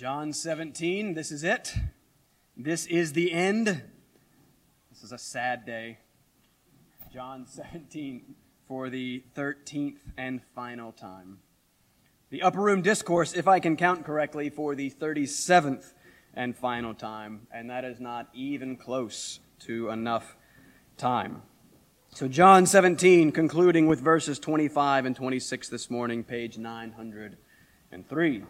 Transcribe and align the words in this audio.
John 0.00 0.32
17, 0.32 1.12
this 1.12 1.30
is 1.30 1.44
it. 1.44 1.74
This 2.56 2.86
is 2.86 3.12
the 3.12 3.34
end. 3.34 3.66
This 4.88 5.02
is 5.02 5.12
a 5.12 5.18
sad 5.18 5.66
day. 5.66 5.98
John 7.12 7.46
17 7.46 8.34
for 8.66 8.88
the 8.88 9.22
13th 9.36 9.98
and 10.16 10.40
final 10.54 10.90
time. 10.90 11.40
The 12.30 12.40
Upper 12.40 12.62
Room 12.62 12.80
Discourse, 12.80 13.34
if 13.34 13.46
I 13.46 13.60
can 13.60 13.76
count 13.76 14.06
correctly, 14.06 14.48
for 14.48 14.74
the 14.74 14.88
37th 14.88 15.92
and 16.32 16.56
final 16.56 16.94
time, 16.94 17.46
and 17.52 17.68
that 17.68 17.84
is 17.84 18.00
not 18.00 18.30
even 18.32 18.78
close 18.78 19.40
to 19.66 19.90
enough 19.90 20.34
time. 20.96 21.42
So, 22.14 22.26
John 22.26 22.64
17, 22.64 23.32
concluding 23.32 23.86
with 23.86 24.00
verses 24.00 24.38
25 24.38 25.04
and 25.04 25.14
26 25.14 25.68
this 25.68 25.90
morning, 25.90 26.24
page 26.24 26.56
903. 26.56 28.44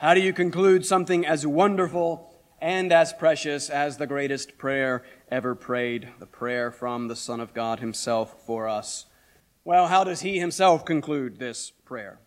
How 0.00 0.14
do 0.14 0.20
you 0.22 0.32
conclude 0.32 0.86
something 0.86 1.26
as 1.26 1.46
wonderful 1.46 2.34
and 2.58 2.90
as 2.90 3.12
precious 3.12 3.68
as 3.68 3.98
the 3.98 4.06
greatest 4.06 4.56
prayer 4.56 5.04
ever 5.30 5.54
prayed, 5.54 6.08
the 6.18 6.24
prayer 6.24 6.70
from 6.70 7.08
the 7.08 7.14
Son 7.14 7.38
of 7.38 7.52
God 7.52 7.80
Himself 7.80 8.46
for 8.46 8.66
us? 8.66 9.04
Well, 9.62 9.88
how 9.88 10.04
does 10.04 10.22
He 10.22 10.38
Himself 10.38 10.86
conclude 10.86 11.38
this 11.38 11.70
prayer? 11.84 12.18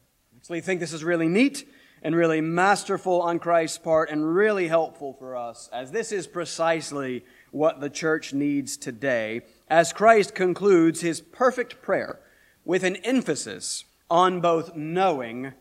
So, 0.44 0.54
I 0.54 0.60
think 0.60 0.82
this 0.82 0.94
is 0.94 1.04
really 1.04 1.28
neat 1.28 1.68
and 2.04 2.16
really 2.16 2.42
masterful 2.42 3.24
on 3.24 3.40
Christ's 3.40 3.80
part 3.80 4.12
and 4.12 4.36
really 4.36 4.68
helpful 4.68 5.16
for 5.18 5.36
us, 5.36 5.68
as 5.74 5.90
this 5.90 6.12
is 6.12 6.28
precisely 6.28 7.26
what 7.50 7.80
the 7.80 7.90
church 7.90 8.36
needs 8.36 8.78
today, 8.78 9.42
as 9.68 9.92
Christ 9.92 10.36
concludes 10.36 11.02
His 11.02 11.22
perfect 11.22 11.82
prayer 11.82 12.20
with 12.64 12.84
an 12.84 12.98
emphasis 12.98 13.84
on 14.12 14.42
both 14.42 14.76
knowing 14.76 15.54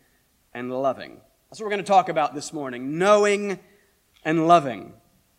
and 0.53 0.71
loving. 0.71 1.23
That's 1.53 1.61
what 1.61 1.67
we're 1.67 1.73
going 1.73 1.85
to 1.85 1.93
talk 1.93 2.09
about 2.09 2.35
this 2.35 2.51
morning 2.55 2.97
knowing 2.97 3.59
and 4.25 4.49
loving. 4.49 4.95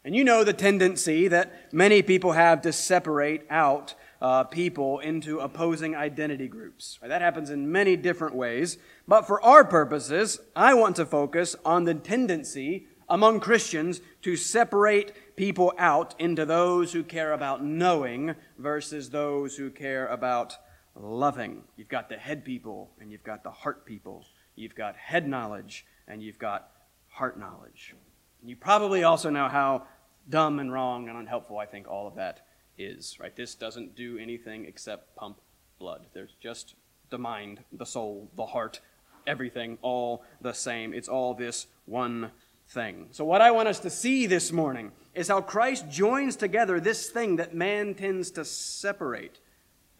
And 0.06 0.16
you 0.16 0.24
know 0.24 0.44
the 0.44 0.54
tendency 0.54 1.28
that 1.28 1.74
many 1.74 2.04
people 2.04 2.34
have 2.34 2.62
to 2.62 2.72
separate 2.72 3.48
out 3.50 3.96
uh, 4.22 4.44
people 4.44 5.00
into 5.00 5.40
opposing 5.40 5.96
identity 5.96 6.48
groups. 6.48 7.00
Right? 7.02 7.08
That 7.08 7.24
happens 7.24 7.50
in 7.50 7.72
many 7.72 7.96
different 7.96 8.36
ways. 8.36 8.78
But 9.08 9.26
for 9.26 9.44
our 9.44 9.66
purposes, 9.66 10.40
I 10.56 10.76
want 10.76 10.98
to 10.98 11.06
focus 11.08 11.56
on 11.66 11.86
the 11.86 11.96
tendency 11.96 12.86
among 13.09 13.40
Christians 13.40 14.00
to 14.22 14.36
separate 14.36 15.36
people 15.36 15.74
out 15.80 16.14
into 16.20 16.46
those 16.46 16.94
who 16.94 17.02
care 17.02 17.34
about 17.34 17.66
knowing 17.66 18.36
versus 18.59 19.09
those 19.09 19.56
who 19.56 19.72
care 19.72 20.06
about 20.06 20.58
loving. 20.96 21.64
You've 21.76 21.90
got 21.90 22.08
the 22.08 22.18
head 22.18 22.46
people 22.46 22.92
and 23.02 23.12
you've 23.12 23.24
got 23.24 23.44
the 23.44 23.50
heart 23.50 23.88
people. 23.88 24.24
You've 24.56 24.76
got 24.76 24.96
head 24.96 25.28
knowledge 25.28 25.88
and 26.08 26.22
you've 26.22 26.40
got 26.40 26.70
heart 27.09 27.40
knowledge. 27.40 27.96
You 28.44 28.56
probably 28.56 29.04
also 29.04 29.30
know 29.30 29.48
how 29.48 29.84
dumb 30.30 30.59
and 30.59 30.72
wrong 30.72 31.09
and 31.09 31.18
unhelpful 31.18 31.58
I 31.58 31.66
think 31.66 31.88
all 31.88 32.08
of 32.08 32.16
that 32.16 32.46
is, 32.78 33.18
right? 33.20 33.36
This 33.36 33.56
doesn't 33.56 33.96
do 33.96 34.18
anything 34.18 34.66
except 34.66 35.16
pump 35.16 35.40
blood. 35.80 36.08
There's 36.14 36.36
just 36.42 36.76
the 37.09 37.18
mind, 37.18 37.59
the 37.72 37.86
soul, 37.86 38.31
the 38.36 38.46
heart, 38.46 38.80
everything 39.28 39.78
all 39.81 40.24
the 40.42 40.54
same. 40.54 40.94
It's 40.94 41.08
all 41.08 41.34
this 41.34 41.68
one 41.86 42.31
thing. 42.70 43.08
So, 43.12 43.24
what 43.26 43.42
I 43.42 43.52
want 43.52 43.68
us 43.68 43.80
to 43.81 43.90
see 43.90 44.26
this 44.26 44.52
morning 44.52 44.92
is 45.14 45.28
how 45.28 45.42
Christ 45.42 45.90
joins 45.90 46.36
together 46.36 46.80
this 46.80 47.09
thing 47.09 47.36
that 47.36 47.54
man 47.54 47.94
tends 47.94 48.31
to 48.31 48.46
separate. 48.46 49.40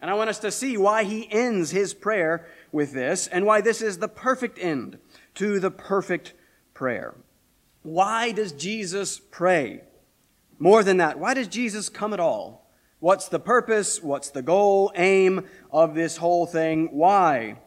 And 0.00 0.10
I 0.10 0.14
want 0.14 0.28
us 0.28 0.40
to 0.40 0.50
see 0.50 0.76
why 0.76 1.04
he 1.04 1.30
ends 1.30 1.70
his 1.70 1.94
prayer 1.94 2.46
with 2.72 2.92
this 2.92 3.26
and 3.26 3.46
why 3.46 3.60
this 3.60 3.80
is 3.80 3.98
the 3.98 4.08
perfect 4.08 4.58
end 4.58 4.98
to 5.34 5.60
the 5.60 5.70
perfect 5.70 6.32
prayer. 6.72 7.14
Why 7.82 8.32
does 8.32 8.52
Jesus 8.52 9.18
pray? 9.18 9.82
More 10.58 10.82
than 10.82 10.98
that, 10.98 11.18
why 11.18 11.34
does 11.34 11.48
Jesus 11.48 11.88
come 11.88 12.12
at 12.12 12.20
all? 12.20 12.70
What's 13.00 13.28
the 13.28 13.38
purpose? 13.38 14.02
What's 14.02 14.30
the 14.30 14.42
goal, 14.42 14.90
aim 14.94 15.46
of 15.70 15.94
this 15.94 16.16
whole 16.16 16.46
thing? 16.46 16.88
Why? 16.92 17.58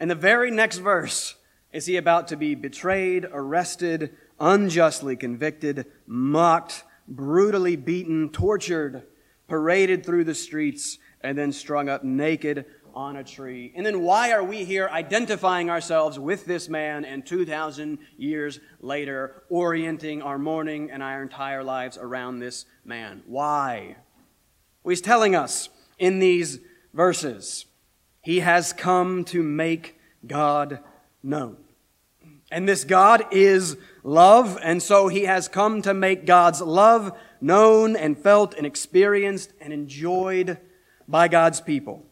In 0.00 0.08
the 0.08 0.14
very 0.14 0.50
next 0.50 0.78
verse, 0.78 1.34
is 1.72 1.86
he 1.86 1.96
about 1.96 2.28
to 2.28 2.36
be 2.36 2.54
betrayed, 2.54 3.26
arrested, 3.32 4.14
unjustly 4.40 5.16
convicted, 5.16 5.86
mocked, 6.06 6.84
brutally 7.06 7.76
beaten, 7.76 8.30
tortured, 8.30 9.02
paraded 9.48 10.04
through 10.04 10.24
the 10.24 10.34
streets, 10.34 10.98
and 11.20 11.36
then 11.36 11.52
strung 11.52 11.88
up 11.88 12.02
naked 12.02 12.64
on 12.94 13.16
a 13.16 13.24
tree. 13.24 13.72
And 13.74 13.84
then 13.84 14.02
why 14.02 14.32
are 14.32 14.44
we 14.44 14.64
here 14.64 14.88
identifying 14.88 15.70
ourselves 15.70 16.18
with 16.18 16.44
this 16.44 16.68
man 16.68 17.04
and 17.04 17.24
2,000 17.24 17.98
years 18.16 18.60
later 18.80 19.42
orienting 19.48 20.22
our 20.22 20.38
morning 20.38 20.90
and 20.90 21.02
our 21.02 21.22
entire 21.22 21.62
lives 21.62 21.98
around 21.98 22.38
this 22.38 22.66
man? 22.84 23.22
Why? 23.26 23.96
Well, 24.82 24.90
he's 24.90 25.00
telling 25.00 25.34
us 25.34 25.68
in 25.98 26.18
these 26.18 26.58
verses, 26.92 27.66
he 28.22 28.40
has 28.40 28.72
come 28.72 29.24
to 29.26 29.42
make 29.42 29.98
God 30.26 30.80
known. 31.22 31.56
And 32.50 32.68
this 32.68 32.84
God 32.84 33.24
is 33.30 33.78
love, 34.04 34.58
and 34.62 34.82
so 34.82 35.08
he 35.08 35.24
has 35.24 35.48
come 35.48 35.80
to 35.82 35.94
make 35.94 36.26
God's 36.26 36.60
love 36.60 37.16
known 37.40 37.96
and 37.96 38.18
felt 38.18 38.54
and 38.54 38.66
experienced 38.66 39.52
and 39.60 39.72
enjoyed 39.72 40.58
by 41.08 41.28
God's 41.28 41.60
people. 41.60 42.04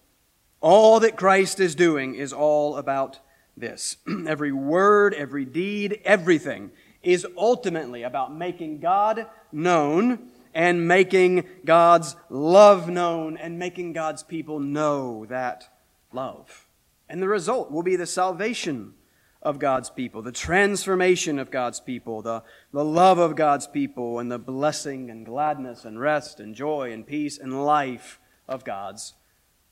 All 0.61 1.01
that 1.01 1.17
Christ 1.17 1.61
is 1.61 1.75
doing 1.75 2.15
is 2.15 2.33
all 2.33 2.77
about 2.77 3.21
this. 3.57 3.97
every 4.27 4.53
word, 4.53 5.15
every 5.15 5.45
deed, 5.45 6.01
everything 6.05 6.71
is 7.03 7.27
ultimately 7.37 8.03
about 8.03 8.35
making 8.35 8.81
God 8.81 9.27
known 9.53 10.31
and 10.55 10.87
making 10.87 11.45
God's 11.65 12.17
love 12.29 12.89
known 12.89 13.37
and 13.37 13.59
making 13.59 13.93
God's 13.93 14.23
people 14.23 14.61
know 14.61 15.25
that 15.27 15.69
love. 16.13 16.67
And 17.09 17.23
the 17.23 17.29
result 17.29 17.71
will 17.71 17.83
be 17.83 17.97
the 17.97 18.07
salvation 18.07 18.95
of 19.43 19.59
God's 19.59 19.89
people, 19.89 20.21
the 20.21 20.33
transformation 20.33 21.39
of 21.39 21.51
God's 21.51 21.81
people, 21.81 22.21
the, 22.21 22.43
the 22.73 22.85
love 22.85 23.19
of 23.19 23.37
God's 23.37 23.67
people, 23.67 24.19
and 24.19 24.31
the 24.31 24.39
blessing 24.39 25.09
and 25.11 25.25
gladness 25.25 25.87
and 25.87 25.99
rest 25.99 26.41
and 26.41 26.55
joy 26.55 26.93
and 26.93 27.07
peace 27.07 27.39
and 27.39 27.65
life 27.65 28.21
of 28.47 28.65
God's 28.65 29.15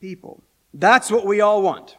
people. 0.01 0.43
That's 0.75 1.11
what 1.11 1.27
we 1.27 1.41
all 1.41 1.63
want. 1.63 1.97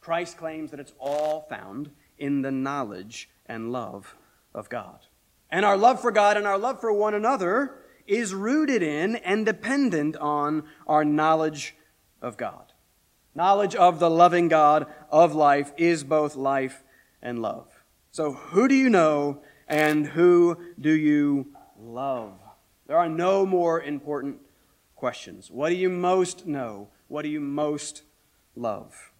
Christ 0.00 0.36
claims 0.36 0.70
that 0.70 0.80
it's 0.80 0.92
all 0.98 1.46
found 1.48 1.90
in 2.18 2.42
the 2.42 2.50
knowledge 2.50 3.28
and 3.46 3.72
love 3.72 4.16
of 4.54 4.68
God. 4.68 5.06
And 5.50 5.64
our 5.64 5.76
love 5.76 6.00
for 6.00 6.10
God 6.10 6.36
and 6.36 6.46
our 6.46 6.58
love 6.58 6.80
for 6.80 6.92
one 6.92 7.14
another 7.14 7.76
is 8.06 8.34
rooted 8.34 8.82
in 8.82 9.16
and 9.16 9.46
dependent 9.46 10.16
on 10.16 10.64
our 10.86 11.04
knowledge 11.04 11.76
of 12.20 12.36
God. 12.36 12.72
Knowledge 13.34 13.74
of 13.74 13.98
the 13.98 14.10
loving 14.10 14.48
God 14.48 14.86
of 15.10 15.34
life 15.34 15.72
is 15.76 16.04
both 16.04 16.36
life 16.36 16.82
and 17.22 17.40
love. 17.40 17.68
So, 18.10 18.32
who 18.32 18.68
do 18.68 18.74
you 18.74 18.90
know 18.90 19.42
and 19.68 20.06
who 20.06 20.58
do 20.78 20.92
you 20.92 21.46
love? 21.78 22.34
There 22.86 22.98
are 22.98 23.08
no 23.08 23.46
more 23.46 23.80
important 23.80 24.38
questions. 24.96 25.50
What 25.50 25.70
do 25.70 25.76
you 25.76 25.88
most 25.88 26.46
know? 26.46 26.88
What 27.12 27.24
do 27.24 27.28
you 27.28 27.42
most 27.42 28.04
love? 28.56 29.12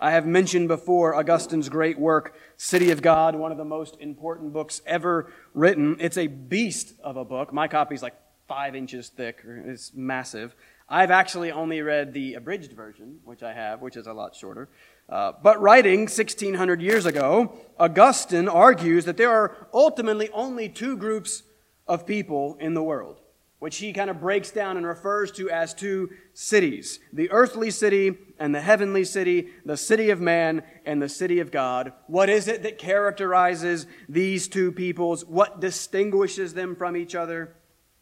I 0.00 0.10
have 0.10 0.26
mentioned 0.26 0.66
before 0.66 1.14
Augustine's 1.14 1.68
great 1.68 1.96
work, 1.96 2.34
City 2.56 2.90
of 2.90 3.02
God, 3.02 3.36
one 3.36 3.52
of 3.52 3.56
the 3.56 3.64
most 3.64 3.96
important 4.00 4.52
books 4.52 4.82
ever 4.84 5.32
written. 5.54 5.96
It's 6.00 6.18
a 6.18 6.26
beast 6.26 6.94
of 7.04 7.16
a 7.16 7.24
book. 7.24 7.52
My 7.52 7.68
copy's 7.68 8.02
like 8.02 8.14
five 8.48 8.74
inches 8.74 9.10
thick, 9.10 9.42
it's 9.46 9.94
massive. 9.94 10.56
I've 10.88 11.12
actually 11.12 11.52
only 11.52 11.82
read 11.82 12.12
the 12.12 12.34
abridged 12.34 12.72
version, 12.72 13.20
which 13.24 13.44
I 13.44 13.52
have, 13.52 13.80
which 13.80 13.96
is 13.96 14.08
a 14.08 14.12
lot 14.12 14.34
shorter. 14.34 14.68
Uh, 15.08 15.30
but 15.40 15.62
writing 15.62 16.00
1600 16.00 16.82
years 16.82 17.06
ago, 17.06 17.56
Augustine 17.78 18.48
argues 18.48 19.04
that 19.04 19.18
there 19.18 19.30
are 19.30 19.68
ultimately 19.72 20.30
only 20.30 20.68
two 20.68 20.96
groups 20.96 21.44
of 21.86 22.08
people 22.08 22.56
in 22.58 22.74
the 22.74 22.82
world 22.82 23.20
which 23.58 23.78
he 23.78 23.92
kind 23.92 24.10
of 24.10 24.20
breaks 24.20 24.50
down 24.50 24.76
and 24.76 24.86
refers 24.86 25.32
to 25.32 25.48
as 25.50 25.72
two 25.72 26.10
cities 26.34 27.00
the 27.12 27.30
earthly 27.30 27.70
city 27.70 28.14
and 28.38 28.54
the 28.54 28.60
heavenly 28.60 29.04
city, 29.04 29.48
the 29.64 29.76
city 29.76 30.10
of 30.10 30.20
man 30.20 30.62
and 30.84 31.00
the 31.00 31.08
city 31.08 31.40
of 31.40 31.50
God. 31.50 31.92
What 32.06 32.28
is 32.28 32.48
it 32.48 32.62
that 32.62 32.78
characterizes 32.78 33.86
these 34.08 34.48
two 34.48 34.72
peoples? 34.72 35.24
What 35.24 35.60
distinguishes 35.60 36.54
them 36.54 36.76
from 36.76 36.96
each 36.96 37.14
other? 37.14 37.54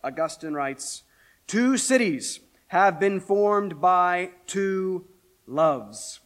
Augustine 0.03 0.55
writes 0.55 1.05
Two 1.47 1.77
cities 1.77 2.41
have 2.69 2.99
been 2.99 3.21
formed 3.21 3.81
by 3.81 4.31
two 4.47 5.07
loves 5.47 6.21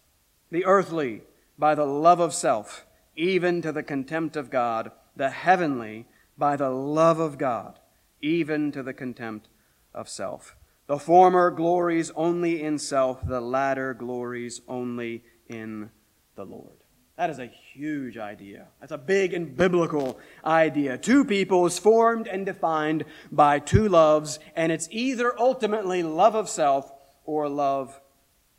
the 0.50 0.64
earthly 0.64 1.20
by 1.58 1.74
the 1.74 1.84
love 1.84 2.20
of 2.20 2.32
self, 2.32 2.86
even 3.14 3.60
to 3.60 3.72
the 3.72 3.82
contempt 3.82 4.36
of 4.36 4.48
God, 4.48 4.90
the 5.14 5.28
heavenly 5.28 6.06
by 6.38 6.56
the 6.56 6.70
love 6.70 7.18
of 7.20 7.36
God 7.36 7.78
even 8.20 8.72
to 8.72 8.82
the 8.82 8.92
contempt 8.92 9.48
of 9.94 10.08
self. 10.08 10.56
The 10.86 10.98
former 10.98 11.50
glories 11.50 12.10
only 12.16 12.62
in 12.62 12.78
self, 12.78 13.26
the 13.26 13.40
latter 13.40 13.92
glories 13.94 14.62
only 14.66 15.22
in 15.46 15.90
the 16.34 16.44
Lord. 16.44 16.78
That 17.18 17.30
is 17.30 17.40
a 17.40 17.46
huge 17.46 18.16
idea. 18.16 18.68
That's 18.80 18.92
a 18.92 18.98
big 18.98 19.34
and 19.34 19.56
biblical 19.56 20.20
idea. 20.44 20.96
Two 20.96 21.24
peoples 21.24 21.78
formed 21.78 22.28
and 22.28 22.46
defined 22.46 23.04
by 23.32 23.58
two 23.58 23.88
loves, 23.88 24.38
and 24.54 24.70
it's 24.70 24.88
either 24.92 25.38
ultimately 25.38 26.02
love 26.04 26.36
of 26.36 26.48
self 26.48 26.92
or 27.24 27.48
love 27.48 28.00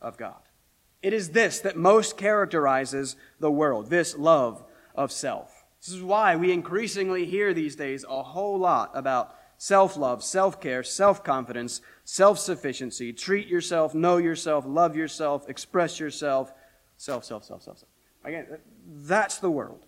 of 0.01 0.17
God. 0.17 0.41
It 1.01 1.13
is 1.13 1.29
this 1.29 1.59
that 1.61 1.77
most 1.77 2.17
characterizes 2.17 3.15
the 3.39 3.49
world, 3.49 3.89
this 3.89 4.17
love 4.17 4.63
of 4.93 5.11
self. 5.11 5.63
This 5.79 5.95
is 5.95 6.03
why 6.03 6.35
we 6.35 6.51
increasingly 6.51 7.25
hear 7.25 7.53
these 7.53 7.77
days 7.77 8.03
a 8.07 8.21
whole 8.21 8.59
lot 8.59 8.91
about 8.93 9.35
self 9.59 9.97
love, 9.97 10.23
self 10.23 10.59
care, 10.59 10.81
self 10.81 11.23
confidence, 11.23 11.81
self 12.03 12.39
sufficiency. 12.39 13.13
Treat 13.13 13.47
yourself, 13.47 13.93
know 13.93 14.17
yourself, 14.17 14.65
love 14.65 14.95
yourself, 14.95 15.47
express 15.47 15.99
yourself. 15.99 16.51
Self, 16.97 17.23
self, 17.23 17.45
self, 17.45 17.61
self, 17.61 17.77
self. 17.77 17.91
Again, 18.25 18.47
that's 18.87 19.37
the 19.37 19.51
world, 19.51 19.85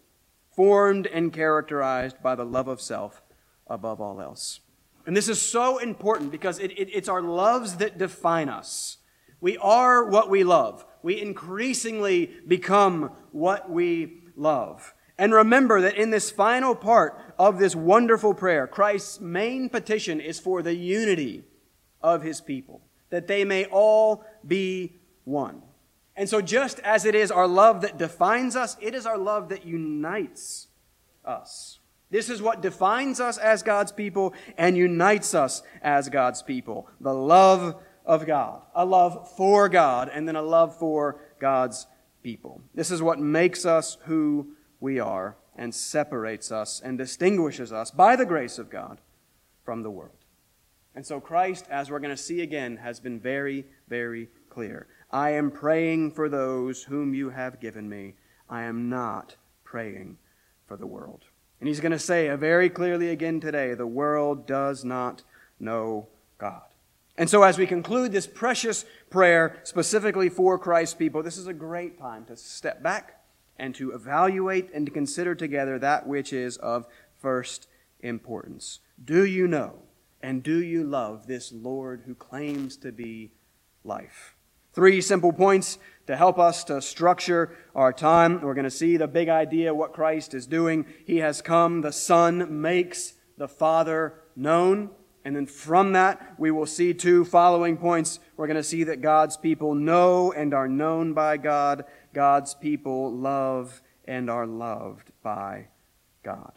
formed 0.56 1.08
and 1.08 1.34
characterized 1.34 2.22
by 2.22 2.36
the 2.36 2.46
love 2.46 2.68
of 2.68 2.80
self 2.80 3.24
above 3.68 4.00
all 4.00 4.22
else. 4.22 4.60
And 5.08 5.18
this 5.18 5.28
is 5.28 5.42
so 5.42 5.80
important 5.80 6.32
because 6.32 6.60
it, 6.60 6.72
it, 6.72 6.90
it's 6.94 7.10
our 7.10 7.22
loves 7.22 7.78
that 7.78 7.98
define 7.98 8.50
us. 8.50 8.98
We 9.40 9.58
are 9.58 10.06
what 10.06 10.30
we 10.30 10.44
love. 10.44 10.86
We 11.02 11.20
increasingly 11.20 12.32
become 12.48 13.12
what 13.32 13.70
we 13.70 14.22
love. 14.36 14.94
And 15.22 15.36
remember 15.36 15.82
that 15.82 15.98
in 15.98 16.10
this 16.10 16.32
final 16.32 16.74
part 16.74 17.16
of 17.38 17.60
this 17.60 17.76
wonderful 17.76 18.34
prayer, 18.34 18.66
Christ's 18.66 19.22
main 19.22 19.70
petition 19.70 20.20
is 20.20 20.40
for 20.40 20.64
the 20.64 20.74
unity 20.74 21.44
of 22.02 22.24
his 22.24 22.42
people, 22.42 22.82
that 23.12 23.28
they 23.28 23.46
may 23.46 23.66
all 23.66 24.26
be 24.48 24.96
one. 25.24 25.62
And 26.16 26.28
so, 26.28 26.42
just 26.42 26.80
as 26.80 27.06
it 27.06 27.14
is 27.14 27.30
our 27.30 27.48
love 27.48 27.82
that 27.82 28.00
defines 28.00 28.56
us, 28.56 28.76
it 28.82 28.96
is 28.96 29.06
our 29.06 29.20
love 29.20 29.50
that 29.50 29.64
unites 29.64 30.70
us. 31.24 31.78
This 32.10 32.28
is 32.28 32.42
what 32.42 32.64
defines 32.64 33.20
us 33.20 33.38
as 33.38 33.62
God's 33.62 33.92
people 33.92 34.34
and 34.58 34.76
unites 34.76 35.36
us 35.36 35.62
as 35.84 36.10
God's 36.10 36.42
people 36.42 36.90
the 37.00 37.14
love 37.14 37.76
of 38.08 38.26
God, 38.26 38.64
a 38.74 38.84
love 38.84 39.30
for 39.38 39.70
God, 39.70 40.10
and 40.12 40.28
then 40.28 40.36
a 40.36 40.42
love 40.42 40.76
for 40.80 41.22
God's 41.40 41.86
people. 42.24 42.64
This 42.74 42.90
is 42.90 43.04
what 43.04 43.20
makes 43.20 43.68
us 43.68 44.00
who 44.06 44.56
we 44.82 45.00
are 45.00 45.38
and 45.56 45.74
separates 45.74 46.52
us 46.52 46.82
and 46.84 46.98
distinguishes 46.98 47.72
us 47.72 47.92
by 47.92 48.18
the 48.18 48.26
grace 48.26 48.58
of 48.58 48.70
God 48.70 49.00
from 49.64 49.84
the 49.84 49.92
world. 49.92 50.26
And 50.94 51.06
so, 51.06 51.22
Christ, 51.22 51.66
as 51.70 51.90
we're 51.90 52.00
going 52.00 52.16
to 52.16 52.22
see 52.22 52.42
again, 52.42 52.78
has 52.78 53.00
been 53.00 53.20
very, 53.20 53.66
very 53.88 54.28
clear. 54.50 54.88
I 55.10 55.30
am 55.32 55.52
praying 55.52 56.12
for 56.12 56.28
those 56.28 56.84
whom 56.84 57.14
you 57.14 57.30
have 57.30 57.62
given 57.62 57.88
me. 57.88 58.16
I 58.50 58.64
am 58.64 58.90
not 58.90 59.36
praying 59.64 60.18
for 60.68 60.76
the 60.76 60.88
world. 60.88 61.24
And 61.60 61.68
he's 61.68 61.80
going 61.80 61.94
to 61.94 62.00
say 62.00 62.34
very 62.36 62.70
clearly 62.70 63.10
again 63.10 63.40
today 63.40 63.74
the 63.74 63.88
world 63.88 64.48
does 64.48 64.84
not 64.84 65.24
know 65.60 66.08
God. 66.38 66.64
And 67.18 67.30
so, 67.30 67.44
as 67.44 67.58
we 67.58 67.68
conclude 67.68 68.12
this 68.12 68.28
precious 68.28 68.84
prayer 69.10 69.60
specifically 69.64 70.28
for 70.28 70.58
Christ's 70.58 70.96
people, 70.96 71.22
this 71.24 71.38
is 71.38 71.48
a 71.48 71.54
great 71.54 72.00
time 72.00 72.26
to 72.26 72.36
step 72.36 72.82
back 72.82 73.21
and 73.62 73.76
to 73.76 73.92
evaluate 73.92 74.74
and 74.74 74.88
to 74.88 74.92
consider 74.92 75.36
together 75.36 75.78
that 75.78 76.08
which 76.08 76.34
is 76.34 76.58
of 76.58 76.88
first 77.20 77.68
importance. 78.00 78.80
Do 79.04 79.24
you 79.24 79.48
know 79.48 79.84
and 80.22 80.42
do 80.42 80.62
you 80.62 80.84
love 80.84 81.28
this 81.28 81.52
Lord 81.52 82.02
who 82.08 82.16
claims 82.16 82.76
to 82.78 82.92
be 82.92 83.32
life? 83.84 84.36
Three 84.74 85.00
simple 85.00 85.32
points 85.32 85.78
to 86.08 86.18
help 86.18 86.40
us 86.40 86.64
to 86.66 86.82
structure 86.82 87.56
our 87.76 87.94
time. 87.94 88.42
We're 88.42 88.56
going 88.56 88.64
to 88.64 88.72
see 88.72 88.98
the 88.98 89.08
big 89.08 89.30
idea, 89.30 89.76
what 89.76 89.94
Christ 89.94 90.34
is 90.34 90.48
doing. 90.48 90.86
He 91.06 91.18
has 91.18 91.42
come, 91.42 91.82
the 91.82 91.92
Son 91.92 92.62
makes 92.62 93.14
the 93.38 93.48
Father 93.48 94.16
known. 94.36 94.90
And 95.24 95.36
then 95.36 95.46
from 95.46 95.94
that, 95.94 96.34
we 96.40 96.50
will 96.50 96.66
see 96.66 96.96
two 96.96 97.26
following 97.26 97.78
points. 97.78 98.20
We're 98.38 98.48
going 98.48 98.58
to 98.58 98.64
see 98.64 98.86
that 98.86 99.02
God's 99.02 99.38
people 99.38 99.76
know 99.76 100.32
and 100.32 100.52
are 100.52 100.68
known 100.68 101.14
by 101.14 101.38
God. 101.38 101.86
God's 102.14 102.54
people 102.54 103.12
love 103.12 103.82
and 104.06 104.30
are 104.30 104.48
loved 104.48 105.12
by 105.24 105.68
God. 106.24 106.54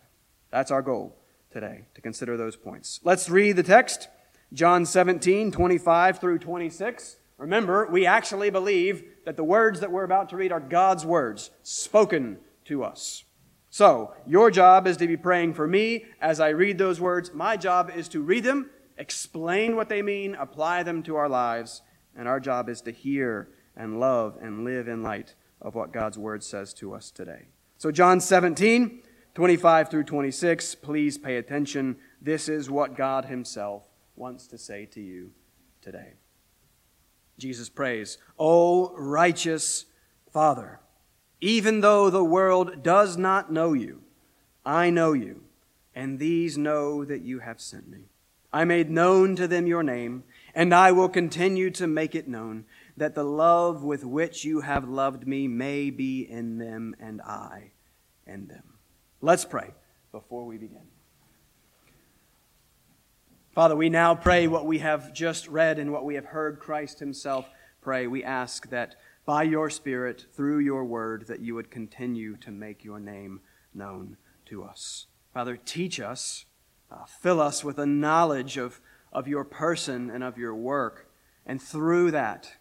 That's 0.51 0.71
our 0.71 0.83
goal 0.83 1.17
today, 1.51 1.87
to 1.95 2.01
consider 2.01 2.37
those 2.37 2.57
points. 2.57 3.01
Let's 3.05 3.31
read 3.31 3.57
the 3.57 3.63
text 3.63 4.09
John 4.53 4.87
17, 4.87 5.51
25 5.51 6.19
through 6.19 6.39
26. 6.39 7.17
Remember, 7.39 7.87
we 7.91 8.07
actually 8.07 8.51
believe 8.51 9.05
that 9.25 9.37
the 9.37 9.45
words 9.45 9.81
that 9.81 9.91
we're 9.91 10.05
about 10.05 10.29
to 10.31 10.37
read 10.37 10.53
are 10.53 10.61
God's 10.61 11.05
words 11.05 11.51
spoken 11.63 12.39
to 12.67 12.85
us. 12.85 13.25
So, 13.71 14.15
your 14.25 14.53
job 14.53 14.87
is 14.87 14.97
to 14.99 15.09
be 15.09 15.17
praying 15.17 15.55
for 15.55 15.67
me 15.67 16.05
as 16.21 16.39
I 16.39 16.51
read 16.51 16.79
those 16.79 17.01
words. 17.01 17.35
My 17.35 17.57
job 17.57 17.91
is 17.95 18.09
to 18.11 18.23
read 18.23 18.45
them, 18.45 18.71
explain 18.97 19.75
what 19.75 19.89
they 19.89 20.01
mean, 20.01 20.37
apply 20.37 20.85
them 20.85 21.03
to 21.05 21.17
our 21.17 21.29
lives, 21.29 21.83
and 22.17 22.29
our 22.29 22.39
job 22.39 22.69
is 22.69 22.81
to 22.83 22.93
hear 22.93 23.49
and 23.77 23.99
love 23.99 24.39
and 24.41 24.65
live 24.65 24.87
in 24.87 25.03
light 25.03 25.35
of 25.65 25.75
what 25.75 25.93
God's 25.93 26.19
word 26.19 26.45
says 26.45 26.73
to 26.75 26.95
us 26.95 27.11
today. 27.11 27.47
So, 27.79 27.91
John 27.91 28.21
17, 28.21 29.03
25 29.35 29.91
through 29.91 30.05
26, 30.05 30.77
please 30.77 31.19
pay 31.19 31.39
attention. 31.39 31.97
This 32.23 32.49
is 32.49 32.71
what 32.71 32.97
God 32.97 33.25
Himself 33.25 33.83
wants 34.15 34.47
to 34.49 34.59
say 34.59 34.87
to 34.87 35.01
you 35.01 35.33
today. 35.83 36.13
Jesus 37.39 37.69
prays, 37.69 38.19
O 38.39 38.95
righteous 38.97 39.87
Father, 40.33 40.81
even 41.41 41.81
though 41.81 42.11
the 42.11 42.23
world 42.23 42.83
does 42.83 43.17
not 43.17 43.51
know 43.51 43.73
you, 43.73 44.03
I 44.65 44.91
know 44.91 45.13
you, 45.15 45.45
and 45.95 46.19
these 46.19 46.57
know 46.57 47.05
that 47.05 47.23
you 47.23 47.41
have 47.41 47.61
sent 47.61 47.89
me. 47.89 48.11
I 48.53 48.65
made 48.65 48.89
known 48.89 49.35
to 49.37 49.49
them 49.49 49.67
your 49.67 49.83
name, 49.83 50.23
and 50.55 50.73
I 50.73 50.93
will 50.93 51.09
continue 51.09 51.71
to 51.73 51.89
make 51.89 52.15
it 52.15 52.29
known, 52.29 52.67
that 52.97 53.15
the 53.15 53.25
love 53.25 53.83
with 53.83 54.05
which 54.05 54.45
you 54.45 54.61
have 54.61 54.89
loved 54.89 55.27
me 55.27 55.49
may 55.49 55.91
be 55.91 56.23
in 56.23 56.59
them, 56.59 56.95
and 57.01 57.21
I 57.23 57.73
in 58.27 58.47
them. 58.47 58.75
Let's 59.21 59.45
pray 59.45 59.75
before 60.13 60.47
we 60.47 60.59
begin. 60.59 60.87
Father, 63.55 63.77
we 63.77 63.89
now 63.89 64.15
pray 64.15 64.49
what 64.49 64.67
we 64.67 64.79
have 64.79 65.13
just 65.13 65.47
read 65.49 65.79
and 65.79 65.93
what 65.93 66.05
we 66.05 66.17
have 66.17 66.27
heard 66.27 66.59
Christ 66.59 66.99
Himself 66.99 67.49
pray. 67.81 68.07
We 68.07 68.25
ask 68.25 68.69
that 68.71 68.97
by 69.25 69.45
your 69.45 69.71
Spirit, 69.71 70.27
through 70.35 70.59
your 70.59 70.85
word, 70.85 71.27
that 71.29 71.41
you 71.41 71.55
would 71.55 71.71
continue 71.71 72.37
to 72.39 72.51
make 72.51 72.85
your 72.85 72.99
name 72.99 73.41
known 73.73 74.17
to 74.47 74.65
us. 74.65 75.07
Father, 75.33 75.57
teach 75.57 76.01
us, 76.01 76.47
uh, 76.91 77.05
fill 77.07 77.41
us 77.41 77.65
with 77.65 77.79
a 77.79 77.87
knowledge 77.87 78.57
of, 78.57 78.81
of 79.13 79.29
your 79.29 79.45
person 79.45 80.11
and 80.11 80.23
of 80.23 80.37
your 80.37 80.55
work, 80.55 81.09
and 81.47 81.63
through 81.63 82.11
that, 82.11 82.57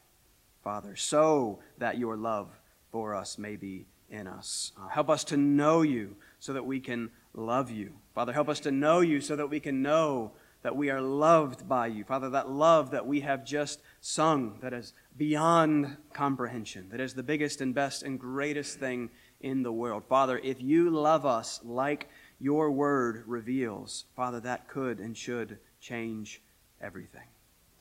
Father, 0.64 0.96
so 0.96 1.60
that 1.78 1.98
your 1.98 2.16
love 2.16 2.50
for 2.92 3.14
us 3.16 3.38
may 3.38 3.56
be 3.56 3.86
in 4.10 4.28
us. 4.28 4.72
Uh, 4.80 4.88
help 4.88 5.10
us 5.10 5.24
to 5.26 5.38
know 5.38 5.82
you 5.82 6.16
so 6.40 6.54
that 6.54 6.66
we 6.66 6.80
can 6.80 7.10
love 7.34 7.72
you. 7.72 7.94
Father, 8.14 8.32
help 8.32 8.48
us 8.48 8.60
to 8.62 8.72
know 8.72 9.02
you 9.02 9.20
so 9.20 9.36
that 9.36 9.50
we 9.50 9.60
can 9.60 9.82
know 9.82 10.32
that 10.62 10.76
we 10.76 10.90
are 10.90 11.02
loved 11.02 11.68
by 11.68 11.88
you. 11.88 12.04
Father, 12.06 12.30
that 12.30 12.50
love 12.50 12.92
that 12.92 13.06
we 13.06 13.20
have 13.20 13.44
just 13.44 13.82
sung, 14.00 14.58
that 14.62 14.74
is 14.74 14.94
beyond 15.18 15.98
comprehension, 16.14 16.88
that 16.90 17.02
is 17.02 17.14
the 17.14 17.24
biggest 17.24 17.60
and 17.60 17.76
best 17.76 18.04
and 18.04 18.20
greatest 18.20 18.80
thing 18.80 19.10
in 19.42 19.64
the 19.64 19.72
world. 19.72 20.04
Father, 20.08 20.40
if 20.42 20.62
you 20.62 20.90
love 20.90 21.26
us 21.26 21.60
like 21.64 22.10
your 22.40 22.72
word 22.72 23.24
reveals, 23.28 24.06
Father, 24.16 24.40
that 24.40 24.70
could 24.70 25.00
and 25.00 25.18
should 25.18 25.58
change 25.82 26.42
everything. 26.82 27.33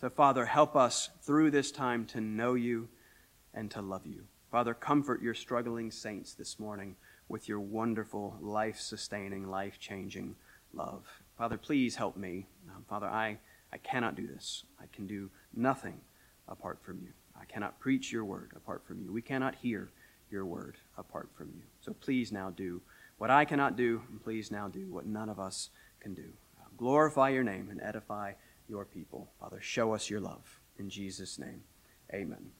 So, 0.02 0.10
Father, 0.10 0.46
help 0.46 0.74
us 0.74 1.10
through 1.20 1.52
this 1.52 1.70
time 1.70 2.06
to 2.06 2.20
know 2.20 2.54
you 2.54 2.88
and 3.54 3.70
to 3.70 3.80
love 3.80 4.04
you. 4.04 4.24
Father, 4.50 4.74
comfort 4.74 5.22
your 5.22 5.32
struggling 5.32 5.92
saints 5.92 6.34
this 6.34 6.58
morning 6.58 6.96
with 7.28 7.48
your 7.48 7.60
wonderful, 7.60 8.36
life 8.40 8.80
sustaining, 8.80 9.48
life 9.48 9.78
changing 9.78 10.34
love. 10.74 11.04
Father, 11.38 11.56
please 11.56 11.94
help 11.94 12.16
me. 12.16 12.46
Um, 12.74 12.84
Father, 12.88 13.06
I, 13.06 13.38
I 13.72 13.76
cannot 13.78 14.16
do 14.16 14.26
this. 14.26 14.64
I 14.80 14.86
can 14.92 15.06
do 15.06 15.30
nothing 15.54 16.00
apart 16.48 16.80
from 16.82 16.98
you. 17.00 17.12
I 17.40 17.44
cannot 17.44 17.78
preach 17.78 18.10
your 18.10 18.24
word 18.24 18.50
apart 18.56 18.82
from 18.84 19.00
you. 19.04 19.12
We 19.12 19.22
cannot 19.22 19.54
hear 19.54 19.88
your 20.32 20.44
word 20.44 20.78
apart 20.98 21.28
from 21.32 21.52
you. 21.54 21.62
So 21.80 21.92
please 21.92 22.32
now 22.32 22.50
do 22.50 22.82
what 23.18 23.30
I 23.30 23.44
cannot 23.44 23.76
do, 23.76 24.02
and 24.10 24.20
please 24.20 24.50
now 24.50 24.66
do 24.66 24.88
what 24.90 25.06
none 25.06 25.28
of 25.28 25.38
us 25.38 25.70
can 26.00 26.12
do. 26.12 26.26
Uh, 26.60 26.64
glorify 26.76 27.28
your 27.28 27.44
name 27.44 27.68
and 27.70 27.80
edify 27.80 28.32
your 28.72 28.84
people. 28.86 29.28
Father, 29.38 29.60
show 29.60 29.92
us 29.92 30.08
your 30.08 30.20
love. 30.20 30.60
In 30.78 30.88
Jesus' 30.88 31.38
name, 31.38 31.60
amen. 32.14 32.52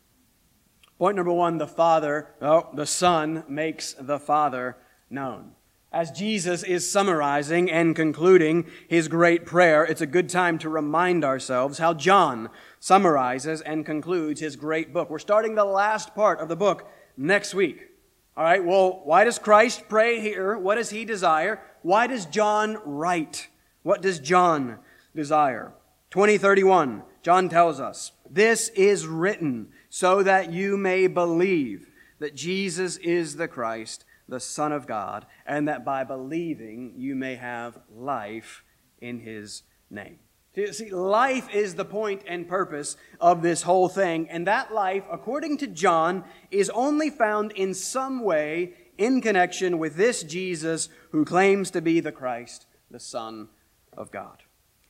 Point 0.98 1.16
number 1.16 1.32
one 1.32 1.56
the 1.56 1.66
Father, 1.66 2.34
oh, 2.42 2.68
the 2.74 2.84
Son 2.84 3.44
makes 3.48 3.94
the 3.94 4.18
Father 4.18 4.76
known. 5.08 5.52
As 5.90 6.10
Jesus 6.10 6.62
is 6.64 6.90
summarizing 6.90 7.70
and 7.70 7.96
concluding 7.96 8.66
his 8.88 9.08
great 9.08 9.46
prayer, 9.46 9.84
it's 9.84 10.02
a 10.02 10.06
good 10.06 10.28
time 10.28 10.58
to 10.58 10.68
remind 10.68 11.24
ourselves 11.24 11.78
how 11.78 11.94
John 11.94 12.50
summarizes 12.78 13.62
and 13.62 13.86
concludes 13.86 14.38
his 14.38 14.54
great 14.56 14.92
book. 14.92 15.08
We're 15.08 15.18
starting 15.18 15.54
the 15.54 15.64
last 15.64 16.14
part 16.14 16.40
of 16.40 16.48
the 16.48 16.56
book 16.56 16.90
next 17.16 17.54
week. 17.54 17.88
All 18.36 18.44
right, 18.44 18.62
well, 18.62 19.00
why 19.04 19.24
does 19.24 19.38
Christ 19.38 19.84
pray 19.88 20.20
here? 20.20 20.58
What 20.58 20.74
does 20.74 20.90
he 20.90 21.06
desire? 21.06 21.62
Why 21.80 22.06
does 22.06 22.26
John 22.26 22.76
write? 22.84 23.48
What 23.82 24.02
does 24.02 24.18
John 24.18 24.78
desire? 25.14 25.72
2031, 26.12 27.04
John 27.22 27.48
tells 27.48 27.80
us, 27.80 28.12
This 28.28 28.68
is 28.70 29.06
written 29.06 29.70
so 29.88 30.22
that 30.22 30.52
you 30.52 30.76
may 30.76 31.06
believe 31.06 31.88
that 32.18 32.34
Jesus 32.34 32.98
is 32.98 33.36
the 33.36 33.48
Christ, 33.48 34.04
the 34.28 34.38
Son 34.38 34.72
of 34.72 34.86
God, 34.86 35.24
and 35.46 35.66
that 35.68 35.86
by 35.86 36.04
believing 36.04 36.92
you 36.98 37.14
may 37.14 37.36
have 37.36 37.78
life 37.90 38.62
in 39.00 39.20
his 39.20 39.62
name. 39.88 40.18
See, 40.54 40.90
life 40.90 41.48
is 41.54 41.76
the 41.76 41.84
point 41.86 42.24
and 42.28 42.46
purpose 42.46 42.98
of 43.18 43.40
this 43.40 43.62
whole 43.62 43.88
thing, 43.88 44.28
and 44.28 44.46
that 44.46 44.70
life, 44.70 45.06
according 45.10 45.56
to 45.58 45.66
John, 45.66 46.24
is 46.50 46.68
only 46.74 47.08
found 47.08 47.52
in 47.52 47.72
some 47.72 48.22
way 48.22 48.74
in 48.98 49.22
connection 49.22 49.78
with 49.78 49.96
this 49.96 50.22
Jesus 50.22 50.90
who 51.12 51.24
claims 51.24 51.70
to 51.70 51.80
be 51.80 52.00
the 52.00 52.12
Christ, 52.12 52.66
the 52.90 53.00
Son 53.00 53.48
of 53.96 54.10
God. 54.10 54.42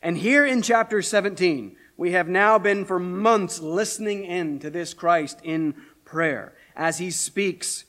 And 0.03 0.19
here 0.19 0.45
in 0.45 0.63
chapter 0.63 1.01
17, 1.01 1.77
we 1.97 2.11
have 2.13 2.29
now 2.29 2.59
been 2.59 2.85
for 2.85 2.99
months 2.99 3.61
listening 3.61 4.25
in 4.25 4.59
to 4.59 4.69
this 4.69 4.95
Christ 4.95 5.39
in 5.45 5.77
prayer 6.05 6.55
as 6.75 6.99
he 6.99 7.13
speaks 7.13 7.85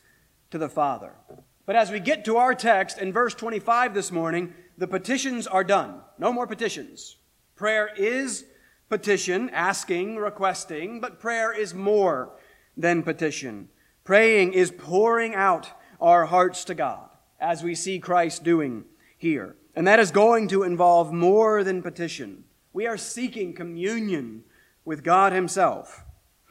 to 0.51 0.59
the 0.59 0.69
Father. 0.69 1.13
But 1.65 1.75
as 1.75 1.89
we 1.89 1.99
get 1.99 2.23
to 2.25 2.37
our 2.37 2.53
text 2.53 2.99
in 2.99 3.11
verse 3.11 3.33
25 3.33 3.95
this 3.95 4.11
morning, 4.11 4.53
the 4.77 4.87
petitions 4.87 5.47
are 5.47 5.63
done. 5.63 6.01
No 6.19 6.31
more 6.31 6.45
petitions. 6.45 7.17
Prayer 7.55 7.89
is 7.97 8.45
petition, 8.89 9.49
asking, 9.49 10.17
requesting, 10.17 10.99
but 10.99 11.19
prayer 11.19 11.51
is 11.51 11.73
more 11.73 12.33
than 12.77 13.01
petition. 13.01 13.69
Praying 14.03 14.53
is 14.53 14.71
pouring 14.71 15.33
out 15.33 15.71
our 15.99 16.25
hearts 16.25 16.65
to 16.65 16.75
God, 16.75 17.09
as 17.39 17.63
we 17.63 17.73
see 17.73 17.97
Christ 17.97 18.43
doing 18.43 18.85
here. 19.17 19.55
And 19.75 19.87
that 19.87 19.99
is 19.99 20.11
going 20.11 20.47
to 20.49 20.63
involve 20.63 21.11
more 21.11 21.63
than 21.63 21.81
petition. 21.81 22.43
We 22.73 22.85
are 22.87 22.97
seeking 22.97 23.53
communion 23.53 24.43
with 24.85 25.03
God 25.03 25.33
Himself. 25.33 26.03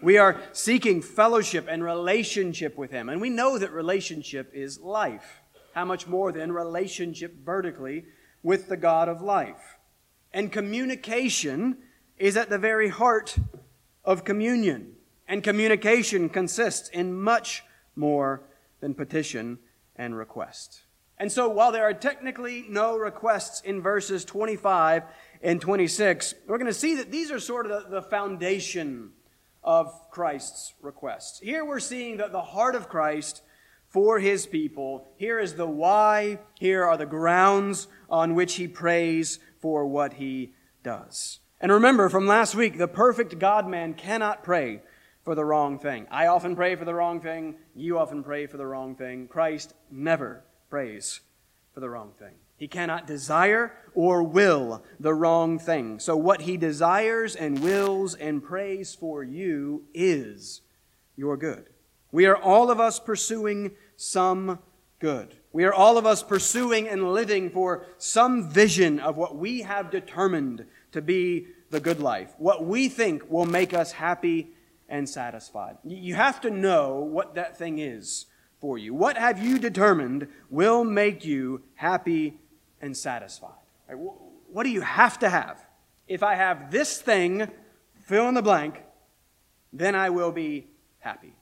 We 0.02 0.18
are 0.18 0.40
seeking 0.52 1.00
fellowship 1.00 1.66
and 1.68 1.84
relationship 1.84 2.76
with 2.76 2.90
Him. 2.90 3.08
And 3.08 3.20
we 3.20 3.30
know 3.30 3.58
that 3.58 3.72
relationship 3.72 4.50
is 4.52 4.80
life. 4.80 5.40
How 5.74 5.84
much 5.84 6.06
more 6.06 6.32
than 6.32 6.52
relationship 6.52 7.36
vertically 7.44 8.06
with 8.42 8.68
the 8.68 8.76
God 8.76 9.08
of 9.08 9.22
life? 9.22 9.78
And 10.32 10.50
communication 10.50 11.78
is 12.18 12.36
at 12.36 12.50
the 12.50 12.58
very 12.58 12.88
heart 12.88 13.36
of 14.04 14.24
communion. 14.24 14.94
And 15.28 15.44
communication 15.44 16.28
consists 16.28 16.88
in 16.88 17.14
much 17.20 17.62
more 17.94 18.42
than 18.80 18.94
petition 18.94 19.58
and 19.94 20.16
request. 20.16 20.81
And 21.22 21.30
so, 21.30 21.48
while 21.48 21.70
there 21.70 21.84
are 21.84 21.94
technically 21.94 22.64
no 22.68 22.96
requests 22.96 23.60
in 23.60 23.80
verses 23.80 24.24
25 24.24 25.04
and 25.40 25.60
26, 25.60 26.34
we're 26.48 26.58
going 26.58 26.66
to 26.66 26.74
see 26.74 26.96
that 26.96 27.12
these 27.12 27.30
are 27.30 27.38
sort 27.38 27.70
of 27.70 27.84
the, 27.84 28.00
the 28.00 28.02
foundation 28.02 29.12
of 29.62 30.10
Christ's 30.10 30.74
requests. 30.82 31.38
Here 31.38 31.64
we're 31.64 31.78
seeing 31.78 32.16
that 32.16 32.32
the 32.32 32.42
heart 32.42 32.74
of 32.74 32.88
Christ 32.88 33.42
for 33.86 34.18
his 34.18 34.46
people. 34.46 35.12
Here 35.14 35.38
is 35.38 35.54
the 35.54 35.64
why. 35.64 36.40
Here 36.58 36.84
are 36.84 36.96
the 36.96 37.06
grounds 37.06 37.86
on 38.10 38.34
which 38.34 38.56
he 38.56 38.66
prays 38.66 39.38
for 39.60 39.86
what 39.86 40.14
he 40.14 40.54
does. 40.82 41.38
And 41.60 41.70
remember 41.70 42.08
from 42.08 42.26
last 42.26 42.56
week, 42.56 42.78
the 42.78 42.88
perfect 42.88 43.38
God 43.38 43.68
man 43.68 43.94
cannot 43.94 44.42
pray 44.42 44.82
for 45.22 45.36
the 45.36 45.44
wrong 45.44 45.78
thing. 45.78 46.08
I 46.10 46.26
often 46.26 46.56
pray 46.56 46.74
for 46.74 46.84
the 46.84 46.94
wrong 46.94 47.20
thing. 47.20 47.58
You 47.76 48.00
often 48.00 48.24
pray 48.24 48.48
for 48.48 48.56
the 48.56 48.66
wrong 48.66 48.96
thing. 48.96 49.28
Christ 49.28 49.72
never 49.88 50.42
prays 50.72 51.20
for 51.74 51.80
the 51.80 51.90
wrong 51.90 52.12
thing. 52.18 52.32
He 52.56 52.66
cannot 52.66 53.06
desire 53.06 53.74
or 53.94 54.22
will 54.22 54.82
the 54.98 55.12
wrong 55.12 55.58
thing. 55.58 55.98
So, 55.98 56.16
what 56.16 56.40
he 56.40 56.56
desires 56.56 57.36
and 57.36 57.62
wills 57.62 58.14
and 58.14 58.42
prays 58.42 58.94
for 58.94 59.22
you 59.22 59.84
is 59.92 60.62
your 61.14 61.36
good. 61.36 61.66
We 62.10 62.24
are 62.24 62.38
all 62.38 62.70
of 62.70 62.80
us 62.80 62.98
pursuing 62.98 63.72
some 63.98 64.60
good. 64.98 65.36
We 65.52 65.64
are 65.64 65.74
all 65.74 65.98
of 65.98 66.06
us 66.06 66.22
pursuing 66.22 66.88
and 66.88 67.12
living 67.12 67.50
for 67.50 67.84
some 67.98 68.48
vision 68.48 68.98
of 68.98 69.18
what 69.18 69.36
we 69.36 69.60
have 69.60 69.90
determined 69.90 70.64
to 70.92 71.02
be 71.02 71.48
the 71.68 71.80
good 71.80 72.00
life, 72.00 72.32
what 72.38 72.64
we 72.64 72.88
think 72.88 73.30
will 73.30 73.44
make 73.44 73.74
us 73.74 73.92
happy 73.92 74.52
and 74.88 75.06
satisfied. 75.06 75.76
You 75.84 76.14
have 76.14 76.40
to 76.40 76.50
know 76.50 77.00
what 77.00 77.34
that 77.34 77.58
thing 77.58 77.78
is 77.78 78.24
for 78.62 78.78
you. 78.78 78.94
What 78.94 79.18
have 79.18 79.44
you 79.44 79.58
determined 79.58 80.28
will 80.48 80.84
make 80.84 81.24
you 81.24 81.64
happy 81.74 82.38
and 82.80 82.96
satisfied? 82.96 83.58
What 83.88 84.62
do 84.62 84.70
you 84.70 84.82
have 84.82 85.18
to 85.18 85.28
have? 85.28 85.66
If 86.06 86.22
I 86.22 86.36
have 86.36 86.70
this 86.70 87.02
thing, 87.02 87.50
fill 88.04 88.28
in 88.28 88.34
the 88.34 88.40
blank, 88.40 88.80
then 89.72 89.96
I 89.96 90.10
will 90.10 90.30
be 90.30 90.68
happy. 91.00 91.34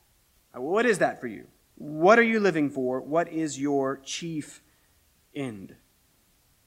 What 0.55 0.87
is 0.87 0.99
that 0.99 1.21
for 1.21 1.27
you? 1.27 1.47
What 1.77 2.19
are 2.19 2.23
you 2.23 2.41
living 2.41 2.71
for? 2.71 3.03
What 3.03 3.31
is 3.31 3.61
your 3.61 3.99
chief 3.99 4.63
end? 5.35 5.77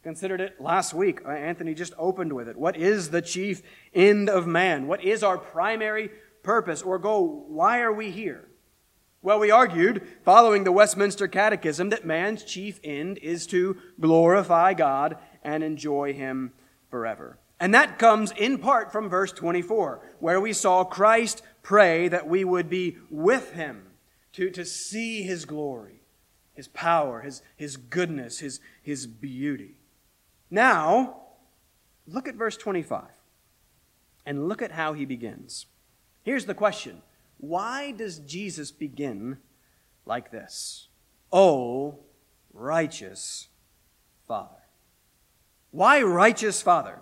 Considered 0.04 0.40
it 0.40 0.62
last 0.62 0.94
week. 0.94 1.22
Uh, 1.26 1.30
Anthony 1.30 1.74
just 1.74 1.94
opened 1.98 2.34
with 2.34 2.48
it. 2.48 2.58
What 2.58 2.78
is 2.78 3.10
the 3.10 3.22
chief 3.24 3.64
end 3.94 4.30
of 4.30 4.46
man? 4.46 4.86
What 4.86 5.04
is 5.04 5.24
our 5.24 5.38
primary 5.40 6.12
purpose 6.44 6.84
or 6.84 7.00
goal? 7.00 7.46
Why 7.48 7.82
are 7.82 7.94
we 7.94 8.12
here? 8.12 8.50
Well, 9.24 9.40
we 9.40 9.50
argued, 9.50 10.06
following 10.24 10.66
the 10.66 10.72
Westminster 10.72 11.28
Catechism, 11.28 11.90
that 11.90 12.06
man's 12.06 12.44
chief 12.44 12.80
end 12.84 13.18
is 13.20 13.48
to 13.48 13.78
glorify 14.00 14.74
God 14.74 15.18
and 15.44 15.64
enjoy 15.64 16.14
Him 16.14 16.52
forever. 16.92 17.40
And 17.60 17.74
that 17.74 17.98
comes 17.98 18.32
in 18.32 18.60
part 18.60 18.92
from 18.92 19.10
verse 19.10 19.32
24, 19.32 20.02
where 20.20 20.40
we 20.40 20.54
saw 20.54 20.84
Christ 20.84 21.42
pray 21.62 22.10
that 22.10 22.28
we 22.28 22.44
would 22.44 22.70
be 22.70 22.98
with 23.10 23.54
Him 23.54 23.94
to, 24.34 24.50
to 24.50 24.66
see 24.66 25.24
his 25.24 25.46
glory, 25.46 26.02
his 26.54 26.68
power, 26.68 27.22
his, 27.22 27.42
his 27.56 27.78
goodness, 27.78 28.40
his, 28.40 28.60
his 28.82 29.08
beauty. 29.08 29.76
Now, 30.52 31.22
look 32.06 32.28
at 32.28 32.36
verse 32.36 32.58
25 32.58 33.06
and 34.26 34.48
look 34.48 34.62
at 34.62 34.72
how 34.72 34.94
he 34.94 35.06
begins. 35.06 35.68
Here's 36.24 36.46
the 36.46 36.54
question 36.54 37.02
Why 37.44 37.92
does 37.92 38.20
Jesus 38.20 38.72
begin 38.72 39.38
like 40.06 40.32
this? 40.32 40.88
Oh, 41.30 42.00
righteous 42.54 43.50
Father. 44.26 44.64
Why 45.72 46.02
righteous 46.04 46.62
Father? 46.62 47.02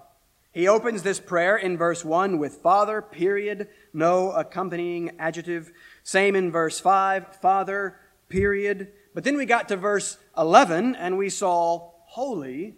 He 0.52 0.68
opens 0.68 1.04
this 1.04 1.20
prayer 1.20 1.58
in 1.58 1.78
verse 1.78 2.04
1 2.04 2.40
with 2.40 2.56
Father, 2.56 3.04
period, 3.04 3.68
no 3.94 4.32
accompanying 4.32 5.12
adjective. 5.20 5.72
Same 6.02 6.36
in 6.36 6.52
verse 6.52 6.80
5, 6.80 7.36
Father, 7.36 8.00
period. 8.28 8.94
But 9.14 9.24
then 9.24 9.38
we 9.38 9.46
got 9.46 9.70
to 9.70 9.78
verse 9.78 10.18
11 10.36 10.96
and 10.96 11.20
we 11.20 11.30
saw 11.30 11.92
Holy 12.06 12.78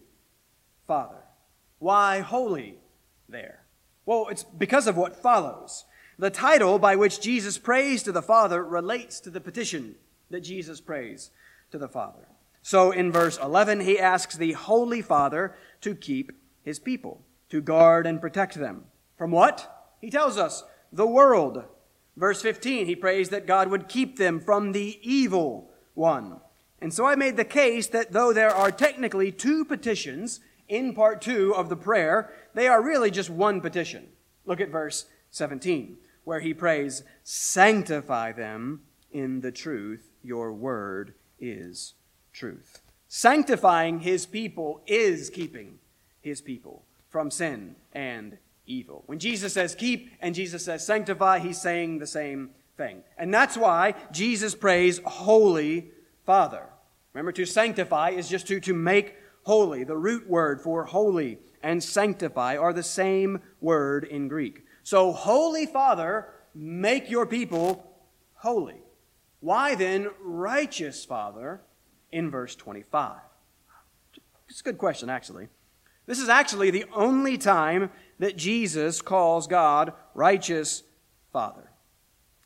Father. 0.86 1.24
Why 1.80 2.20
holy 2.20 2.80
there? 3.30 3.64
Well, 4.06 4.28
it's 4.30 4.44
because 4.44 4.86
of 4.86 4.98
what 4.98 5.16
follows. 5.16 5.86
The 6.18 6.30
title 6.30 6.80
by 6.80 6.96
which 6.96 7.22
Jesus 7.22 7.58
prays 7.58 8.04
to 8.04 8.12
the 8.12 8.22
Father 8.22 8.64
relates 8.64 9.20
to 9.22 9.30
the 9.30 9.42
petition 9.42 9.96
that 10.30 10.42
Jesus 10.42 10.80
prays 10.80 11.32
to 11.72 11.78
the 11.78 11.88
Father. 11.88 12.28
So 12.62 12.92
in 12.92 13.12
verse 13.12 13.38
11, 13.42 13.82
he 13.82 14.00
asks 14.00 14.36
the 14.36 14.54
Holy 14.54 15.02
Father 15.02 15.56
to 15.82 15.96
keep 15.96 16.32
his 16.64 16.80
people, 16.80 17.22
to 17.50 17.62
guard 17.62 18.08
and 18.08 18.22
protect 18.22 18.56
them. 18.56 18.86
From 19.18 19.32
what? 19.32 19.94
He 20.00 20.10
tells 20.10 20.38
us, 20.38 20.64
the 20.92 21.08
world. 21.08 21.64
Verse 22.16 22.42
15, 22.42 22.86
he 22.86 22.96
prays 22.96 23.30
that 23.30 23.48
God 23.48 23.70
would 23.70 23.90
keep 23.90 24.18
them 24.18 24.40
from 24.40 24.72
the 24.72 25.00
evil 25.02 25.72
one. 25.94 26.40
And 26.80 26.94
so 26.94 27.06
I 27.06 27.16
made 27.16 27.38
the 27.38 27.46
case 27.46 27.88
that 27.88 28.12
though 28.12 28.34
there 28.34 28.54
are 28.54 28.72
technically 28.72 29.32
two 29.32 29.66
petitions 29.66 30.40
in 30.68 30.94
part 30.94 31.22
two 31.22 31.54
of 31.56 31.70
the 31.70 31.76
prayer, 31.76 32.32
they 32.54 32.68
are 32.68 32.82
really 32.82 33.12
just 33.12 33.30
one 33.30 33.62
petition. 33.62 34.08
Look 34.46 34.62
at 34.62 34.70
verse 34.70 35.06
17, 35.34 35.98
where 36.24 36.40
he 36.40 36.54
prays, 36.54 37.04
Sanctify 37.24 38.32
them 38.32 38.82
in 39.12 39.42
the 39.42 39.52
truth. 39.52 40.10
Your 40.24 40.54
word 40.54 41.16
is 41.40 41.96
truth. 42.32 42.82
Sanctifying 43.08 44.00
his 44.00 44.26
people 44.26 44.82
is 44.88 45.30
keeping 45.30 45.80
his 46.22 46.40
people 46.40 46.84
from 47.10 47.30
sin 47.30 47.76
and 47.94 48.38
evil. 48.66 49.04
When 49.08 49.20
Jesus 49.20 49.54
says 49.54 49.76
keep 49.76 50.12
and 50.22 50.34
Jesus 50.34 50.66
says 50.66 50.86
sanctify, 50.86 51.40
he's 51.40 51.62
saying 51.62 52.00
the 52.00 52.08
same 52.08 52.52
thing. 52.78 53.04
And 53.18 53.34
that's 53.34 53.58
why 53.58 53.96
Jesus 54.12 54.56
prays 54.56 55.02
Holy 55.04 55.92
Father. 56.26 56.70
Remember, 57.14 57.32
to 57.34 57.46
sanctify 57.46 58.12
is 58.12 58.30
just 58.30 58.48
to, 58.48 58.60
to 58.62 58.74
make 58.74 59.16
holy. 59.44 59.84
The 59.84 59.98
root 59.98 60.28
word 60.28 60.62
for 60.62 60.86
holy 60.86 61.40
and 61.62 61.84
sanctify 61.84 62.58
are 62.58 62.74
the 62.74 62.84
same 62.84 63.42
word 63.62 64.04
in 64.04 64.28
Greek. 64.28 64.64
So, 64.84 65.12
Holy 65.12 65.66
Father, 65.66 66.28
make 66.54 67.10
your 67.10 67.26
people 67.26 67.90
holy. 68.36 68.82
Why 69.40 69.76
then 69.76 70.10
righteous 70.22 71.04
Father 71.06 71.62
in 72.12 72.30
verse 72.30 72.56
25? 72.56 73.18
It's 74.50 74.60
a 74.60 74.64
good 74.64 74.78
question, 74.78 75.10
actually. 75.10 75.48
This 76.06 76.20
is 76.20 76.30
actually 76.30 76.70
the 76.70 76.86
only 76.94 77.38
time 77.38 77.90
that 78.20 78.36
Jesus 78.36 79.02
calls 79.02 79.48
God 79.48 79.94
righteous 80.14 80.84
Father. 81.32 81.70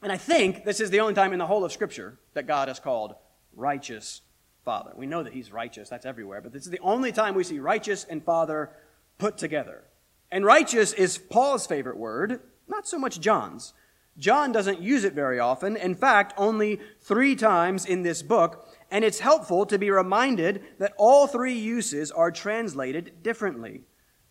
And 0.02 0.12
I 0.12 0.18
think 0.18 0.64
this 0.64 0.80
is 0.80 0.92
the 0.92 1.00
only 1.00 1.16
time 1.16 1.34
in 1.34 1.40
the 1.40 1.48
whole 1.48 1.66
of 1.66 1.72
Scripture 1.72 2.20
that 2.34 2.46
God 2.46 2.70
is 2.70 2.80
called 2.80 3.16
righteous 3.56 4.22
Father. 4.64 4.92
We 4.96 5.08
know 5.08 5.24
that 5.24 5.34
He's 5.34 5.52
righteous, 5.52 5.90
that's 5.90 6.06
everywhere, 6.06 6.42
but 6.42 6.54
this 6.54 6.66
is 6.66 6.72
the 6.72 6.80
only 6.80 7.12
time 7.12 7.34
we 7.34 7.44
see 7.44 7.58
righteous 7.58 8.04
and 8.04 8.24
Father 8.24 8.70
put 9.18 9.38
together. 9.38 9.84
And 10.32 10.46
righteous 10.46 10.94
is 10.94 11.18
Paul's 11.18 11.68
favorite 11.68 11.98
word, 11.98 12.42
not 12.68 12.88
so 12.88 13.00
much 13.00 13.20
John's. 13.20 13.74
John 14.18 14.52
doesn't 14.52 14.82
use 14.82 15.04
it 15.04 15.14
very 15.14 15.40
often. 15.40 15.78
In 15.78 15.94
fact, 15.94 16.34
only 16.38 16.80
three 17.02 17.36
times 17.36 17.86
in 17.86 18.02
this 18.02 18.24
book, 18.24 18.68
and 18.90 19.06
it's 19.06 19.20
helpful 19.20 19.66
to 19.68 19.78
be 19.78 19.92
reminded 19.92 20.64
that 20.80 20.94
all 20.98 21.28
three 21.28 21.54
uses 21.54 22.12
are 22.12 22.32
translated 22.32 23.22
differently 23.22 23.84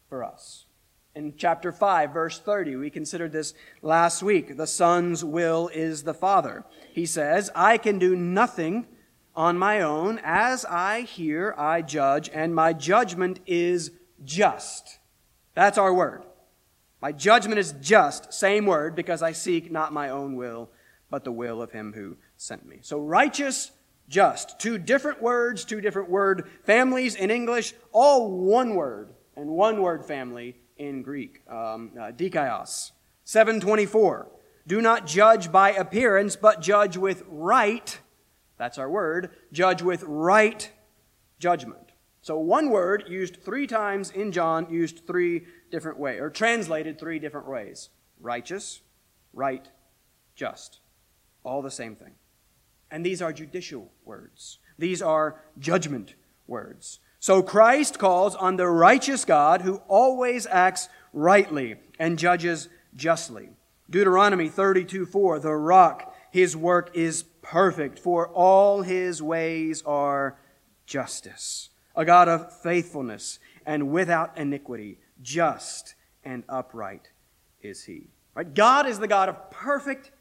for 0.09 0.25
us. 0.25 0.67
In 1.15 1.35
chapter 1.39 1.73
5, 1.73 2.13
verse 2.13 2.39
30, 2.39 2.77
we 2.77 2.91
considered 2.91 3.33
this 3.33 3.55
last 3.81 4.23
week. 4.23 4.57
The 4.57 4.67
Son's 4.67 5.25
will 5.25 5.69
is 5.73 6.03
the 6.03 6.13
Father. 6.13 6.65
He 6.93 7.07
says, 7.07 7.51
I 7.55 7.79
can 7.79 7.99
do 7.99 8.15
nothing 8.15 8.87
on 9.35 9.57
my 9.57 9.81
own. 9.81 10.21
As 10.23 10.65
I 10.67 11.03
hear, 11.03 11.55
I 11.57 11.81
judge, 11.81 12.29
and 12.35 12.55
my 12.55 12.73
judgment 12.73 13.41
is 13.47 13.93
just. 14.25 14.99
That's 15.57 15.79
our 15.79 15.93
word. 15.93 16.23
My 17.01 17.13
judgment 17.13 17.59
is 17.59 17.75
just, 17.81 18.33
same 18.33 18.67
word, 18.67 18.95
because 18.95 19.23
I 19.23 19.33
seek 19.33 19.73
not 19.73 19.93
my 19.93 20.11
own 20.11 20.37
will, 20.37 20.71
but 21.11 21.25
the 21.25 21.33
will 21.33 21.63
of 21.63 21.73
him 21.73 21.95
who 21.95 22.19
sent 22.37 22.67
me. 22.67 22.79
So 22.83 23.01
righteous 23.01 23.73
just. 24.09 24.61
Two 24.61 24.79
different 24.79 25.23
words, 25.23 25.65
two 25.65 25.81
different 25.81 26.11
word 26.11 26.49
families 26.65 27.15
in 27.15 27.31
English, 27.31 27.75
all 27.91 28.31
one 28.31 28.75
word 28.75 29.15
and 29.35 29.49
one 29.49 29.81
word 29.81 30.05
family 30.05 30.57
in 30.77 31.03
Greek. 31.03 31.43
Um, 31.49 31.93
uh, 31.99 32.13
dikaios. 32.13 32.93
724. 33.25 34.29
Do 34.67 34.83
not 34.83 35.07
judge 35.07 35.51
by 35.51 35.71
appearance, 35.73 36.37
but 36.37 36.61
judge 36.61 36.99
with 36.99 37.25
right. 37.29 37.99
That's 38.59 38.79
our 38.79 38.91
word. 38.91 39.31
Judge 39.53 39.81
with 39.81 40.03
right 40.03 40.71
judgment. 41.39 41.86
So 42.27 42.41
one 42.41 42.71
word 42.71 43.05
used 43.07 43.41
three 43.45 43.69
times 43.69 44.11
in 44.11 44.33
John, 44.33 44.67
used 44.69 45.07
three 45.07 45.47
different 45.71 45.97
ways, 45.97 46.21
or 46.21 46.29
translated 46.29 46.99
three 46.99 47.21
different 47.21 47.47
ways. 47.47 47.89
Righteous, 48.19 48.81
right, 49.33 49.65
just. 50.35 50.81
All 51.45 51.63
the 51.63 51.71
same 51.71 51.95
thing. 51.95 52.15
And 52.91 53.07
these 53.07 53.23
are 53.23 53.33
judicial 53.33 53.93
words. 54.05 54.59
These 54.77 55.03
are 55.03 55.41
judgment 55.61 56.15
words. 56.49 56.99
So 57.21 57.45
Christ 57.45 58.01
calls 58.01 58.35
on 58.35 58.57
the 58.57 58.67
righteous 58.67 59.25
God 59.25 59.61
who 59.61 59.77
always 59.87 60.49
acts 60.49 60.89
rightly 61.13 61.77
and 61.97 62.19
judges 62.19 62.69
justly. 62.97 63.51
Deuteronomy 63.89 64.49
32 64.49 65.07
4, 65.07 65.39
the 65.39 65.55
rock, 65.55 66.13
his 66.33 66.57
work 66.57 66.91
is 66.93 67.23
perfect, 67.43 68.01
for 68.01 68.27
all 68.27 68.83
his 68.83 69.23
ways 69.23 69.85
are 69.87 70.37
justice. 70.87 71.71
A 71.97 72.05
God 72.05 72.29
of 72.29 72.53
faithfulness 72.61 73.39
and 73.65 73.91
without 73.91 74.37
iniquity, 74.39 74.99
just 75.23 75.95
and 76.25 76.45
upright 76.49 77.11
is 77.63 77.85
he. 77.85 78.09
Right? 78.35 78.53
God 78.53 78.87
is 78.87 78.99
the 78.99 79.09
God 79.09 79.29
of 79.29 79.51
perfect 79.51 80.13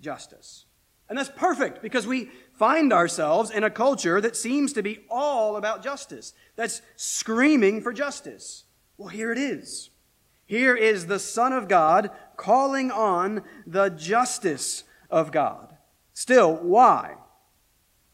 justice. 0.00 0.66
And 1.08 1.16
that's 1.16 1.30
perfect 1.30 1.82
because 1.82 2.06
we 2.06 2.30
find 2.52 2.92
ourselves 2.92 3.50
in 3.50 3.64
a 3.64 3.70
culture 3.70 4.20
that 4.20 4.36
seems 4.36 4.72
to 4.74 4.82
be 4.82 5.04
all 5.08 5.56
about 5.56 5.82
justice, 5.82 6.34
that's 6.56 6.82
screaming 6.96 7.80
for 7.80 7.92
justice. 7.92 8.64
Well, 8.98 9.08
here 9.08 9.32
it 9.32 9.38
is. 9.38 9.90
Here 10.46 10.76
is 10.76 11.06
the 11.06 11.18
Son 11.18 11.52
of 11.52 11.68
God 11.68 12.10
calling 12.36 12.90
on 12.90 13.42
the 13.66 13.88
justice 13.88 14.84
of 15.10 15.32
God. 15.32 15.76
Still, 16.12 16.54
why? 16.56 17.16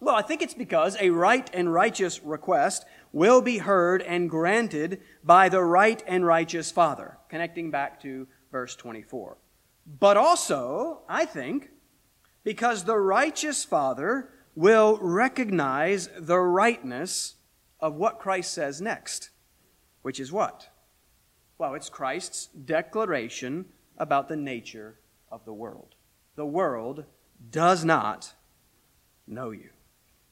Well, 0.00 0.16
I 0.16 0.22
think 0.22 0.42
it's 0.42 0.54
because 0.54 0.96
a 1.00 1.10
right 1.10 1.48
and 1.54 1.72
righteous 1.72 2.22
request 2.22 2.84
will 3.12 3.42
be 3.42 3.58
heard 3.58 4.02
and 4.02 4.30
granted 4.30 5.00
by 5.22 5.48
the 5.48 5.62
right 5.62 6.02
and 6.06 6.26
righteous 6.26 6.70
Father, 6.70 7.18
connecting 7.28 7.70
back 7.70 8.00
to 8.02 8.26
verse 8.50 8.74
24. 8.74 9.36
But 10.00 10.16
also, 10.16 11.02
I 11.08 11.24
think, 11.24 11.70
because 12.44 12.84
the 12.84 12.96
righteous 12.96 13.64
Father 13.64 14.30
will 14.54 14.98
recognize 15.00 16.08
the 16.18 16.38
rightness 16.38 17.34
of 17.80 17.94
what 17.96 18.18
Christ 18.18 18.52
says 18.52 18.80
next, 18.80 19.30
which 20.02 20.20
is 20.20 20.32
what? 20.32 20.68
Well, 21.58 21.74
it's 21.74 21.88
Christ's 21.88 22.46
declaration 22.46 23.66
about 23.98 24.28
the 24.28 24.36
nature 24.36 24.98
of 25.30 25.44
the 25.44 25.52
world. 25.52 25.94
The 26.36 26.46
world 26.46 27.04
does 27.50 27.84
not 27.84 28.34
know 29.26 29.50
you. 29.50 29.70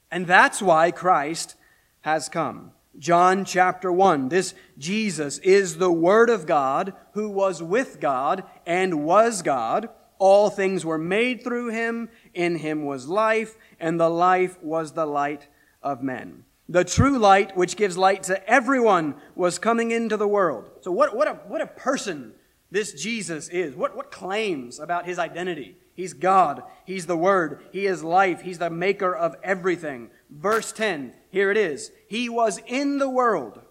And 0.09 0.27
that's 0.27 0.61
why 0.61 0.91
Christ 0.91 1.55
has 2.01 2.29
come. 2.29 2.71
John 2.97 3.45
chapter 3.45 3.91
1. 3.91 4.29
This 4.29 4.53
Jesus 4.77 5.37
is 5.39 5.77
the 5.77 5.91
Word 5.91 6.29
of 6.29 6.45
God 6.45 6.93
who 7.13 7.29
was 7.29 7.63
with 7.63 7.99
God 7.99 8.43
and 8.65 9.05
was 9.05 9.41
God 9.41 9.89
all 10.21 10.51
things 10.51 10.85
were 10.85 10.99
made 10.99 11.43
through 11.43 11.69
him. 11.69 12.07
In 12.35 12.57
him 12.57 12.85
was 12.85 13.07
life, 13.07 13.57
and 13.79 13.99
the 13.99 14.07
life 14.07 14.61
was 14.61 14.91
the 14.91 15.07
light 15.07 15.47
of 15.81 16.03
men. 16.03 16.45
The 16.69 16.83
true 16.83 17.17
light, 17.17 17.57
which 17.57 17.75
gives 17.75 17.97
light 17.97 18.21
to 18.23 18.47
everyone, 18.47 19.15
was 19.33 19.57
coming 19.57 19.89
into 19.89 20.17
the 20.17 20.27
world. 20.27 20.69
So, 20.81 20.91
what, 20.91 21.17
what, 21.17 21.27
a, 21.27 21.33
what 21.47 21.59
a 21.59 21.65
person 21.65 22.33
this 22.69 22.93
Jesus 22.93 23.49
is. 23.49 23.75
What, 23.75 23.95
what 23.95 24.11
claims 24.11 24.79
about 24.79 25.07
his 25.07 25.17
identity? 25.17 25.75
He's 26.01 26.13
God. 26.13 26.63
He's 26.83 27.05
the 27.05 27.15
Word. 27.15 27.63
He 27.71 27.85
is 27.85 28.03
life. 28.03 28.41
He's 28.41 28.57
the 28.57 28.71
maker 28.71 29.15
of 29.15 29.35
everything. 29.43 30.09
Verse 30.31 30.71
10, 30.71 31.13
here 31.29 31.51
it 31.51 31.57
is. 31.57 31.91
He 32.07 32.27
was 32.27 32.59
in 32.65 32.97
the 32.97 33.07
world, 33.07 33.61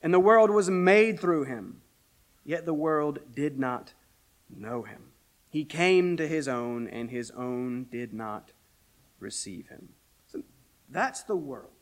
and 0.00 0.14
the 0.14 0.18
world 0.18 0.48
was 0.48 0.70
made 0.70 1.20
through 1.20 1.44
him, 1.44 1.82
yet 2.46 2.64
the 2.64 2.72
world 2.72 3.18
did 3.34 3.58
not 3.58 3.92
know 4.48 4.84
him. 4.84 5.10
He 5.50 5.66
came 5.66 6.16
to 6.16 6.26
his 6.26 6.48
own, 6.48 6.88
and 6.88 7.10
his 7.10 7.30
own 7.32 7.88
did 7.90 8.14
not 8.14 8.52
receive 9.18 9.68
him. 9.68 9.90
So 10.28 10.40
that's 10.88 11.24
the 11.24 11.36
world. 11.36 11.72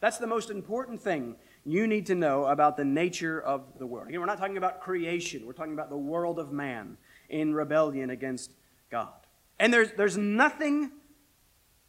That's 0.00 0.18
the 0.18 0.26
most 0.26 0.50
important 0.50 1.00
thing 1.00 1.36
you 1.64 1.86
need 1.86 2.06
to 2.06 2.16
know 2.16 2.46
about 2.46 2.76
the 2.76 2.84
nature 2.84 3.40
of 3.40 3.78
the 3.78 3.86
world. 3.86 4.08
Again, 4.08 4.18
we're 4.18 4.26
not 4.26 4.38
talking 4.38 4.56
about 4.56 4.80
creation, 4.80 5.46
we're 5.46 5.52
talking 5.52 5.72
about 5.72 5.88
the 5.88 5.96
world 5.96 6.40
of 6.40 6.50
man 6.50 6.96
in 7.28 7.54
rebellion 7.54 8.10
against 8.10 8.54
God. 8.90 9.26
And 9.58 9.72
there's, 9.72 9.92
there's 9.92 10.16
nothing 10.16 10.90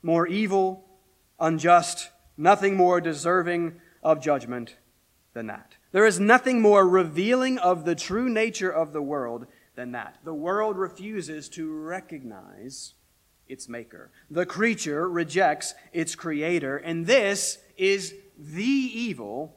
more 0.02 0.28
evil, 0.28 0.86
unjust, 1.40 2.10
nothing 2.38 2.76
more 2.76 3.02
deserving 3.02 3.80
of 4.04 4.22
judgment 4.22 4.76
than 5.34 5.48
that. 5.48 5.76
There 5.92 6.06
is 6.06 6.20
nothing 6.20 6.62
more 6.62 6.88
revealing 6.88 7.58
of 7.58 7.86
the 7.86 7.96
true 7.96 8.30
nature 8.30 8.72
of 8.72 8.94
the 8.94 9.02
world 9.02 9.48
than 9.76 9.92
that. 9.94 10.18
The 10.24 10.34
world 10.34 10.78
refuses 10.78 11.50
to 11.50 11.72
recognize 11.72 12.94
its 13.48 13.70
maker. 13.70 14.12
The 14.30 14.46
creature 14.46 15.10
rejects 15.10 15.76
its 15.94 16.16
creator, 16.16 16.78
and 16.78 17.06
this 17.06 17.60
is 17.78 18.14
the 18.38 18.64
evil 18.64 19.56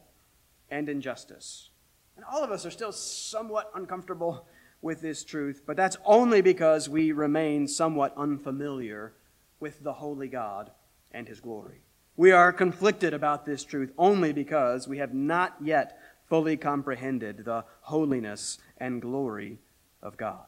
and 0.71 0.89
injustice. 0.89 1.71
And 2.17 2.25
all 2.25 2.43
of 2.43 2.51
us 2.51 2.67
are 2.67 2.71
still 2.71 2.93
somewhat 2.93 3.71
uncomfortable 3.75 4.47
with 4.81 5.01
this 5.01 5.25
truth, 5.25 5.63
but 5.67 5.77
that's 5.77 5.97
only 6.05 6.41
because 6.41 6.89
we 6.89 7.13
remain 7.13 7.67
somewhat 7.67 8.15
unfamiliar 8.17 9.13
with 9.61 9.83
the 9.83 9.95
holy 9.95 10.29
God 10.29 10.71
and 11.11 11.27
his 11.27 11.41
glory. 11.41 11.81
We 12.17 12.33
are 12.33 12.53
conflicted 12.53 13.15
about 13.15 13.45
this 13.45 13.65
truth 13.65 13.93
only 13.97 14.33
because 14.33 14.89
we 14.89 14.99
have 14.99 15.15
not 15.15 15.57
yet 15.61 15.99
fully 16.29 16.57
comprehended 16.57 17.45
the 17.45 17.65
holiness 17.83 18.59
and 18.77 19.01
glory 19.01 19.59
of 20.03 20.17
God. 20.17 20.45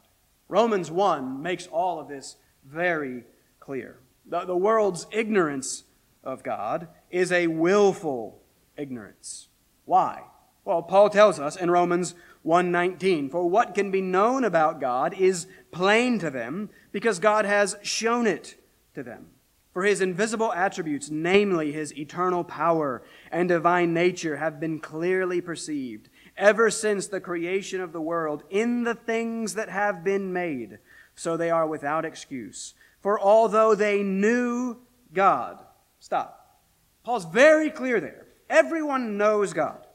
Romans 0.47 0.91
1 0.91 1.41
makes 1.41 1.67
all 1.67 1.99
of 1.99 2.07
this 2.07 2.35
very 2.65 3.23
clear. 3.59 3.99
The, 4.25 4.45
the 4.45 4.55
world's 4.55 5.07
ignorance 5.11 5.83
of 6.23 6.43
God 6.43 6.87
is 7.09 7.31
a 7.31 7.47
willful 7.47 8.41
ignorance. 8.77 9.47
Why? 9.85 10.23
Well, 10.63 10.83
Paul 10.83 11.09
tells 11.09 11.39
us 11.39 11.55
in 11.55 11.71
Romans 11.71 12.13
1:19, 12.43 13.29
"For 13.29 13.49
what 13.49 13.75
can 13.75 13.91
be 13.91 14.01
known 14.01 14.43
about 14.43 14.79
God 14.79 15.13
is 15.13 15.47
plain 15.71 16.19
to 16.19 16.29
them, 16.29 16.69
because 16.91 17.19
God 17.19 17.45
has 17.45 17.77
shown 17.81 18.25
it 18.25 18.55
to 18.93 19.03
them." 19.03 19.31
For 19.73 19.83
his 19.83 20.01
invisible 20.01 20.51
attributes, 20.51 21.09
namely 21.09 21.71
his 21.71 21.97
eternal 21.97 22.43
power 22.43 23.03
and 23.31 23.47
divine 23.47 23.93
nature, 23.93 24.35
have 24.35 24.59
been 24.59 24.79
clearly 24.79 25.39
perceived 25.39 26.09
ever 26.35 26.69
since 26.69 27.07
the 27.07 27.21
creation 27.21 27.79
of 27.79 27.93
the 27.93 28.01
world 28.01 28.43
in 28.49 28.83
the 28.83 28.95
things 28.95 29.53
that 29.53 29.69
have 29.69 30.03
been 30.03 30.33
made. 30.33 30.79
So 31.15 31.37
they 31.37 31.49
are 31.49 31.67
without 31.67 32.03
excuse. 32.03 32.73
For 32.99 33.19
although 33.19 33.73
they 33.73 34.03
knew 34.03 34.77
God, 35.13 35.63
stop. 35.99 36.61
Paul's 37.03 37.25
very 37.25 37.69
clear 37.69 38.01
there. 38.01 38.27
Everyone 38.49 39.17
knows 39.17 39.53
God. 39.53 39.87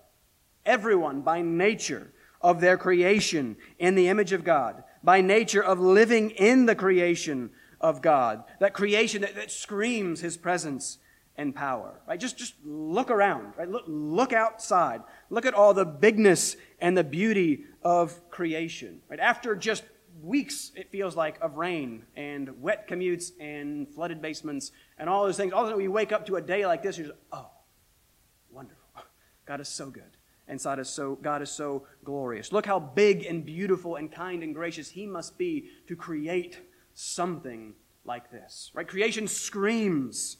Everyone, 0.64 1.20
by 1.20 1.42
nature 1.42 2.12
of 2.46 2.61
their 2.61 2.78
creation 2.78 3.56
in 3.76 3.96
the 3.96 4.06
image 4.06 4.32
of 4.32 4.44
God, 4.44 4.85
by 5.02 5.20
nature 5.20 5.62
of 5.62 5.80
living 5.80 6.30
in 6.30 6.66
the 6.66 6.76
creation 6.76 7.50
of 7.80 8.00
God, 8.00 8.44
that 8.61 8.72
creation 8.72 9.22
that, 9.22 9.35
that 9.35 9.50
screams 9.50 10.20
his 10.20 10.37
presence 10.37 10.98
and 11.37 11.52
power. 11.52 12.00
Right? 12.06 12.20
Just, 12.20 12.38
just 12.38 12.54
look 12.64 13.11
around. 13.11 13.54
Right? 13.59 13.68
Look, 13.68 13.82
look 13.88 14.32
outside. 14.32 15.02
Look 15.28 15.44
at 15.44 15.54
all 15.54 15.74
the 15.74 15.85
bigness 15.85 16.56
and 16.80 16.96
the 16.96 17.02
beauty 17.02 17.64
of 17.82 18.30
creation. 18.30 19.00
Right? 19.09 19.18
After 19.18 19.56
just 19.56 19.82
weeks, 20.22 20.70
it 20.76 20.92
feels 20.92 21.16
like, 21.16 21.38
of 21.42 21.56
rain 21.56 22.04
and 22.14 22.62
wet 22.62 22.88
commutes 22.88 23.32
and 23.40 23.92
flooded 23.92 24.22
basements 24.22 24.70
and 24.98 25.11
all 25.11 25.24
those 25.24 25.37
things, 25.37 25.52
all 25.52 25.62
of 25.62 25.66
a 25.66 25.70
sudden 25.70 25.82
we 25.82 25.88
wake 25.88 26.12
up 26.12 26.26
to 26.26 26.37
a 26.37 26.40
day 26.40 26.64
like 26.64 26.85
this, 26.85 26.96
and 26.96 27.06
you're 27.06 27.14
just, 27.14 27.26
oh, 27.32 27.50
wonderful. 28.50 28.85
God 29.46 29.61
is 29.61 29.68
so 29.68 29.90
good. 29.90 30.15
And 30.48 30.62
God 30.62 30.78
is 30.78 30.88
so, 30.88 31.16
God 31.16 31.42
is 31.42 31.50
so 31.50 31.87
glorious. 32.04 32.52
Look 32.52 32.66
how 32.66 32.78
big 32.78 33.24
and 33.24 33.44
beautiful 33.44 33.96
and 33.96 34.11
kind 34.11 34.42
and 34.42 34.54
gracious 34.54 34.90
He 34.90 35.06
must 35.06 35.37
be 35.38 35.70
to 35.88 35.96
create 35.96 36.61
something 36.94 37.74
like 38.04 38.30
this. 38.30 38.70
Right? 38.74 38.87
Creation 38.87 39.26
screams 39.26 40.37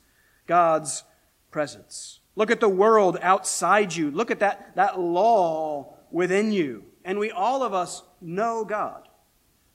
God's 0.47 1.03
presence. 1.51 2.21
Look 2.37 2.51
at 2.51 2.61
the 2.61 2.69
world 2.69 3.19
outside 3.23 3.95
you. 3.95 4.11
Look 4.11 4.31
at 4.31 4.41
that, 4.41 4.77
that 4.77 5.01
law 5.01 5.95
within 6.11 6.53
you. 6.53 6.85
And 7.05 7.19
we 7.19 7.31
all 7.31 7.63
of 7.63 7.73
us 7.75 8.03
know 8.21 8.65
God. 8.65 9.09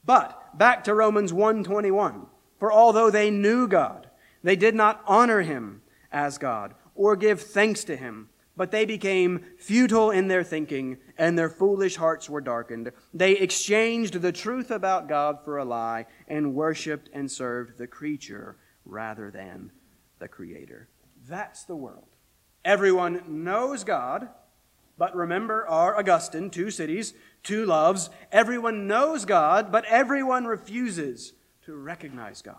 But 0.06 0.58
back 0.58 0.84
to 0.86 0.94
Romans 0.94 1.32
1:21. 1.32 2.28
For 2.60 2.72
although 2.72 3.10
they 3.10 3.32
knew 3.32 3.68
God, 3.68 4.10
they 4.44 4.56
did 4.56 4.76
not 4.76 5.02
honor 5.08 5.42
him 5.42 5.82
as 6.12 6.38
God 6.38 6.76
or 6.94 7.16
give 7.16 7.42
thanks 7.42 7.84
to 7.86 7.96
him, 7.96 8.30
but 8.56 8.72
they 8.72 8.86
became 8.86 9.46
futile 9.58 10.12
in 10.12 10.28
their 10.28 10.44
thinking, 10.44 10.98
and 11.18 11.38
their 11.38 11.50
foolish 11.50 11.96
hearts 11.96 12.30
were 12.30 12.42
darkened. 12.42 12.92
They 13.14 13.34
exchanged 13.34 14.22
the 14.22 14.32
truth 14.32 14.72
about 14.72 15.10
God 15.10 15.40
for 15.44 15.58
a 15.58 15.66
lie 15.66 16.06
and 16.28 16.54
worshiped 16.54 17.10
and 17.14 17.32
served 17.32 17.78
the 17.78 17.88
creature 17.88 18.58
rather 18.86 19.32
than 19.32 19.72
the 20.20 20.28
Creator. 20.28 20.90
That's 21.28 21.64
the 21.64 21.76
world. 21.76 22.08
Everyone 22.64 23.44
knows 23.44 23.84
God, 23.84 24.30
but 24.98 25.16
remember 25.16 25.68
our 25.68 25.98
Augustine, 25.98 26.50
two 26.50 26.70
cities, 26.70 27.14
two 27.44 27.66
loves. 27.66 28.10
Everyone 28.32 28.88
knows 28.88 29.26
God, 29.26 29.72
but 29.72 29.86
everyone 29.86 30.46
refuses 30.46 31.34
to 31.66 31.76
recognize 31.76 32.42
God, 32.42 32.56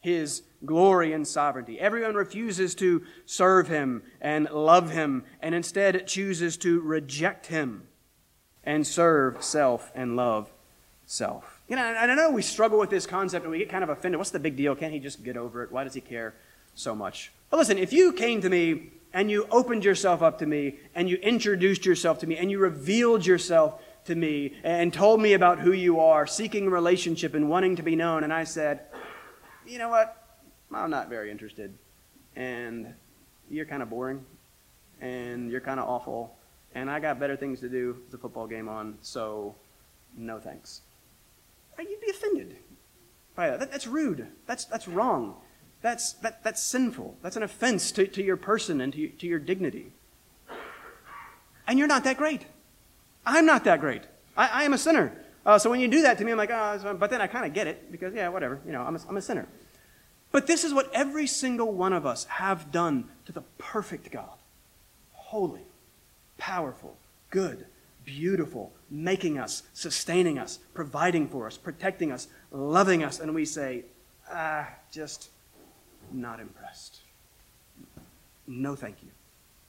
His 0.00 0.42
glory 0.64 1.12
and 1.12 1.26
sovereignty. 1.26 1.80
Everyone 1.80 2.14
refuses 2.14 2.74
to 2.76 3.02
serve 3.26 3.68
Him 3.68 4.02
and 4.20 4.48
love 4.50 4.90
Him, 4.90 5.24
and 5.40 5.54
instead 5.54 6.06
chooses 6.06 6.56
to 6.58 6.80
reject 6.80 7.46
Him 7.46 7.88
and 8.64 8.86
serve 8.86 9.42
self 9.42 9.90
and 9.94 10.16
love 10.16 10.52
self. 11.06 11.60
You 11.68 11.76
know, 11.76 11.82
I 11.82 12.06
know 12.14 12.30
we 12.30 12.42
struggle 12.42 12.78
with 12.78 12.90
this 12.90 13.06
concept 13.06 13.44
and 13.44 13.50
we 13.50 13.58
get 13.58 13.70
kind 13.70 13.82
of 13.82 13.90
offended. 13.90 14.18
What's 14.18 14.30
the 14.30 14.38
big 14.38 14.56
deal? 14.56 14.74
Can't 14.74 14.92
he 14.92 14.98
just 14.98 15.24
get 15.24 15.36
over 15.36 15.62
it? 15.62 15.72
Why 15.72 15.84
does 15.84 15.94
he 15.94 16.00
care? 16.00 16.34
so 16.74 16.94
much. 16.94 17.32
But 17.50 17.58
listen, 17.58 17.78
if 17.78 17.92
you 17.92 18.12
came 18.12 18.40
to 18.42 18.48
me 18.48 18.92
and 19.12 19.30
you 19.30 19.46
opened 19.50 19.84
yourself 19.84 20.22
up 20.22 20.38
to 20.38 20.46
me 20.46 20.78
and 20.94 21.08
you 21.08 21.16
introduced 21.16 21.84
yourself 21.84 22.18
to 22.20 22.26
me 22.26 22.36
and 22.36 22.50
you 22.50 22.58
revealed 22.58 23.26
yourself 23.26 23.82
to 24.04 24.14
me 24.14 24.54
and 24.64 24.92
told 24.92 25.20
me 25.20 25.34
about 25.34 25.60
who 25.60 25.72
you 25.72 26.00
are, 26.00 26.26
seeking 26.26 26.68
relationship 26.68 27.34
and 27.34 27.48
wanting 27.48 27.76
to 27.76 27.82
be 27.82 27.94
known, 27.94 28.24
and 28.24 28.32
I 28.32 28.44
said, 28.44 28.80
you 29.66 29.78
know 29.78 29.88
what? 29.88 30.21
I'm 30.74 30.90
not 30.90 31.08
very 31.08 31.30
interested. 31.30 31.72
And 32.36 32.94
you're 33.50 33.66
kind 33.66 33.82
of 33.82 33.90
boring. 33.90 34.24
And 35.00 35.50
you're 35.50 35.60
kind 35.60 35.80
of 35.80 35.88
awful. 35.88 36.36
And 36.74 36.90
I 36.90 37.00
got 37.00 37.18
better 37.20 37.36
things 37.36 37.60
to 37.60 37.68
do 37.68 37.88
with 37.88 38.10
the 38.10 38.18
football 38.18 38.46
game 38.46 38.68
on, 38.68 38.96
so 39.02 39.54
no 40.16 40.38
thanks. 40.38 40.80
You'd 41.78 42.00
be 42.00 42.10
offended 42.10 42.56
by 43.34 43.50
that. 43.50 43.70
That's 43.70 43.86
rude. 43.86 44.28
That's, 44.46 44.64
that's 44.66 44.86
wrong. 44.86 45.36
That's, 45.82 46.12
that, 46.14 46.44
that's 46.44 46.62
sinful. 46.62 47.16
That's 47.22 47.36
an 47.36 47.42
offense 47.42 47.90
to, 47.92 48.06
to 48.06 48.22
your 48.22 48.36
person 48.36 48.80
and 48.80 48.92
to, 48.92 49.08
to 49.08 49.26
your 49.26 49.40
dignity. 49.40 49.92
And 51.66 51.78
you're 51.78 51.88
not 51.88 52.04
that 52.04 52.16
great. 52.16 52.46
I'm 53.26 53.46
not 53.46 53.64
that 53.64 53.80
great. 53.80 54.02
I, 54.36 54.48
I 54.48 54.64
am 54.64 54.72
a 54.72 54.78
sinner. 54.78 55.12
Uh, 55.44 55.58
so 55.58 55.70
when 55.70 55.80
you 55.80 55.88
do 55.88 56.02
that 56.02 56.18
to 56.18 56.24
me, 56.24 56.30
I'm 56.32 56.38
like, 56.38 56.50
oh, 56.52 56.96
but 56.98 57.10
then 57.10 57.20
I 57.20 57.26
kind 57.26 57.44
of 57.44 57.52
get 57.52 57.66
it 57.66 57.90
because, 57.90 58.14
yeah, 58.14 58.28
whatever. 58.28 58.60
You 58.64 58.72
know, 58.72 58.82
I'm 58.82 58.94
a, 58.94 59.00
I'm 59.08 59.16
a 59.16 59.22
sinner. 59.22 59.48
But 60.32 60.46
this 60.46 60.64
is 60.64 60.72
what 60.72 60.90
every 60.94 61.26
single 61.26 61.72
one 61.72 61.92
of 61.92 62.06
us 62.06 62.24
have 62.24 62.72
done 62.72 63.08
to 63.26 63.32
the 63.32 63.42
perfect 63.58 64.10
God 64.10 64.30
holy, 65.12 65.62
powerful, 66.36 66.94
good, 67.30 67.64
beautiful, 68.04 68.70
making 68.90 69.38
us, 69.38 69.62
sustaining 69.72 70.38
us, 70.38 70.58
providing 70.74 71.26
for 71.26 71.46
us, 71.46 71.56
protecting 71.56 72.12
us, 72.12 72.28
loving 72.50 73.02
us. 73.02 73.18
And 73.18 73.34
we 73.34 73.46
say, 73.46 73.84
ah, 74.30 74.68
just 74.90 75.30
not 76.12 76.38
impressed. 76.38 77.00
No, 78.46 78.74
thank 78.74 78.96
you. 79.02 79.08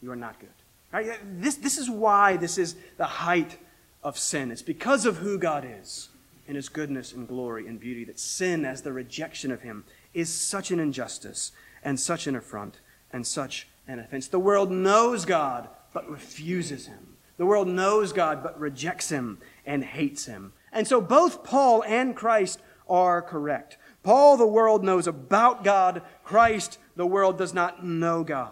You 0.01 0.11
are 0.11 0.17
not 0.17 0.37
good. 0.39 0.49
Right? 0.91 1.17
This, 1.39 1.55
this 1.55 1.77
is 1.77 1.89
why 1.89 2.35
this 2.35 2.57
is 2.57 2.75
the 2.97 3.05
height 3.05 3.57
of 4.03 4.17
sin. 4.17 4.51
It's 4.51 4.61
because 4.61 5.05
of 5.05 5.17
who 5.17 5.37
God 5.37 5.65
is 5.65 6.09
in 6.45 6.55
his 6.55 6.67
goodness 6.67 7.13
and 7.13 7.25
glory 7.27 7.67
and 7.67 7.79
beauty 7.79 8.03
that 8.03 8.19
sin, 8.19 8.65
as 8.65 8.81
the 8.81 8.91
rejection 8.91 9.51
of 9.51 9.61
him, 9.61 9.85
is 10.13 10.33
such 10.33 10.71
an 10.71 10.79
injustice 10.79 11.51
and 11.83 11.99
such 11.99 12.27
an 12.27 12.35
affront 12.35 12.79
and 13.11 13.25
such 13.25 13.67
an 13.87 13.99
offense. 13.99 14.27
The 14.27 14.39
world 14.39 14.71
knows 14.71 15.25
God 15.25 15.69
but 15.93 16.09
refuses 16.09 16.87
him. 16.87 17.17
The 17.37 17.45
world 17.45 17.67
knows 17.67 18.13
God 18.13 18.43
but 18.43 18.59
rejects 18.59 19.09
him 19.09 19.39
and 19.65 19.83
hates 19.83 20.25
him. 20.25 20.53
And 20.71 20.87
so 20.87 21.01
both 21.01 21.43
Paul 21.43 21.83
and 21.83 22.15
Christ 22.15 22.59
are 22.89 23.21
correct. 23.21 23.77
Paul, 24.03 24.37
the 24.37 24.47
world 24.47 24.83
knows 24.83 25.07
about 25.07 25.63
God. 25.63 26.01
Christ, 26.23 26.77
the 26.95 27.05
world 27.05 27.37
does 27.37 27.53
not 27.53 27.85
know 27.85 28.23
God. 28.23 28.51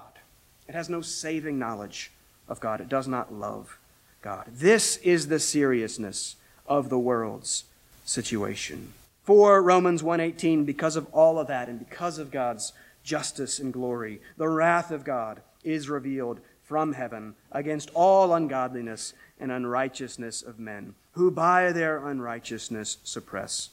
It 0.68 0.76
has 0.76 0.90
no 0.90 1.02
saving 1.02 1.60
knowledge 1.60 2.12
of 2.48 2.60
God. 2.60 2.80
It 2.80 2.90
does 2.90 3.08
not 3.08 3.34
love 3.34 3.78
God. 4.22 4.46
This 4.52 4.98
is 4.98 5.28
the 5.28 5.40
seriousness 5.40 6.36
of 6.66 6.90
the 6.90 7.00
world's 7.00 7.66
situation. 8.06 8.94
For 9.32 9.64
Romans 9.64 10.04
1:18 10.04 10.66
because 10.66 10.98
of 10.98 11.08
all 11.14 11.40
of 11.40 11.48
that 11.48 11.70
and 11.70 11.80
because 11.80 12.18
of 12.18 12.32
God's 12.32 12.74
justice 13.02 13.60
and 13.60 13.72
glory 13.72 14.22
the 14.36 14.50
wrath 14.50 14.92
of 14.92 15.06
God 15.06 15.42
is 15.64 15.88
revealed 15.88 16.42
from 16.64 16.92
heaven 16.92 17.36
against 17.50 17.90
all 17.94 18.34
ungodliness 18.34 19.14
and 19.40 19.50
unrighteousness 19.50 20.42
of 20.42 20.60
men 20.60 20.96
who 21.14 21.32
by 21.32 21.72
their 21.72 22.06
unrighteousness 22.06 22.98
suppress 23.06 23.70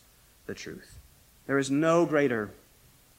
the 0.47 0.55
truth. 0.55 1.01
There 1.49 1.59
is 1.59 1.73
no 1.73 2.07
greater 2.07 2.53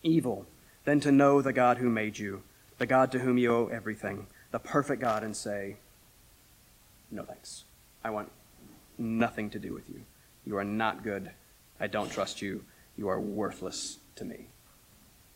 evil 0.01 0.45
than 0.85 1.01
to 1.01 1.11
know 1.11 1.41
the 1.41 1.51
God 1.51 1.79
who 1.79 1.89
made 1.89 2.19
you, 2.19 2.43
the 2.77 2.85
God 2.85 3.11
to 3.11 3.19
whom 3.19 3.37
you 3.37 3.53
owe 3.53 3.67
everything, 3.67 4.27
the 4.51 4.59
perfect 4.59 5.01
God, 5.01 5.25
and 5.25 5.35
say, 5.35 5.75
No 7.11 7.23
thanks. 7.23 7.65
I 8.01 8.11
want 8.11 8.31
nothing 8.97 9.49
to 9.49 9.59
do 9.59 9.73
with 9.73 9.89
you. 9.89 10.03
You 10.45 10.55
are 10.55 10.63
not 10.63 11.03
good. 11.03 11.31
I 11.79 11.87
don't 11.87 12.11
trust 12.11 12.41
you. 12.41 12.63
You 12.97 13.07
are 13.07 13.19
worthless 13.19 13.99
to 14.15 14.25
me. 14.25 14.47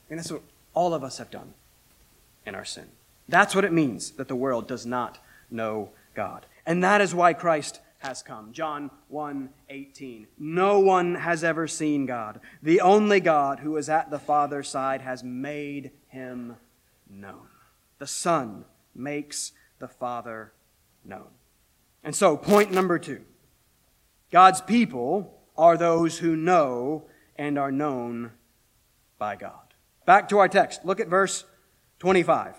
And 0.09 0.19
that's 0.19 0.31
what 0.31 0.41
all 0.73 0.93
of 0.93 1.03
us 1.03 1.17
have 1.17 1.31
done 1.31 1.53
in 2.45 2.55
our 2.55 2.65
sin. 2.65 2.87
That's 3.29 3.55
what 3.55 3.65
it 3.65 3.71
means 3.71 4.11
that 4.11 4.27
the 4.27 4.35
world 4.35 4.67
does 4.67 4.85
not 4.85 5.19
know 5.49 5.89
God. 6.13 6.45
And 6.65 6.83
that 6.83 7.01
is 7.01 7.15
why 7.15 7.33
Christ 7.33 7.79
has 7.99 8.21
come. 8.21 8.51
John 8.51 8.91
1 9.07 9.49
18. 9.69 10.27
No 10.37 10.79
one 10.79 11.15
has 11.15 11.43
ever 11.43 11.67
seen 11.67 12.05
God. 12.05 12.41
The 12.61 12.81
only 12.81 13.21
God 13.21 13.59
who 13.59 13.77
is 13.77 13.87
at 13.87 14.11
the 14.11 14.19
Father's 14.19 14.67
side 14.67 15.01
has 15.01 15.23
made 15.23 15.91
him 16.09 16.57
known. 17.09 17.47
The 17.99 18.07
Son 18.07 18.65
makes 18.93 19.53
the 19.79 19.87
Father 19.87 20.51
known. 21.05 21.27
And 22.03 22.13
so, 22.13 22.35
point 22.35 22.71
number 22.71 22.99
two 22.99 23.21
God's 24.31 24.59
people 24.59 25.39
are 25.57 25.77
those 25.77 26.19
who 26.19 26.35
know 26.35 27.05
and 27.35 27.57
are 27.57 27.71
known 27.71 28.31
by 29.17 29.35
God. 29.35 29.73
Back 30.05 30.29
to 30.29 30.39
our 30.39 30.47
text. 30.47 30.85
Look 30.85 30.99
at 30.99 31.07
verse 31.07 31.45
25. 31.99 32.55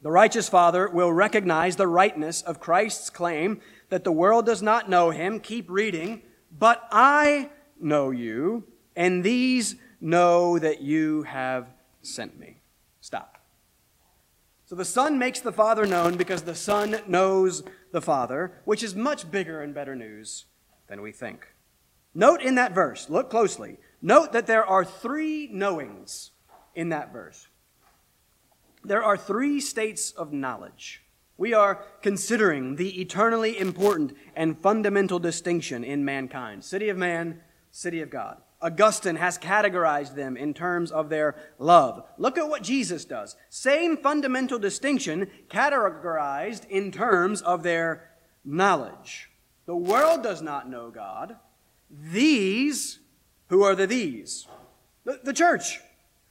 The 0.00 0.10
righteous 0.10 0.48
Father 0.48 0.88
will 0.88 1.12
recognize 1.12 1.76
the 1.76 1.88
rightness 1.88 2.42
of 2.42 2.60
Christ's 2.60 3.10
claim 3.10 3.60
that 3.88 4.04
the 4.04 4.12
world 4.12 4.46
does 4.46 4.62
not 4.62 4.88
know 4.88 5.10
him. 5.10 5.40
Keep 5.40 5.70
reading. 5.70 6.22
But 6.56 6.86
I 6.92 7.50
know 7.80 8.10
you, 8.10 8.64
and 8.94 9.24
these 9.24 9.76
know 10.00 10.58
that 10.58 10.80
you 10.80 11.24
have 11.24 11.66
sent 12.02 12.38
me. 12.38 12.60
Stop. 13.00 13.38
So 14.66 14.74
the 14.74 14.84
Son 14.84 15.18
makes 15.18 15.40
the 15.40 15.52
Father 15.52 15.86
known 15.86 16.16
because 16.16 16.42
the 16.42 16.54
Son 16.54 17.00
knows 17.06 17.62
the 17.90 18.02
Father, 18.02 18.60
which 18.64 18.82
is 18.82 18.94
much 18.94 19.30
bigger 19.30 19.62
and 19.62 19.74
better 19.74 19.96
news 19.96 20.44
than 20.88 21.00
we 21.00 21.10
think. 21.10 21.48
Note 22.18 22.42
in 22.42 22.56
that 22.56 22.74
verse, 22.74 23.08
look 23.08 23.30
closely, 23.30 23.78
Note 24.00 24.32
that 24.32 24.46
there 24.46 24.64
are 24.64 24.84
three 24.84 25.48
knowings 25.52 26.30
in 26.74 26.90
that 26.90 27.12
verse. 27.12 27.48
There 28.84 29.02
are 29.02 29.16
three 29.16 29.60
states 29.60 30.12
of 30.12 30.32
knowledge. 30.32 31.02
We 31.36 31.52
are 31.52 31.84
considering 32.02 32.76
the 32.76 33.00
eternally 33.00 33.58
important 33.58 34.16
and 34.36 34.58
fundamental 34.58 35.18
distinction 35.18 35.84
in 35.84 36.04
mankind 36.04 36.64
city 36.64 36.88
of 36.88 36.96
man, 36.96 37.40
city 37.70 38.00
of 38.00 38.10
God. 38.10 38.38
Augustine 38.60 39.16
has 39.16 39.38
categorized 39.38 40.16
them 40.16 40.36
in 40.36 40.52
terms 40.52 40.90
of 40.90 41.10
their 41.10 41.36
love. 41.60 42.04
Look 42.16 42.38
at 42.38 42.48
what 42.48 42.62
Jesus 42.62 43.04
does. 43.04 43.36
Same 43.48 43.96
fundamental 43.96 44.58
distinction 44.58 45.30
categorized 45.48 46.68
in 46.68 46.90
terms 46.90 47.40
of 47.42 47.62
their 47.62 48.10
knowledge. 48.44 49.30
The 49.66 49.76
world 49.76 50.24
does 50.24 50.42
not 50.42 50.68
know 50.68 50.90
God. 50.90 51.36
These, 51.90 52.98
who 53.48 53.62
are 53.62 53.74
the 53.74 53.86
these? 53.86 54.46
The, 55.04 55.20
the 55.24 55.32
church. 55.32 55.80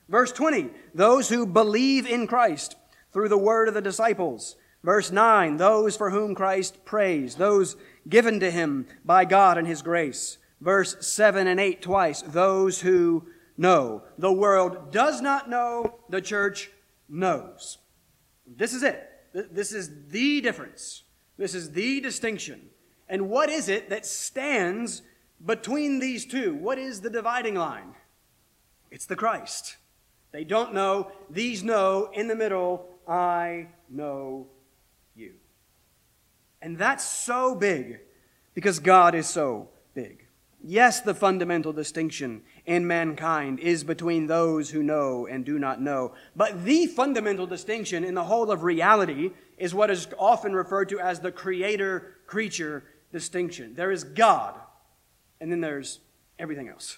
Verse 0.10 0.32
20, 0.32 0.70
those 0.93 1.30
who 1.30 1.46
believe 1.46 2.06
in 2.08 2.28
Christ 2.28 2.76
through 3.12 3.30
the 3.30 3.38
word 3.38 3.67
of 3.67 3.74
the 3.74 3.82
disciples. 3.82 4.56
Verse 4.84 5.12
9, 5.12 5.58
those 5.58 5.98
for 5.98 6.12
whom 6.12 6.34
Christ 6.34 6.86
prays, 6.86 7.36
those 7.36 7.76
given 8.08 8.39
to 8.39 8.50
him 8.50 8.88
by 9.04 9.26
God 9.26 9.58
and 9.58 9.67
his 9.67 9.82
grace. 9.82 10.38
Verse 10.62 10.96
7 11.06 11.48
and 11.48 11.60
8 11.60 11.82
twice, 11.82 12.22
those 12.22 12.82
who 12.82 13.28
know. 13.58 14.04
The 14.17 14.32
world 14.32 14.91
does 14.91 15.22
not 15.22 15.50
know, 15.50 16.00
the 16.10 16.22
church 16.22 16.72
knows. 17.10 17.80
This 18.46 18.74
is 18.74 18.84
it. 18.84 19.10
This 19.34 19.74
is 19.74 20.08
the 20.10 20.41
difference. 20.41 21.04
This 21.38 21.54
is 21.54 21.72
the 21.72 22.00
distinction. 22.00 22.70
And 23.10 23.30
what 23.30 23.50
is 23.50 23.70
it 23.70 23.89
that 23.89 24.06
stands 24.06 25.02
between 25.45 26.00
these 26.00 26.26
two? 26.26 26.56
What 26.56 26.78
is 26.78 27.02
the 27.02 27.10
dividing 27.10 27.56
line? 27.56 27.95
It's 28.91 29.06
the 29.06 29.15
Christ. 29.15 29.78
They 30.32 30.43
don't 30.43 30.73
know, 30.73 31.12
these 31.30 31.63
know, 31.63 32.10
in 32.13 32.28
the 32.28 32.36
middle, 32.36 32.86
I 33.08 33.67
know 33.89 34.47
you. 35.15 35.34
And 36.62 36.78
that's 36.78 37.06
so 37.06 37.56
big 37.56 38.00
because 38.54 38.80
God 38.80 39.15
is 39.15 39.28
so 39.28 39.69
big. 39.93 40.26
Yes, 40.63 41.02
the 41.02 41.13
fundamental 41.13 41.71
distinction 41.71 42.41
in 42.65 42.88
mankind 42.88 43.60
is 43.60 43.84
between 43.84 44.28
those 44.28 44.71
who 44.71 44.82
know 44.84 45.28
and 45.28 45.45
do 45.45 45.60
not 45.60 45.80
know. 45.80 46.13
But 46.36 46.65
the 46.65 46.88
fundamental 46.88 47.45
distinction 47.45 48.04
in 48.04 48.15
the 48.15 48.23
whole 48.23 48.52
of 48.52 48.63
reality 48.63 49.32
is 49.58 49.73
what 49.73 49.91
is 49.91 50.08
often 50.17 50.54
referred 50.54 50.89
to 50.89 51.00
as 51.00 51.19
the 51.19 51.32
creator 51.32 52.15
creature 52.26 52.84
distinction. 53.12 53.76
There 53.76 53.91
is 53.91 54.04
God, 54.04 54.56
and 55.39 55.52
then 55.52 55.62
there's 55.62 56.00
everything 56.39 56.69
else. 56.69 56.97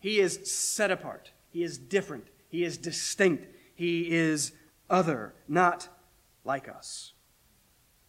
He 0.00 0.18
is 0.18 0.50
set 0.52 0.90
apart, 0.90 1.30
He 1.50 1.62
is 1.62 1.78
different, 1.78 2.26
He 2.48 2.64
is 2.64 2.76
distinct, 2.76 3.46
He 3.74 4.10
is 4.10 4.52
other, 4.90 5.34
not 5.48 5.88
like 6.44 6.68
us. 6.68 7.12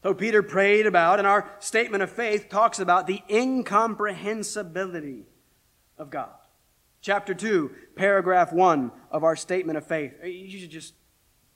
So 0.04 0.14
Peter 0.14 0.44
prayed 0.44 0.86
about, 0.86 1.20
and 1.20 1.28
our 1.28 1.50
statement 1.60 2.04
of 2.04 2.12
faith 2.12 2.50
talks 2.50 2.80
about 2.80 3.08
the 3.08 3.22
incomprehensibility 3.30 5.24
of 5.98 6.10
God. 6.10 6.34
Chapter 7.02 7.34
2, 7.34 7.72
paragraph 7.96 8.52
1 8.52 8.92
of 9.12 9.24
our 9.24 9.36
statement 9.36 9.78
of 9.78 9.88
faith. 9.88 10.14
Uh, 10.22 10.28
you 10.28 10.60
should 10.60 10.70
just, 10.70 10.94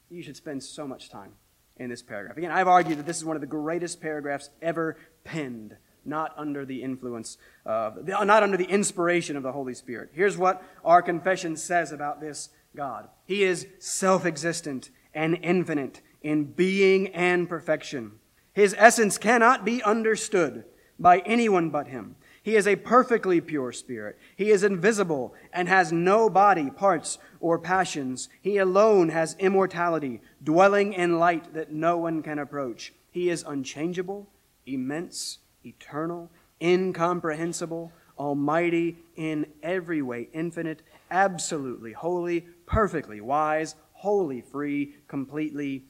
you 0.09 0.21
should 0.21 0.37
spend 0.37 0.63
so 0.63 0.87
much 0.87 1.09
time 1.09 1.33
in 1.77 1.89
this 1.89 2.01
paragraph. 2.01 2.37
Again, 2.37 2.51
I've 2.51 2.67
argued 2.67 2.99
that 2.99 3.05
this 3.05 3.17
is 3.17 3.25
one 3.25 3.35
of 3.35 3.41
the 3.41 3.47
greatest 3.47 4.01
paragraphs 4.01 4.49
ever 4.61 4.97
penned, 5.23 5.75
not 6.07 6.33
under 6.37 6.65
the 6.65 6.81
influence 6.81 7.37
of, 7.65 8.07
not 8.07 8.43
under 8.43 8.57
the 8.57 8.65
inspiration 8.65 9.35
of 9.35 9.43
the 9.43 9.51
Holy 9.51 9.73
Spirit. 9.73 10.09
Here's 10.13 10.37
what 10.37 10.63
our 10.83 11.01
confession 11.01 11.57
says 11.57 11.91
about 11.91 12.21
this 12.21 12.49
God 12.75 13.09
He 13.25 13.43
is 13.43 13.67
self 13.79 14.25
existent 14.25 14.89
and 15.13 15.37
infinite 15.41 16.01
in 16.21 16.45
being 16.45 17.07
and 17.09 17.47
perfection. 17.47 18.13
His 18.53 18.75
essence 18.77 19.17
cannot 19.17 19.65
be 19.65 19.83
understood 19.83 20.63
by 20.99 21.19
anyone 21.19 21.69
but 21.69 21.87
him. 21.87 22.15
He 22.41 22.55
is 22.55 22.65
a 22.65 22.77
perfectly 22.77 23.41
pure 23.41 23.71
spirit. 23.71 24.17
He 24.35 24.51
is 24.51 24.63
invisible 24.63 25.35
and 25.51 25.67
has 25.67 25.91
no 25.91 26.29
body, 26.29 26.69
parts, 26.69 27.17
or 27.39 27.59
passions. 27.59 28.29
He 28.41 28.57
alone 28.57 29.09
has 29.09 29.35
immortality, 29.37 30.21
dwelling 30.41 30.93
in 30.93 31.19
light 31.19 31.53
that 31.53 31.73
no 31.73 31.97
one 31.97 32.23
can 32.23 32.39
approach. 32.39 32.93
He 33.11 33.29
is 33.29 33.43
unchangeable, 33.45 34.29
immense, 34.65 35.39
eternal, 35.67 36.31
incomprehensible, 36.61 37.91
almighty, 38.17 38.97
in 39.15 39.45
every 39.61 40.01
way 40.01 40.29
infinite, 40.33 40.81
absolutely 41.11 41.93
holy, 41.93 42.41
perfectly 42.65 43.21
wise, 43.21 43.75
wholly 43.93 44.41
free, 44.41 44.95
completely 45.07 45.85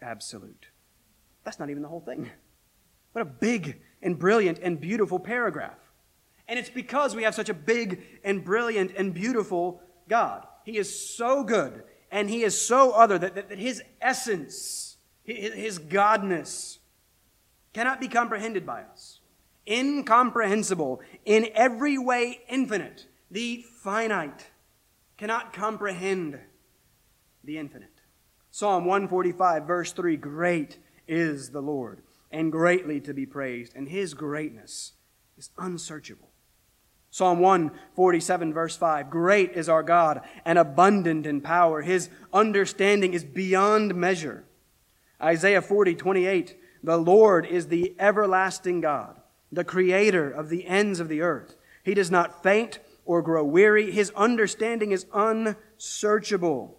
absolute. 0.00 0.66
That's 1.44 1.58
not 1.58 1.70
even 1.70 1.82
the 1.82 1.88
whole 1.88 2.00
thing. 2.00 2.30
What 3.12 3.22
a 3.22 3.26
big 3.26 3.80
and 4.00 4.18
brilliant 4.18 4.58
and 4.60 4.80
beautiful 4.80 5.18
paragraph. 5.18 5.78
And 6.48 6.58
it's 6.58 6.70
because 6.70 7.14
we 7.14 7.22
have 7.22 7.34
such 7.34 7.48
a 7.48 7.54
big 7.54 8.02
and 8.24 8.44
brilliant 8.44 8.92
and 8.96 9.14
beautiful 9.14 9.80
God. 10.08 10.46
He 10.64 10.78
is 10.78 11.16
so 11.16 11.44
good 11.44 11.82
and 12.10 12.28
He 12.28 12.42
is 12.42 12.60
so 12.60 12.92
other 12.92 13.18
that, 13.18 13.34
that, 13.34 13.48
that 13.48 13.58
His 13.58 13.82
essence, 14.00 14.96
His, 15.24 15.54
his 15.54 15.78
Godness, 15.78 16.78
cannot 17.72 18.00
be 18.00 18.08
comprehended 18.08 18.66
by 18.66 18.82
us. 18.82 19.11
Incomprehensible, 19.66 21.00
in 21.24 21.48
every 21.54 21.98
way 21.98 22.40
infinite. 22.48 23.06
The 23.30 23.64
finite 23.82 24.50
cannot 25.16 25.52
comprehend 25.52 26.38
the 27.44 27.58
infinite. 27.58 27.88
Psalm 28.50 28.84
145, 28.84 29.64
verse 29.64 29.92
3 29.92 30.16
Great 30.16 30.78
is 31.08 31.50
the 31.50 31.62
Lord, 31.62 32.02
and 32.30 32.52
greatly 32.52 33.00
to 33.00 33.14
be 33.14 33.24
praised, 33.24 33.74
and 33.74 33.88
his 33.88 34.14
greatness 34.14 34.92
is 35.38 35.50
unsearchable. 35.58 36.28
Psalm 37.10 37.40
147, 37.40 38.52
verse 38.52 38.76
5 38.76 39.10
Great 39.10 39.52
is 39.52 39.68
our 39.68 39.82
God, 39.82 40.20
and 40.44 40.58
abundant 40.58 41.26
in 41.26 41.40
power. 41.40 41.82
His 41.82 42.10
understanding 42.32 43.14
is 43.14 43.24
beyond 43.24 43.94
measure. 43.94 44.44
Isaiah 45.22 45.62
40, 45.62 45.94
28 45.94 46.56
The 46.82 46.96
Lord 46.98 47.46
is 47.46 47.68
the 47.68 47.94
everlasting 47.98 48.80
God, 48.80 49.20
the 49.52 49.64
creator 49.64 50.30
of 50.30 50.48
the 50.48 50.66
ends 50.66 50.98
of 50.98 51.08
the 51.08 51.20
earth. 51.20 51.56
He 51.84 51.94
does 51.94 52.10
not 52.10 52.42
faint 52.42 52.78
or 53.04 53.20
grow 53.20 53.44
weary. 53.44 53.92
His 53.92 54.10
understanding 54.16 54.92
is 54.92 55.06
unsearchable. 55.12 56.78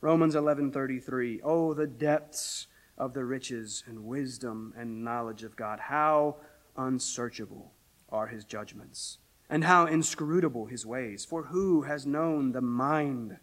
Romans 0.00 0.34
11:33 0.34 1.40
Oh 1.44 1.74
the 1.74 1.86
depths 1.86 2.66
of 2.96 3.12
the 3.12 3.24
riches 3.24 3.84
and 3.86 4.04
wisdom 4.04 4.72
and 4.76 5.04
knowledge 5.04 5.42
of 5.42 5.56
God. 5.56 5.80
How 5.80 6.36
unsearchable 6.76 7.72
are 8.08 8.28
his 8.28 8.44
judgments, 8.44 9.18
and 9.50 9.64
how 9.64 9.86
inscrutable 9.86 10.66
his 10.66 10.86
ways. 10.86 11.24
For 11.24 11.44
who 11.44 11.82
has 11.82 12.06
known 12.06 12.52
the 12.52 12.60
mind 12.60 13.38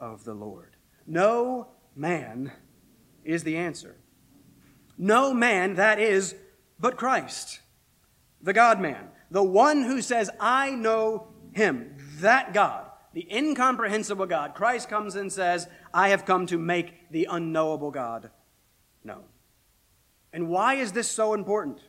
of 0.00 0.24
the 0.24 0.34
Lord? 0.34 0.76
No 1.06 1.68
man 1.94 2.52
is 3.24 3.44
the 3.44 3.56
answer. 3.56 3.96
No 4.98 5.34
man, 5.34 5.74
that 5.74 5.98
is, 5.98 6.34
but 6.80 6.96
Christ, 6.96 7.60
the 8.46 8.52
God 8.52 8.80
man, 8.80 9.08
the 9.28 9.42
one 9.42 9.82
who 9.82 10.00
says, 10.00 10.30
I 10.38 10.70
know 10.70 11.26
him, 11.52 11.96
that 12.20 12.54
God, 12.54 12.86
the 13.12 13.26
incomprehensible 13.30 14.26
God. 14.26 14.54
Christ 14.54 14.88
comes 14.88 15.16
and 15.16 15.32
says, 15.32 15.68
I 15.92 16.10
have 16.10 16.24
come 16.24 16.46
to 16.46 16.56
make 16.56 17.10
the 17.10 17.26
unknowable 17.28 17.90
God 17.90 18.30
known. 19.02 19.24
And 20.32 20.48
why 20.48 20.74
is 20.74 20.92
this 20.92 21.10
so 21.10 21.34
important? 21.34 21.80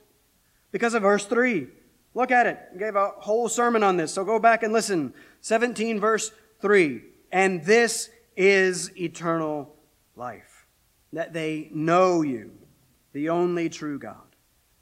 Because 0.72 0.96
of 0.96 1.04
verse 1.04 1.28
3. 1.28 1.68
Look 2.16 2.32
at 2.32 2.48
it. 2.48 2.60
I 2.74 2.78
gave 2.80 2.96
a 2.96 3.10
whole 3.20 3.50
sermon 3.50 3.84
on 3.84 3.98
this, 3.98 4.12
so 4.12 4.26
go 4.26 4.40
back 4.40 4.64
and 4.64 4.74
listen. 4.74 5.14
17, 5.42 6.00
verse 6.00 6.32
3. 6.62 7.04
And 7.32 7.64
this 7.66 8.10
is 8.36 8.90
eternal 8.98 9.76
life, 10.16 10.66
that 11.14 11.34
they 11.34 11.70
know 11.72 12.24
you, 12.24 12.54
the 13.14 13.30
only 13.30 13.70
true 13.70 14.00
God, 14.00 14.36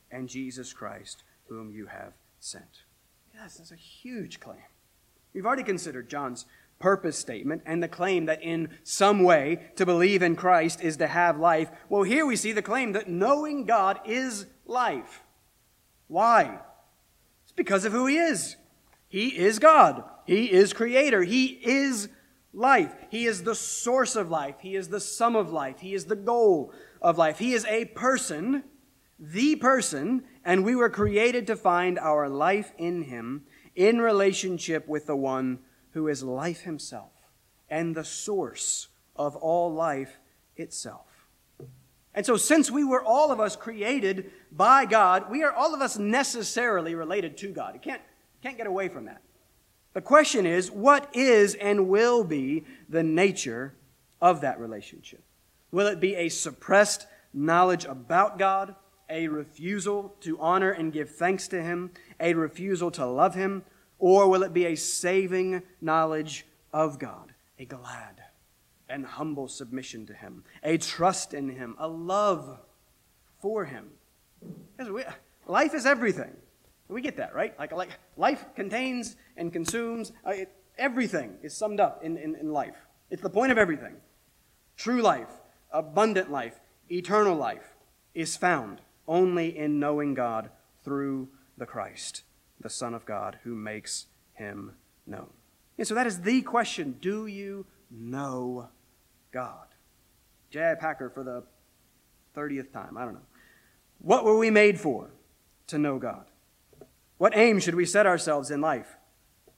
and 0.10 0.30
Jesus 0.30 0.72
Christ, 0.72 1.24
whom 1.48 1.72
you 1.72 1.88
have 1.88 2.14
sent. 2.40 2.84
Yes, 3.34 3.58
that's 3.58 3.72
a 3.72 3.76
huge 3.76 4.40
claim. 4.40 4.58
We've 5.34 5.46
already 5.46 5.64
considered 5.64 6.10
John's 6.10 6.46
purpose 6.80 7.18
statement 7.18 7.62
and 7.66 7.82
the 7.82 7.88
claim 7.88 8.26
that 8.26 8.42
in 8.42 8.70
some 8.84 9.24
way 9.24 9.60
to 9.76 9.86
believe 9.86 10.22
in 10.22 10.36
Christ 10.36 10.82
is 10.82 10.98
to 10.98 11.08
have 11.08 11.40
life. 11.40 11.70
Well, 11.90 12.04
here 12.04 12.26
we 12.26 12.36
see 12.36 12.52
the 12.52 12.62
claim 12.62 12.94
that 12.94 13.10
knowing 13.10 13.66
God 13.66 14.00
is 14.06 14.46
life. 14.66 15.24
Why? 16.08 16.60
It's 17.44 17.54
because 17.54 17.86
of 17.86 17.92
who 17.92 18.08
He 18.08 18.18
is. 18.18 18.56
He 19.08 19.38
is 19.38 19.60
God. 19.60 20.04
He 20.26 20.52
is 20.52 20.74
Creator. 20.74 21.24
He 21.24 21.46
is 21.46 22.10
life. 22.54 22.94
He 23.10 23.26
is 23.26 23.44
the 23.44 23.56
source 23.56 24.16
of 24.16 24.30
life. 24.30 24.56
He 24.60 24.76
is 24.76 24.90
the 24.90 25.00
sum 25.00 25.36
of 25.36 25.52
life. 25.52 25.80
He 25.80 25.94
is 25.94 26.06
the 26.06 26.16
goal 26.16 26.74
of 27.02 27.18
life. 27.18 27.40
He 27.40 27.54
is 27.54 27.66
a 27.66 27.86
person, 27.86 28.64
the 29.18 29.56
person, 29.56 30.24
and 30.44 30.66
we 30.66 30.76
were 30.76 30.90
created 30.90 31.48
to 31.48 31.56
find 31.56 31.98
our 31.98 32.28
life 32.28 32.72
in 32.78 33.04
Him 33.04 33.46
in 33.76 34.00
relationship 34.00 34.88
with 34.88 35.06
the 35.08 35.16
one 35.16 35.60
who 35.92 36.08
is 36.08 36.24
life 36.24 36.62
himself 36.62 37.12
and 37.70 37.96
the 37.96 38.04
source 38.04 38.88
of 39.16 39.36
all 39.36 39.74
life 39.74 40.20
itself. 40.56 41.06
And 42.14 42.26
so, 42.26 42.38
since 42.38 42.72
we 42.72 42.84
were 42.84 43.04
all 43.04 43.32
of 43.32 43.42
us 43.42 43.58
created 43.58 44.32
by 44.52 44.86
God, 44.86 45.30
we 45.30 45.44
are 45.44 45.52
all 45.52 45.74
of 45.74 45.82
us 45.82 45.98
necessarily 45.98 46.96
related 46.96 47.36
to 47.38 47.52
God. 47.52 47.74
You 47.74 47.82
can't, 47.82 48.02
can't 48.42 48.58
get 48.58 48.68
away 48.68 48.88
from 48.88 49.06
that. 49.06 49.22
The 49.94 50.02
question 50.02 50.46
is, 50.46 50.72
what 50.72 51.10
is 51.14 51.56
and 51.56 51.90
will 51.90 52.24
be 52.24 52.64
the 52.88 53.04
nature 53.04 53.74
of 54.22 54.42
that 54.42 54.60
relationship? 54.60 55.24
Will 55.72 55.88
it 55.88 56.00
be 56.00 56.16
a 56.16 56.30
suppressed 56.30 57.08
knowledge 57.34 57.84
about 57.84 58.40
God, 58.40 58.76
a 59.10 59.28
refusal 59.28 60.16
to 60.22 60.40
honor 60.40 60.72
and 60.72 60.94
give 60.94 61.10
thanks 61.10 61.48
to 61.50 61.62
Him, 61.62 61.92
a 62.20 62.34
refusal 62.34 62.92
to 62.92 63.06
love 63.06 63.36
Him, 63.36 63.64
or 64.00 64.30
will 64.30 64.44
it 64.44 64.54
be 64.54 64.66
a 64.66 64.76
saving 64.76 65.64
knowledge 65.82 66.46
of 66.74 67.00
God, 67.00 67.34
a 67.58 67.66
glad 67.66 68.22
and 68.90 69.06
humble 69.06 69.48
submission 69.48 70.06
to 70.08 70.14
Him, 70.14 70.44
a 70.64 70.78
trust 70.78 71.34
in 71.34 71.50
Him, 71.50 71.76
a 71.80 71.88
love 71.88 72.60
for 73.42 73.66
Him. 73.66 73.92
Life 75.48 75.74
is 75.74 75.86
everything. 75.86 76.36
We 76.88 77.02
get 77.02 77.18
that, 77.18 77.34
right? 77.34 77.58
Like, 77.58 77.72
like 77.72 77.90
life 78.18 78.46
contains 78.56 79.16
and 79.38 79.52
consumes, 79.52 80.12
uh, 80.26 80.32
it, 80.32 80.52
everything 80.78 81.38
is 81.42 81.56
summed 81.56 81.80
up 81.80 82.04
in, 82.04 82.18
in, 82.18 82.36
in 82.36 82.52
life. 82.52 82.76
It's 83.10 83.22
the 83.22 83.30
point 83.30 83.52
of 83.52 83.58
everything. 83.58 83.96
True 84.78 85.02
life, 85.02 85.30
abundant 85.72 86.32
life, 86.32 86.60
eternal 86.90 87.36
life 87.36 87.76
is 88.14 88.38
found 88.38 88.82
only 89.08 89.58
in 89.58 89.80
knowing 89.80 90.14
God 90.14 90.50
through 90.84 91.30
the 91.58 91.66
Christ, 91.66 92.24
the 92.60 92.70
Son 92.70 92.94
of 92.94 93.06
God, 93.06 93.40
who 93.44 93.56
makes 93.56 94.08
him 94.34 94.74
known. 95.06 95.30
And 95.78 95.88
so 95.88 95.96
that 95.96 96.08
is 96.08 96.22
the 96.22 96.42
question 96.42 96.98
Do 97.02 97.28
you 97.28 97.66
know 97.92 98.70
God. 99.32 99.68
J.I. 100.50 100.76
Packer 100.76 101.10
for 101.10 101.24
the 101.24 101.44
30th 102.36 102.72
time. 102.72 102.98
I 102.98 103.06
don't 103.06 103.14
know. 103.14 103.20
What 104.00 104.24
were 104.24 104.38
we 104.38 104.50
made 104.50 104.80
for? 104.80 105.10
To 105.68 105.78
know 105.78 105.98
God. 105.98 106.26
What 107.18 107.36
aim 107.36 107.60
should 107.60 107.76
we 107.76 107.86
set 107.86 108.06
ourselves 108.06 108.52
in 108.52 108.62
life? 108.62 108.98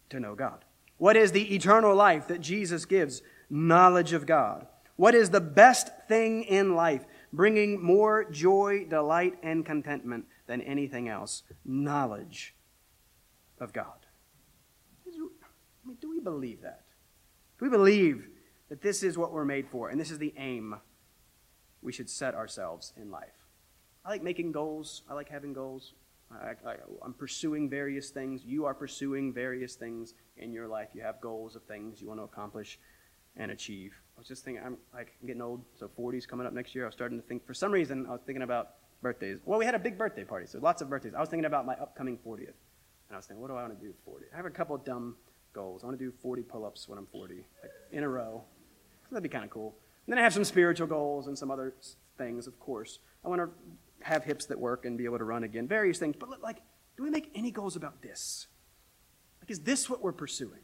To 0.10 0.20
know 0.20 0.36
God. 0.36 0.64
What 0.98 1.18
is 1.18 1.32
the 1.32 1.54
eternal 1.54 1.96
life 1.96 2.28
that 2.28 2.42
Jesus 2.42 2.86
gives? 2.86 3.22
Knowledge 3.50 4.14
of 4.14 4.26
God. 4.26 4.68
What 4.96 5.16
is 5.16 5.30
the 5.30 5.42
best 5.42 5.90
thing 6.08 6.44
in 6.44 6.76
life, 6.76 7.06
bringing 7.34 7.82
more 7.84 8.30
joy, 8.30 8.86
delight, 8.90 9.38
and 9.44 9.66
contentment 9.66 10.26
than 10.48 10.62
anything 10.62 11.10
else? 11.10 11.44
Knowledge 11.66 12.56
of 13.60 13.74
God. 13.74 14.06
I 15.06 15.88
mean, 15.88 15.98
do 16.02 16.10
we 16.10 16.20
believe 16.20 16.62
that? 16.62 16.84
Do 17.60 17.66
we 17.66 17.72
believe 17.72 18.28
that 18.70 18.82
this 18.82 19.04
is 19.04 19.18
what 19.18 19.32
we're 19.32 19.46
made 19.46 19.68
for, 19.68 19.90
and 19.90 20.00
this 20.00 20.12
is 20.12 20.20
the 20.20 20.34
aim 20.38 20.76
we 21.82 21.92
should 21.92 22.10
set 22.10 22.36
ourselves 22.36 22.94
in 22.98 23.12
life. 23.12 23.48
I 24.04 24.10
like 24.10 24.24
making 24.24 24.52
goals. 24.52 25.04
I 25.10 25.14
like 25.14 25.30
having 25.30 25.54
goals. 25.54 25.94
I, 26.30 26.54
am 27.06 27.14
pursuing 27.14 27.70
various 27.70 28.10
things. 28.10 28.44
You 28.44 28.66
are 28.66 28.74
pursuing 28.74 29.34
various 29.34 29.76
things 29.76 30.14
in 30.36 30.52
your 30.52 30.68
life. 30.68 30.90
You 30.94 31.02
have 31.02 31.22
goals 31.22 31.56
of 31.56 31.64
things 31.64 32.02
you 32.02 32.08
want 32.08 32.20
to 32.20 32.26
accomplish 32.26 32.80
and 33.38 33.52
achieve. 33.52 33.94
I 34.16 34.20
was 34.20 34.28
just 34.28 34.44
thinking, 34.44 34.64
I'm 34.66 34.78
like 34.94 35.14
getting 35.26 35.42
old, 35.42 35.64
so 35.80 35.90
40's 35.98 36.26
coming 36.26 36.46
up 36.46 36.54
next 36.54 36.76
year. 36.76 36.86
I 36.86 36.88
was 36.88 36.96
starting 36.96 37.20
to 37.22 37.28
think, 37.28 37.46
for 37.46 37.54
some 37.54 37.72
reason, 37.72 38.06
I 38.08 38.12
was 38.12 38.22
thinking 38.26 38.42
about 38.42 38.72
birthdays. 39.02 39.40
Well, 39.46 39.60
we 39.60 39.66
had 39.66 39.76
a 39.76 39.80
big 39.80 39.98
birthday 39.98 40.24
party, 40.24 40.48
so 40.48 40.60
lots 40.60 40.82
of 40.82 40.90
birthdays. 40.90 41.14
I 41.14 41.20
was 41.20 41.30
thinking 41.30 41.46
about 41.46 41.66
my 41.66 41.76
upcoming 41.76 42.18
40th. 42.26 42.54
And 43.10 43.14
I 43.14 43.18
was 43.18 43.26
thinking, 43.26 43.42
what 43.42 43.50
do 43.50 43.56
I 43.56 43.62
want 43.62 43.80
to 43.80 43.86
do 43.86 43.94
40? 44.04 44.26
I 44.34 44.36
have 44.36 44.46
a 44.46 44.50
couple 44.50 44.76
of 44.76 44.84
dumb 44.84 45.16
goals. 45.54 45.84
I 45.84 45.88
want 45.88 45.98
to 45.98 46.04
do 46.04 46.12
40 46.22 46.42
pull 46.44 46.66
ups 46.66 46.90
when 46.90 46.98
I'm 46.98 47.08
40, 47.08 47.36
like 47.36 47.72
in 47.92 48.04
a 48.04 48.10
row. 48.10 48.44
That'd 49.12 49.24
be 49.24 49.30
kind 49.30 49.46
of 49.46 49.52
cool. 49.52 49.76
And 50.06 50.12
then 50.12 50.20
I 50.20 50.22
have 50.24 50.34
some 50.34 50.44
spiritual 50.44 50.88
goals 50.88 51.28
and 51.28 51.38
some 51.38 51.52
other 51.52 51.74
things, 52.18 52.48
of 52.48 52.60
course. 52.60 53.00
I 53.24 53.30
want 53.30 53.42
to 53.42 53.50
have 54.02 54.24
hips 54.24 54.46
that 54.48 54.60
work 54.60 54.86
and 54.86 54.98
be 54.98 55.06
able 55.06 55.20
to 55.20 55.24
run 55.24 55.44
again, 55.44 55.68
various 55.68 56.00
things. 56.00 56.16
But 56.20 56.42
like, 56.42 56.58
do 56.98 57.04
we 57.04 57.10
make 57.10 57.32
any 57.36 57.52
goals 57.52 57.76
about 57.76 58.02
this? 58.02 58.48
Like, 59.42 59.52
is 59.52 59.62
this 59.62 59.90
what 59.90 60.02
we're 60.04 60.12
pursuing? 60.12 60.62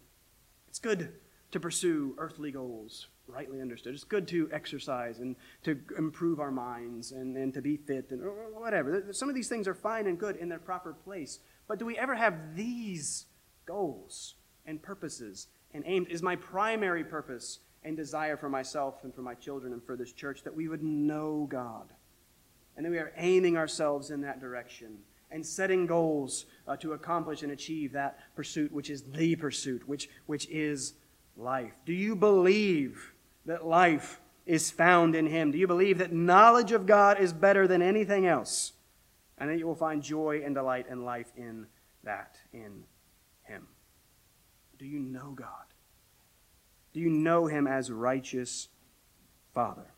It's 0.68 0.80
good 0.80 1.14
to 1.54 1.60
pursue 1.60 2.16
earthly 2.18 2.52
goals, 2.52 3.08
rightly 3.28 3.62
understood. 3.62 3.94
It's 3.94 4.04
good 4.04 4.28
to 4.30 4.50
exercise 4.52 5.20
and 5.20 5.36
to 5.64 5.80
improve 5.98 6.40
our 6.40 6.52
minds 6.52 7.12
and, 7.12 7.38
and 7.38 7.54
to 7.54 7.62
be 7.62 7.78
fit 7.78 8.12
and 8.12 8.22
whatever. 8.54 9.06
Some 9.12 9.30
of 9.30 9.36
these 9.36 9.48
things 9.48 9.68
are 9.68 9.74
fine 9.74 10.08
and 10.08 10.20
good 10.20 10.36
in 10.36 10.50
their 10.50 10.60
proper 10.60 10.94
place. 10.94 11.40
But 11.68 11.80
do 11.80 11.86
we 11.86 11.98
ever 11.98 12.16
have 12.16 12.56
these 12.56 13.26
goals 13.66 14.36
and 14.66 14.82
purposes 14.82 15.48
and 15.74 15.84
aims? 15.86 16.08
Is 16.10 16.22
my 16.22 16.36
primary 16.36 17.04
purpose 17.04 17.60
and 17.86 17.98
desire 17.98 18.38
for 18.38 18.50
myself 18.50 19.04
and 19.04 19.14
for 19.14 19.22
my 19.22 19.34
children 19.34 19.74
and 19.74 19.84
for 19.84 19.96
this 19.96 20.12
church 20.12 20.44
that 20.44 20.56
we 20.56 20.68
would 20.68 20.84
know 20.84 21.48
God. 21.50 21.90
And 22.76 22.86
that 22.86 22.90
we 22.90 22.98
are 22.98 23.14
aiming 23.18 23.58
ourselves 23.58 24.10
in 24.10 24.22
that 24.22 24.40
direction 24.40 24.98
and 25.30 25.46
setting 25.46 25.86
goals 25.86 26.46
uh, 26.68 26.76
to 26.78 26.94
accomplish 26.94 27.44
and 27.44 27.52
achieve 27.52 27.92
that 27.92 28.20
pursuit, 28.36 28.72
which 28.72 28.90
is 28.90 29.04
the 29.04 29.36
pursuit, 29.36 29.88
which, 29.88 30.10
which 30.28 30.48
is 30.50 30.94
life. 31.38 31.74
Do 31.86 31.94
you 31.94 32.16
believe 32.16 33.14
that 33.46 33.66
life 33.66 34.20
is 34.46 34.72
found 34.72 35.16
in 35.16 35.28
Him? 35.28 35.52
Do 35.52 35.58
you 35.58 35.68
believe 35.68 35.98
that 35.98 36.12
knowledge 36.12 36.72
of 36.72 36.86
God 36.86 37.20
is 37.20 37.34
better 37.34 37.68
than 37.68 37.82
anything 37.82 38.26
else? 38.26 38.74
And 39.38 39.50
that 39.50 39.58
you 39.58 39.66
will 39.66 39.76
find 39.76 40.02
joy 40.02 40.42
and 40.46 40.56
delight 40.56 40.86
and 40.90 41.04
life 41.04 41.32
in 41.36 41.68
that, 42.04 42.38
in 42.54 42.84
Him. 43.44 43.68
Do 44.78 44.86
you 44.86 45.00
know 45.00 45.32
God? 45.32 45.74
Do 46.94 47.00
you 47.00 47.10
know 47.10 47.48
him 47.48 47.68
as 47.68 47.92
righteous 47.92 48.70
Father? 49.54 49.94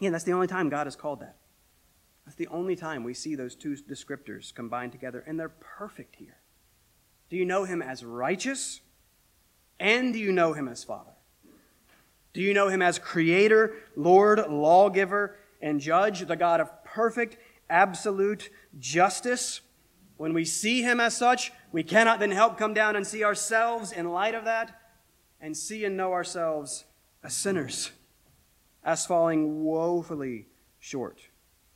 Yeah, 0.00 0.10
that's 0.10 0.24
the 0.24 0.32
only 0.32 0.46
time 0.46 0.68
God 0.68 0.86
is 0.86 0.96
called 0.96 1.20
that. 1.20 1.36
That's 2.24 2.36
the 2.36 2.48
only 2.48 2.76
time 2.76 3.04
we 3.04 3.14
see 3.14 3.34
those 3.34 3.54
two 3.54 3.76
descriptors 3.88 4.52
combined 4.52 4.92
together, 4.92 5.24
and 5.26 5.38
they're 5.38 5.48
perfect 5.48 6.16
here. 6.16 6.38
Do 7.30 7.36
you 7.36 7.44
know 7.44 7.64
him 7.64 7.80
as 7.80 8.04
righteous? 8.04 8.80
And 9.80 10.12
do 10.12 10.18
you 10.18 10.32
know 10.32 10.52
him 10.52 10.68
as 10.68 10.84
Father? 10.84 11.12
Do 12.32 12.42
you 12.42 12.54
know 12.54 12.68
him 12.68 12.82
as 12.82 12.98
Creator, 12.98 13.74
Lord, 13.96 14.38
Lawgiver, 14.48 15.36
and 15.60 15.80
Judge, 15.80 16.20
the 16.20 16.36
God 16.36 16.60
of 16.60 16.84
perfect, 16.84 17.36
absolute 17.70 18.50
justice? 18.78 19.60
When 20.16 20.34
we 20.34 20.44
see 20.44 20.82
him 20.82 21.00
as 21.00 21.16
such, 21.16 21.52
we 21.72 21.82
cannot 21.82 22.20
then 22.20 22.30
help 22.30 22.58
come 22.58 22.74
down 22.74 22.96
and 22.96 23.06
see 23.06 23.24
ourselves 23.24 23.92
in 23.92 24.10
light 24.10 24.34
of 24.34 24.44
that 24.44 24.78
and 25.40 25.56
see 25.56 25.84
and 25.84 25.96
know 25.96 26.12
ourselves 26.12 26.84
as 27.22 27.34
sinners, 27.34 27.92
as 28.84 29.06
falling 29.06 29.62
woefully 29.64 30.46
short 30.78 31.20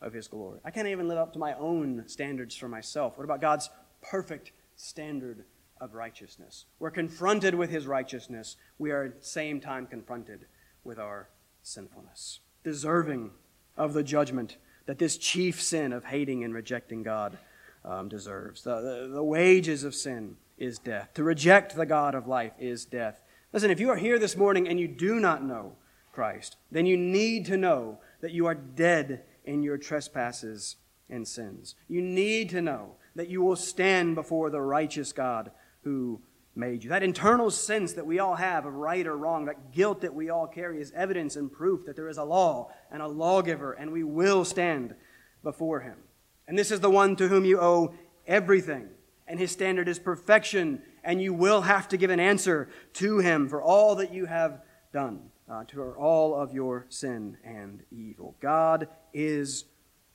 of 0.00 0.12
His 0.12 0.28
glory. 0.28 0.60
I 0.64 0.70
can't 0.70 0.88
even 0.88 1.08
live 1.08 1.18
up 1.18 1.32
to 1.34 1.38
my 1.38 1.54
own 1.54 2.04
standards 2.06 2.56
for 2.56 2.68
myself. 2.68 3.16
What 3.16 3.24
about 3.24 3.40
God's 3.40 3.70
perfect 4.00 4.52
standard 4.76 5.44
of 5.82 5.94
righteousness? 5.94 6.66
We're 6.78 6.92
confronted 6.92 7.56
with 7.56 7.68
His 7.68 7.86
righteousness. 7.86 8.56
We 8.78 8.92
are 8.92 9.04
at 9.04 9.20
the 9.20 9.26
same 9.26 9.60
time 9.60 9.86
confronted 9.86 10.46
with 10.84 10.98
our 10.98 11.28
sinfulness, 11.62 12.38
deserving 12.62 13.32
of 13.76 13.92
the 13.92 14.04
judgment 14.04 14.56
that 14.86 14.98
this 14.98 15.16
chief 15.16 15.60
sin 15.60 15.92
of 15.92 16.04
hating 16.04 16.44
and 16.44 16.54
rejecting 16.54 17.02
God 17.02 17.36
um, 17.84 18.08
deserves. 18.08 18.62
The, 18.62 18.80
the, 18.80 19.10
the 19.14 19.24
wages 19.24 19.82
of 19.82 19.94
sin 19.94 20.36
is 20.56 20.78
death. 20.78 21.14
To 21.14 21.24
reject 21.24 21.74
the 21.74 21.86
God 21.86 22.14
of 22.14 22.28
life 22.28 22.52
is 22.60 22.84
death. 22.84 23.20
Listen, 23.52 23.70
if 23.70 23.80
you 23.80 23.90
are 23.90 23.96
here 23.96 24.20
this 24.20 24.36
morning 24.36 24.68
and 24.68 24.78
you 24.78 24.86
do 24.86 25.18
not 25.18 25.44
know 25.44 25.72
Christ, 26.12 26.56
then 26.70 26.86
you 26.86 26.96
need 26.96 27.44
to 27.46 27.56
know 27.56 27.98
that 28.20 28.30
you 28.30 28.46
are 28.46 28.54
dead 28.54 29.24
in 29.44 29.64
your 29.64 29.78
trespasses 29.78 30.76
and 31.10 31.26
sins. 31.26 31.74
You 31.88 32.02
need 32.02 32.50
to 32.50 32.62
know 32.62 32.94
that 33.16 33.28
you 33.28 33.42
will 33.42 33.56
stand 33.56 34.14
before 34.14 34.48
the 34.48 34.60
righteous 34.60 35.12
God 35.12 35.50
who 35.82 36.20
made 36.54 36.84
you. 36.84 36.90
That 36.90 37.02
internal 37.02 37.50
sense 37.50 37.94
that 37.94 38.06
we 38.06 38.18
all 38.18 38.34
have 38.34 38.66
of 38.66 38.74
right 38.74 39.06
or 39.06 39.16
wrong, 39.16 39.46
that 39.46 39.72
guilt 39.72 40.02
that 40.02 40.14
we 40.14 40.30
all 40.30 40.46
carry, 40.46 40.80
is 40.80 40.92
evidence 40.94 41.36
and 41.36 41.50
proof 41.50 41.86
that 41.86 41.96
there 41.96 42.08
is 42.08 42.18
a 42.18 42.24
law 42.24 42.70
and 42.90 43.02
a 43.02 43.08
lawgiver, 43.08 43.72
and 43.72 43.90
we 43.90 44.04
will 44.04 44.44
stand 44.44 44.94
before 45.42 45.80
him. 45.80 45.96
And 46.46 46.58
this 46.58 46.70
is 46.70 46.80
the 46.80 46.90
one 46.90 47.16
to 47.16 47.28
whom 47.28 47.44
you 47.44 47.60
owe 47.60 47.94
everything. 48.26 48.88
And 49.26 49.38
his 49.38 49.50
standard 49.50 49.88
is 49.88 49.98
perfection 49.98 50.82
and 51.04 51.20
you 51.20 51.32
will 51.32 51.62
have 51.62 51.88
to 51.88 51.96
give 51.96 52.10
an 52.10 52.20
answer 52.20 52.68
to 52.94 53.18
him 53.18 53.48
for 53.48 53.62
all 53.62 53.96
that 53.96 54.12
you 54.12 54.26
have 54.26 54.60
done, 54.92 55.30
uh, 55.50 55.64
to 55.64 55.82
all 55.92 56.34
of 56.34 56.52
your 56.52 56.86
sin 56.88 57.36
and 57.44 57.82
evil. 57.90 58.36
God 58.40 58.88
is 59.12 59.64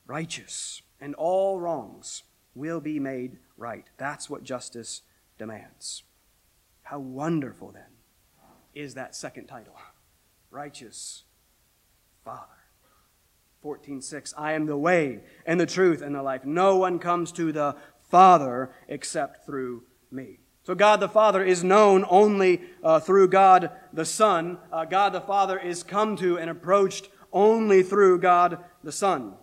righteous, 0.05 0.81
and 1.01 1.13
all 1.15 1.59
wrongs 1.59 2.23
will 2.55 2.79
be 2.79 2.99
made 2.99 3.37
right. 3.57 3.85
That's 3.97 4.29
what 4.29 4.43
justice 4.43 5.01
demands. 5.37 6.03
How 6.83 6.99
wonderful, 6.99 7.71
then, 7.71 7.97
is 8.73 8.93
that 8.93 9.15
second 9.15 9.47
title 9.47 9.75
Righteous 10.49 11.25
Father. 12.23 12.57
14:6 13.63 14.33
I 14.37 14.53
am 14.53 14.65
the 14.65 14.77
way 14.77 15.21
and 15.45 15.59
the 15.59 15.65
truth 15.65 16.01
and 16.01 16.15
the 16.15 16.21
life. 16.21 16.45
No 16.45 16.77
one 16.77 16.99
comes 16.99 17.31
to 17.33 17.51
the 17.51 17.75
Father 18.09 18.71
except 18.87 19.45
through 19.45 19.83
me 20.11 20.39
So 20.63 20.75
God 20.75 20.99
the 20.99 21.09
Father 21.09 21.43
is 21.43 21.63
known 21.63 22.05
only 22.09 22.61
uh, 22.83 22.99
through 22.99 23.29
God 23.29 23.71
the 23.93 24.05
Son. 24.05 24.57
Uh, 24.71 24.85
God 24.85 25.13
the 25.13 25.21
Father 25.21 25.57
is 25.57 25.83
come 25.83 26.15
to 26.17 26.37
and 26.37 26.49
approached 26.49 27.09
only 27.33 27.83
through 27.83 28.19
God 28.19 28.63
the 28.83 28.91
Son. 28.91 29.33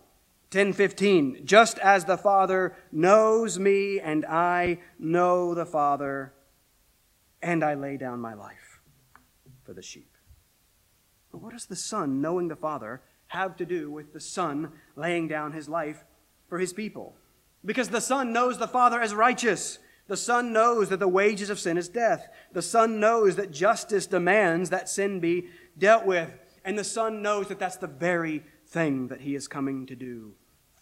10:15 0.54 1.44
Just 1.44 1.80
as 1.80 2.04
the 2.04 2.16
Father 2.16 2.76
knows 2.92 3.58
me 3.58 3.98
and 3.98 4.24
I 4.24 4.78
know 5.00 5.52
the 5.52 5.66
Father 5.66 6.32
and 7.42 7.64
I 7.64 7.74
lay 7.74 7.96
down 7.96 8.20
my 8.20 8.34
life 8.34 8.80
for 9.64 9.72
the 9.72 9.82
sheep. 9.82 10.12
But 11.32 11.42
what 11.42 11.54
does 11.54 11.66
the 11.66 11.74
Son 11.74 12.20
knowing 12.20 12.46
the 12.46 12.54
Father 12.54 13.02
have 13.26 13.56
to 13.56 13.66
do 13.66 13.90
with 13.90 14.12
the 14.12 14.20
Son 14.20 14.70
laying 14.94 15.26
down 15.26 15.50
his 15.50 15.68
life 15.68 16.04
for 16.48 16.60
his 16.60 16.72
people? 16.72 17.16
Because 17.64 17.88
the 17.88 18.00
Son 18.00 18.32
knows 18.32 18.56
the 18.56 18.68
Father 18.68 19.00
as 19.00 19.12
righteous. 19.12 19.80
The 20.06 20.16
Son 20.16 20.52
knows 20.52 20.88
that 20.90 21.00
the 21.00 21.08
wages 21.08 21.50
of 21.50 21.58
sin 21.58 21.76
is 21.76 21.88
death. 21.88 22.28
The 22.52 22.62
Son 22.62 23.00
knows 23.00 23.34
that 23.34 23.50
justice 23.50 24.06
demands 24.06 24.70
that 24.70 24.88
sin 24.88 25.18
be 25.18 25.48
dealt 25.76 26.06
with. 26.06 26.30
And 26.64 26.78
the 26.78 26.84
Son 26.84 27.22
knows 27.22 27.48
that 27.48 27.58
that's 27.58 27.78
the 27.78 27.88
very 27.88 28.44
thing 28.68 29.08
that 29.08 29.22
He 29.22 29.34
is 29.34 29.48
coming 29.48 29.86
to 29.86 29.96
do 29.96 30.34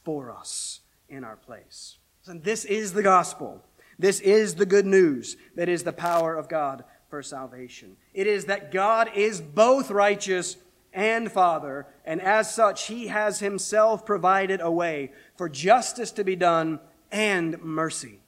for 0.05 0.31
us 0.31 0.81
in 1.09 1.25
our 1.25 1.37
place. 1.37 1.99
And 2.27 2.43
this 2.43 2.65
is 2.65 2.93
the 2.93 3.03
gospel. 3.03 3.63
This 3.99 4.21
is 4.21 4.55
the 4.55 4.67
good 4.67 4.87
news 4.87 5.37
that 5.57 5.69
is 5.69 5.83
the 5.83 5.93
power 5.93 6.35
of 6.35 6.49
God 6.49 6.85
for 7.09 7.23
salvation. 7.23 7.97
It 8.15 8.27
is 8.27 8.47
that 8.47 8.73
God 8.73 9.11
is 9.15 9.41
both 9.41 9.91
righteous 9.91 10.57
and 10.95 11.33
Father, 11.33 11.87
and 12.05 12.21
as 12.21 12.55
such, 12.55 12.87
He 12.87 13.07
has 13.07 13.41
Himself 13.41 14.05
provided 14.05 14.61
a 14.61 14.71
way 14.71 15.13
for 15.37 15.49
justice 15.49 16.11
to 16.13 16.25
be 16.25 16.37
done 16.37 16.81
and 17.11 17.63
mercy 17.63 18.21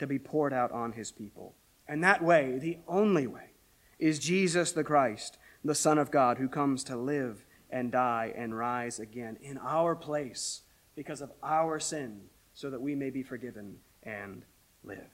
to 0.00 0.06
be 0.06 0.18
poured 0.18 0.52
out 0.52 0.72
on 0.72 0.92
his 0.92 1.12
people. 1.12 1.54
And 1.86 2.02
that 2.02 2.22
way, 2.22 2.58
the 2.58 2.78
only 2.88 3.26
way, 3.26 3.50
is 3.98 4.18
Jesus 4.18 4.72
the 4.72 4.82
Christ, 4.82 5.38
the 5.62 5.74
Son 5.74 5.98
of 5.98 6.10
God, 6.10 6.38
who 6.38 6.48
comes 6.48 6.82
to 6.84 6.96
live 6.96 7.44
and 7.70 7.92
die 7.92 8.32
and 8.34 8.56
rise 8.56 8.98
again 8.98 9.36
in 9.42 9.58
our 9.58 9.94
place 9.94 10.62
because 11.00 11.22
of 11.22 11.32
our 11.42 11.80
sin, 11.80 12.20
so 12.52 12.68
that 12.68 12.82
we 12.82 12.94
may 12.94 13.08
be 13.08 13.22
forgiven 13.22 13.74
and 14.02 14.42
live. 14.84 15.08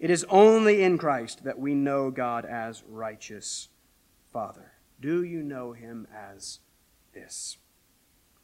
It 0.00 0.08
is 0.08 0.24
only 0.30 0.82
in 0.82 0.96
Christ 0.96 1.44
that 1.44 1.58
we 1.58 1.74
know 1.74 2.10
God 2.10 2.46
as 2.46 2.82
righteous 2.88 3.68
Father. 4.32 4.72
Do 5.02 5.22
you 5.22 5.42
know 5.42 5.72
him 5.72 6.08
as 6.16 6.60
this? 7.12 7.58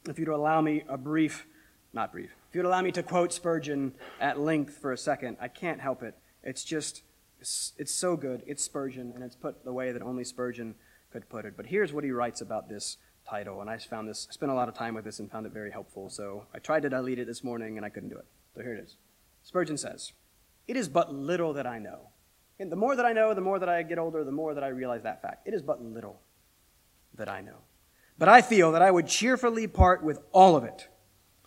If 0.07 0.19
you'd 0.19 0.27
allow 0.27 0.61
me 0.61 0.83
a 0.87 0.95
brief, 0.95 1.47
not 1.91 2.11
brief, 2.11 2.29
if 2.47 2.55
you'd 2.55 2.65
allow 2.65 2.83
me 2.83 2.91
to 2.91 3.01
quote 3.01 3.33
Spurgeon 3.33 3.95
at 4.21 4.39
length 4.39 4.77
for 4.77 4.93
a 4.93 4.97
second, 4.97 5.37
I 5.41 5.47
can't 5.47 5.81
help 5.81 6.03
it. 6.03 6.13
It's 6.43 6.63
just, 6.63 7.01
it's, 7.39 7.73
so 7.91 8.15
good. 8.15 8.43
It's 8.45 8.63
Spurgeon, 8.63 9.11
and 9.15 9.23
it's 9.23 9.35
put 9.35 9.65
the 9.65 9.73
way 9.73 9.91
that 9.91 10.03
only 10.03 10.23
Spurgeon 10.23 10.75
could 11.11 11.27
put 11.29 11.45
it. 11.45 11.57
But 11.57 11.65
here's 11.65 11.91
what 11.91 12.03
he 12.03 12.11
writes 12.11 12.41
about 12.41 12.69
this 12.69 12.97
title, 13.29 13.61
and 13.61 13.69
I 13.69 13.77
found 13.77 14.07
this, 14.07 14.27
I 14.29 14.33
spent 14.33 14.51
a 14.51 14.55
lot 14.55 14.69
of 14.69 14.75
time 14.75 14.95
with 14.95 15.05
this 15.05 15.19
and 15.19 15.31
found 15.31 15.45
it 15.45 15.51
very 15.51 15.71
helpful. 15.71 16.09
So 16.09 16.45
I 16.53 16.59
tried 16.59 16.81
to 16.83 16.89
delete 16.89 17.19
it 17.19 17.27
this 17.27 17.43
morning, 17.43 17.77
and 17.77 17.85
I 17.85 17.89
couldn't 17.89 18.09
do 18.09 18.17
it. 18.17 18.25
So 18.55 18.61
here 18.61 18.73
it 18.73 18.83
is. 18.83 18.95
Spurgeon 19.43 19.77
says, 19.77 20.13
It 20.67 20.75
is 20.75 20.89
but 20.89 21.13
little 21.13 21.53
that 21.53 21.67
I 21.67 21.79
know. 21.79 22.09
And 22.59 22.71
the 22.71 22.75
more 22.75 22.95
that 22.95 23.05
I 23.05 23.13
know, 23.13 23.33
the 23.33 23.41
more 23.41 23.59
that 23.59 23.69
I 23.69 23.83
get 23.83 23.99
older, 23.99 24.23
the 24.23 24.31
more 24.31 24.53
that 24.53 24.63
I 24.63 24.67
realize 24.67 25.03
that 25.03 25.21
fact. 25.21 25.47
It 25.47 25.53
is 25.53 25.61
but 25.61 25.81
little 25.81 26.19
that 27.15 27.29
I 27.29 27.41
know. 27.41 27.59
But 28.17 28.27
I 28.27 28.41
feel 28.41 28.73
that 28.73 28.81
I 28.81 28.91
would 28.91 29.07
cheerfully 29.07 29.67
part 29.67 30.03
with 30.03 30.19
all 30.33 30.57
of 30.57 30.63
it 30.65 30.89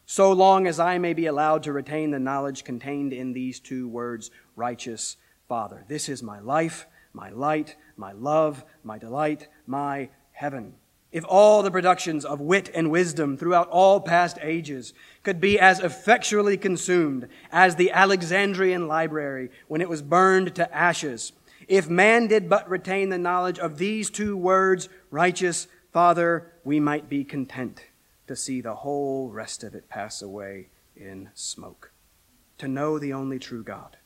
so 0.07 0.33
long 0.33 0.67
as 0.67 0.81
I 0.81 0.99
may 0.99 1.15
be 1.15 1.27
allowed 1.27 1.63
to 1.63 1.73
retain 1.73 2.11
the 2.11 2.19
knowledge 2.19 2.65
contained 2.65 3.13
in 3.13 3.33
these 3.33 3.61
two 3.61 3.89
words, 3.89 4.31
righteous 4.57 5.17
Father. 5.49 5.85
This 5.89 6.09
is 6.09 6.23
my 6.23 6.39
life, 6.41 6.87
my 7.13 7.31
light, 7.31 7.77
my 7.97 8.13
love, 8.13 8.65
my 8.83 8.99
delight, 8.99 9.49
my 9.67 10.11
heaven. 10.33 10.75
If 11.13 11.25
all 11.29 11.63
the 11.63 11.71
productions 11.71 12.25
of 12.25 12.41
wit 12.41 12.71
and 12.75 12.91
wisdom 12.91 13.37
throughout 13.37 13.69
all 13.69 14.01
past 14.01 14.39
ages 14.41 14.95
could 15.23 15.41
be 15.41 15.61
as 15.61 15.79
effectually 15.79 16.57
consumed 16.57 17.29
as 17.53 17.77
the 17.77 17.91
Alexandrian 17.91 18.89
library 18.89 19.51
when 19.69 19.83
it 19.83 19.89
was 19.91 20.01
burned 20.01 20.55
to 20.55 20.75
ashes, 20.75 21.33
if 21.69 21.89
man 21.89 22.27
did 22.27 22.49
but 22.49 22.69
retain 22.69 23.11
the 23.11 23.19
knowledge 23.19 23.59
of 23.59 23.79
these 23.79 24.09
two 24.09 24.37
words, 24.37 24.89
righteous 25.11 25.69
Father, 25.93 26.51
we 26.65 26.81
might 26.81 27.11
be 27.11 27.23
content 27.25 27.85
to 28.27 28.35
see 28.35 28.63
the 28.63 28.77
whole 28.77 29.29
rest 29.29 29.63
of 29.63 29.75
it 29.75 29.91
pass 29.91 30.23
away 30.23 30.69
in 30.97 31.29
smoke. 31.35 31.93
To 32.59 32.69
know 32.69 32.99
the 32.99 33.13
only 33.13 33.39
true 33.39 33.63
God 33.63 33.99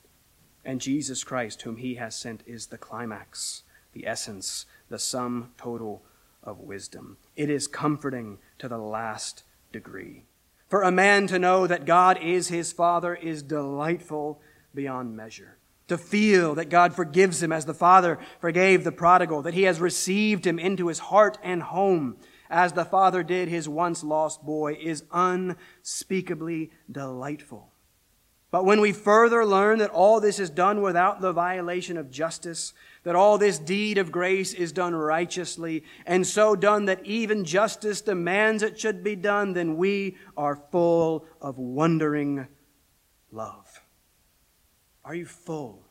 and 0.67 0.81
Jesus 0.81 1.23
Christ, 1.23 1.63
whom 1.63 1.77
he 1.77 1.95
has 1.95 2.17
sent, 2.17 2.43
is 2.45 2.67
the 2.67 2.77
climax, 2.77 3.63
the 3.93 4.07
essence, 4.07 4.67
the 4.89 4.99
sum 4.99 5.53
total 5.57 6.03
of 6.47 6.61
wisdom. 6.61 7.17
It 7.37 7.51
is 7.51 7.67
comforting 7.67 8.39
to 8.59 8.69
the 8.69 8.79
last 8.79 9.43
degree. 9.73 10.25
For 10.69 10.83
a 10.83 10.91
man 10.91 11.27
to 11.29 11.39
know 11.39 11.67
that 11.67 11.85
God 11.85 12.19
is 12.23 12.49
his 12.49 12.73
Father 12.73 13.15
is 13.15 13.43
delightful 13.43 14.41
beyond 14.75 15.17
measure. 15.17 15.59
To 15.89 15.97
feel 15.97 16.55
that 16.57 16.69
God 16.69 16.95
forgives 16.95 17.43
him 17.43 17.53
as 17.53 17.67
the 17.67 17.75
Father 17.75 18.19
forgave 18.41 18.83
the 18.83 18.91
prodigal, 18.91 19.43
that 19.43 19.55
he 19.55 19.63
has 19.63 19.81
received 19.81 20.47
him 20.47 20.59
into 20.59 20.89
his 20.89 20.99
heart 20.99 21.39
and 21.43 21.63
home, 21.63 22.17
as 22.51 22.73
the 22.73 22.85
Father 22.85 23.23
did 23.23 23.49
his 23.49 23.69
once 23.69 24.03
lost 24.03 24.45
boy, 24.45 24.77
is 24.81 25.05
unspeakably 25.13 26.71
delightful. 26.91 27.73
But 28.51 28.65
when 28.65 28.81
we 28.81 28.93
further 28.93 29.45
learn 29.45 29.81
that 29.81 29.91
all 29.91 30.21
this 30.21 30.39
is 30.39 30.51
done 30.51 30.81
without 30.81 31.21
the 31.21 31.33
violation 31.33 31.97
of 31.97 32.11
justice, 32.11 32.73
that 33.03 33.17
all 33.17 33.39
this 33.39 33.59
deed 33.59 33.99
of 33.99 34.13
grace 34.13 34.55
is 34.55 34.73
done 34.73 34.95
righteously, 34.95 35.85
and 36.07 36.27
so 36.27 36.55
done 36.55 36.85
that 36.85 37.05
even 37.05 37.45
justice 37.45 38.01
demands 38.01 38.63
it 38.63 38.79
should 38.79 39.03
be 39.03 39.17
done, 39.17 39.53
then 39.53 39.77
we 39.77 40.17
are 40.37 40.57
full 40.71 41.27
of 41.41 41.59
wondering 41.59 42.47
love. 43.33 43.83
Are 45.05 45.15
you 45.15 45.27
full 45.27 45.85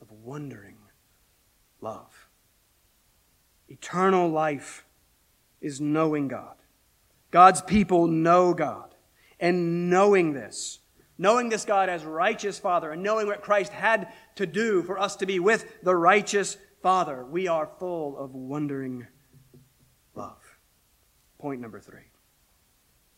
of 0.00 0.10
wondering 0.10 0.76
love? 1.80 2.28
Eternal 3.68 4.28
life 4.28 4.84
is 5.60 5.80
knowing 5.80 6.28
God. 6.28 6.54
God's 7.30 7.62
people 7.62 8.06
know 8.06 8.54
God. 8.54 8.94
And 9.38 9.90
knowing 9.90 10.32
this, 10.32 10.78
knowing 11.18 11.48
this 11.48 11.64
God 11.64 11.88
as 11.88 12.04
righteous 12.04 12.58
Father, 12.58 12.92
and 12.92 13.02
knowing 13.02 13.26
what 13.26 13.42
Christ 13.42 13.72
had 13.72 14.12
to 14.36 14.46
do 14.46 14.82
for 14.82 14.98
us 14.98 15.16
to 15.16 15.26
be 15.26 15.38
with 15.38 15.82
the 15.82 15.96
righteous 15.96 16.56
Father, 16.82 17.24
we 17.24 17.48
are 17.48 17.70
full 17.78 18.16
of 18.18 18.34
wondering 18.34 19.06
love. 20.14 20.58
Point 21.38 21.60
number 21.60 21.80
three. 21.80 22.10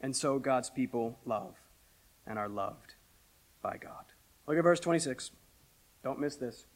And 0.00 0.14
so 0.14 0.38
God's 0.38 0.70
people 0.70 1.18
love 1.24 1.54
and 2.26 2.38
are 2.38 2.48
loved 2.48 2.94
by 3.62 3.76
God. 3.76 4.04
Look 4.46 4.56
at 4.56 4.64
verse 4.64 4.80
26. 4.80 5.30
Don't 6.02 6.20
miss 6.20 6.36
this. 6.36 6.66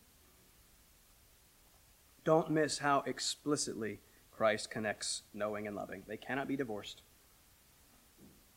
Don't 2.25 2.51
miss 2.51 2.79
how 2.79 3.03
explicitly 3.07 4.01
Christ 4.31 4.71
connects 4.71 5.23
knowing 5.33 5.67
and 5.67 5.77
loving. 5.77 6.03
They 6.07 6.17
cannot 6.17 6.49
be 6.49 6.57
divorced. 6.57 7.03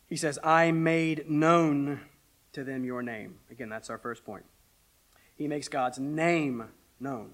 He 0.08 0.16
says, 0.16 0.38
I 0.44 0.72
made 0.72 1.30
known 1.30 2.02
to 2.56 2.64
them 2.64 2.84
your 2.84 3.04
name. 3.04 3.36
Again, 3.52 3.70
that's 3.70 3.90
our 3.90 3.98
first 3.98 4.26
point. 4.26 4.46
He 5.36 5.48
makes 5.48 5.68
God's 5.68 6.00
name 6.00 6.66
known. 7.00 7.32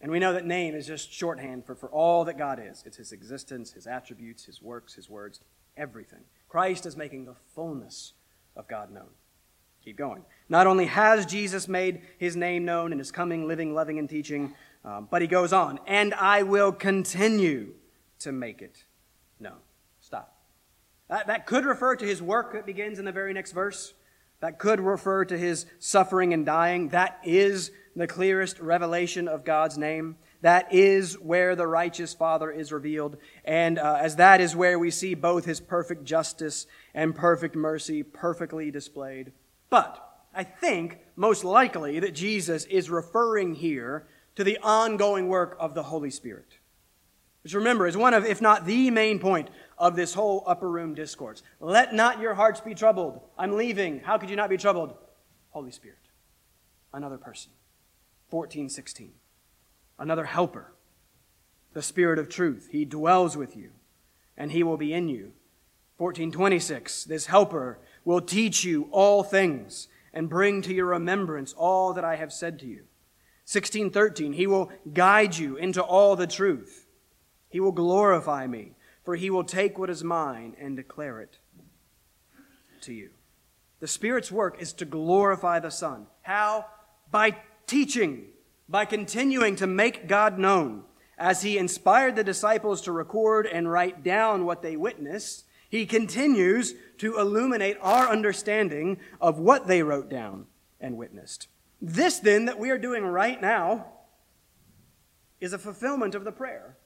And 0.00 0.12
we 0.12 0.18
know 0.18 0.32
that 0.34 0.44
name 0.44 0.74
is 0.74 0.86
just 0.86 1.12
shorthand 1.12 1.64
for, 1.64 1.74
for 1.74 1.88
all 1.88 2.24
that 2.26 2.36
God 2.36 2.60
is 2.62 2.82
it's 2.84 2.98
his 2.98 3.12
existence, 3.12 3.72
his 3.72 3.86
attributes, 3.86 4.44
his 4.44 4.60
works, 4.60 4.94
his 4.94 5.08
words, 5.08 5.40
everything. 5.76 6.20
Christ 6.48 6.84
is 6.86 6.96
making 6.96 7.24
the 7.24 7.36
fullness 7.54 8.12
of 8.54 8.68
God 8.68 8.90
known. 8.90 9.08
Keep 9.84 9.96
going. 9.96 10.24
Not 10.48 10.66
only 10.66 10.86
has 10.86 11.26
Jesus 11.26 11.68
made 11.68 12.02
his 12.18 12.36
name 12.36 12.64
known 12.64 12.92
in 12.92 12.98
his 12.98 13.10
coming, 13.10 13.46
living, 13.46 13.74
loving, 13.74 13.98
and 13.98 14.08
teaching, 14.08 14.54
um, 14.84 15.08
but 15.10 15.22
he 15.22 15.28
goes 15.28 15.52
on, 15.52 15.78
and 15.86 16.14
I 16.14 16.42
will 16.42 16.72
continue 16.72 17.74
to 18.20 18.32
make 18.32 18.62
it 18.62 18.84
known. 19.38 19.58
Stop. 20.00 20.36
That, 21.08 21.26
that 21.26 21.46
could 21.46 21.64
refer 21.64 21.96
to 21.96 22.04
his 22.04 22.22
work 22.22 22.52
that 22.54 22.66
begins 22.66 22.98
in 22.98 23.04
the 23.04 23.12
very 23.12 23.32
next 23.34 23.52
verse. 23.52 23.94
That 24.44 24.58
could 24.58 24.78
refer 24.78 25.24
to 25.24 25.38
his 25.38 25.64
suffering 25.78 26.34
and 26.34 26.44
dying. 26.44 26.90
That 26.90 27.18
is 27.24 27.70
the 27.96 28.06
clearest 28.06 28.60
revelation 28.60 29.26
of 29.26 29.42
God's 29.42 29.78
name. 29.78 30.16
That 30.42 30.70
is 30.70 31.18
where 31.18 31.56
the 31.56 31.66
righteous 31.66 32.12
Father 32.12 32.50
is 32.50 32.70
revealed. 32.70 33.16
And 33.46 33.78
uh, 33.78 33.96
as 33.98 34.16
that 34.16 34.42
is 34.42 34.54
where 34.54 34.78
we 34.78 34.90
see 34.90 35.14
both 35.14 35.46
his 35.46 35.60
perfect 35.60 36.04
justice 36.04 36.66
and 36.92 37.14
perfect 37.14 37.56
mercy 37.56 38.02
perfectly 38.02 38.70
displayed. 38.70 39.32
But 39.70 39.98
I 40.34 40.44
think 40.44 40.98
most 41.16 41.42
likely 41.42 41.98
that 42.00 42.14
Jesus 42.14 42.66
is 42.66 42.90
referring 42.90 43.54
here 43.54 44.06
to 44.36 44.44
the 44.44 44.58
ongoing 44.58 45.28
work 45.28 45.56
of 45.58 45.72
the 45.72 45.84
Holy 45.84 46.10
Spirit. 46.10 46.58
Which 47.44 47.54
remember 47.54 47.86
is 47.86 47.96
one 47.96 48.12
of, 48.12 48.26
if 48.26 48.42
not 48.42 48.66
the 48.66 48.90
main 48.90 49.20
point 49.20 49.48
of 49.78 49.96
this 49.96 50.14
whole 50.14 50.44
upper 50.46 50.70
room 50.70 50.94
discourse. 50.94 51.42
Let 51.60 51.94
not 51.94 52.20
your 52.20 52.34
hearts 52.34 52.60
be 52.60 52.74
troubled. 52.74 53.20
I'm 53.38 53.56
leaving. 53.56 54.00
How 54.00 54.18
could 54.18 54.30
you 54.30 54.36
not 54.36 54.50
be 54.50 54.56
troubled? 54.56 54.94
Holy 55.50 55.70
Spirit. 55.70 55.98
Another 56.92 57.18
person. 57.18 57.50
1416. 58.30 59.12
Another 59.98 60.24
helper, 60.24 60.72
the 61.72 61.82
Spirit 61.82 62.18
of 62.18 62.28
truth. 62.28 62.68
He 62.72 62.84
dwells 62.84 63.36
with 63.36 63.56
you, 63.56 63.70
and 64.36 64.50
he 64.50 64.62
will 64.62 64.76
be 64.76 64.92
in 64.92 65.08
you. 65.08 65.32
1426, 65.98 67.04
this 67.04 67.26
helper 67.26 67.78
will 68.04 68.20
teach 68.20 68.64
you 68.64 68.88
all 68.90 69.22
things 69.22 69.86
and 70.12 70.28
bring 70.28 70.62
to 70.62 70.74
your 70.74 70.86
remembrance 70.86 71.52
all 71.52 71.92
that 71.92 72.04
I 72.04 72.16
have 72.16 72.32
said 72.32 72.58
to 72.60 72.66
you. 72.66 72.84
1613, 73.46 74.32
he 74.32 74.46
will 74.46 74.72
guide 74.92 75.36
you 75.36 75.56
into 75.56 75.82
all 75.82 76.16
the 76.16 76.26
truth. 76.26 76.86
He 77.48 77.60
will 77.60 77.72
glorify 77.72 78.48
me, 78.48 78.72
for 79.04 79.16
he 79.16 79.30
will 79.30 79.44
take 79.44 79.78
what 79.78 79.90
is 79.90 80.02
mine 80.02 80.56
and 80.58 80.76
declare 80.76 81.20
it 81.20 81.38
to 82.82 82.92
you. 82.92 83.10
The 83.80 83.86
Spirit's 83.86 84.32
work 84.32 84.60
is 84.60 84.72
to 84.74 84.84
glorify 84.84 85.60
the 85.60 85.70
Son. 85.70 86.06
How? 86.22 86.66
By 87.10 87.36
teaching, 87.66 88.26
by 88.68 88.86
continuing 88.86 89.56
to 89.56 89.66
make 89.66 90.08
God 90.08 90.38
known. 90.38 90.84
As 91.18 91.42
he 91.42 91.58
inspired 91.58 92.16
the 92.16 92.24
disciples 92.24 92.80
to 92.82 92.92
record 92.92 93.46
and 93.46 93.70
write 93.70 94.02
down 94.02 94.46
what 94.46 94.62
they 94.62 94.76
witnessed, 94.76 95.44
he 95.68 95.86
continues 95.86 96.74
to 96.98 97.18
illuminate 97.18 97.76
our 97.80 98.08
understanding 98.08 98.98
of 99.20 99.38
what 99.38 99.66
they 99.66 99.82
wrote 99.82 100.08
down 100.08 100.46
and 100.80 100.96
witnessed. 100.96 101.48
This, 101.80 102.18
then, 102.18 102.46
that 102.46 102.58
we 102.58 102.70
are 102.70 102.78
doing 102.78 103.04
right 103.04 103.40
now 103.40 103.86
is 105.40 105.52
a 105.52 105.58
fulfillment 105.58 106.14
of 106.14 106.24
the 106.24 106.32
prayer 106.32 106.78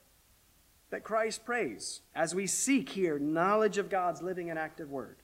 that 0.90 1.04
Christ 1.04 1.44
prays 1.44 2.00
as 2.14 2.34
we 2.34 2.46
seek 2.46 2.90
here 2.90 3.18
knowledge 3.18 3.78
of 3.78 3.90
God's 3.90 4.22
living 4.22 4.50
and 4.50 4.58
active 4.58 4.90
word, 4.90 5.16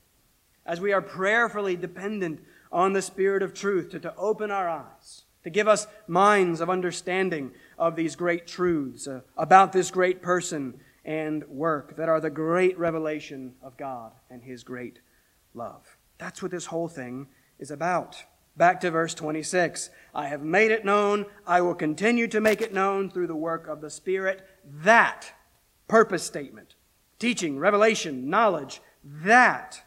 as 0.66 0.80
we 0.80 0.92
are 0.92 1.02
prayerfully 1.02 1.76
dependent 1.76 2.40
on 2.70 2.92
the 2.92 3.02
Spirit 3.02 3.42
of 3.42 3.54
truth 3.54 3.90
to, 3.90 4.00
to 4.00 4.14
open 4.16 4.50
our 4.50 4.68
eyes, 4.68 5.22
to 5.44 5.50
give 5.50 5.68
us 5.68 5.86
minds 6.06 6.60
of 6.60 6.68
understanding 6.68 7.52
of 7.78 7.96
these 7.96 8.16
great 8.16 8.46
truths 8.46 9.06
uh, 9.06 9.20
about 9.36 9.72
this 9.72 9.90
great 9.90 10.22
person 10.22 10.80
and 11.04 11.46
work 11.48 11.96
that 11.96 12.08
are 12.08 12.20
the 12.20 12.30
great 12.30 12.78
revelation 12.78 13.54
of 13.62 13.76
God 13.76 14.12
and 14.30 14.42
His 14.42 14.64
great 14.64 15.00
love. 15.52 15.96
That's 16.18 16.42
what 16.42 16.50
this 16.50 16.66
whole 16.66 16.88
thing 16.88 17.28
is 17.58 17.70
about. 17.70 18.16
Back 18.56 18.80
to 18.82 18.90
verse 18.90 19.14
26. 19.14 19.90
I 20.14 20.28
have 20.28 20.42
made 20.42 20.70
it 20.70 20.84
known. 20.84 21.26
I 21.46 21.60
will 21.60 21.74
continue 21.74 22.28
to 22.28 22.40
make 22.40 22.60
it 22.60 22.72
known 22.72 23.10
through 23.10 23.26
the 23.26 23.34
work 23.34 23.66
of 23.66 23.80
the 23.80 23.90
Spirit. 23.90 24.46
That 24.82 25.32
purpose 25.88 26.24
statement, 26.24 26.74
teaching, 27.18 27.58
revelation, 27.58 28.28
knowledge, 28.28 28.80
that 29.04 29.82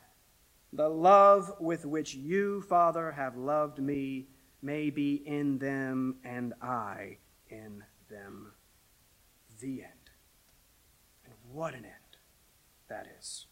the 0.73 0.89
love 0.89 1.53
with 1.59 1.85
which 1.85 2.13
you, 2.13 2.61
Father, 2.61 3.11
have 3.11 3.37
loved 3.37 3.79
me 3.79 4.27
may 4.61 4.89
be 4.89 5.15
in 5.25 5.57
them 5.59 6.17
and 6.23 6.53
I 6.61 7.17
in 7.49 7.83
them. 8.09 8.51
The 9.59 9.83
end. 9.83 10.11
And 11.25 11.33
what 11.51 11.73
an 11.73 11.85
end 11.85 12.17
that 12.89 13.07
is. 13.17 13.47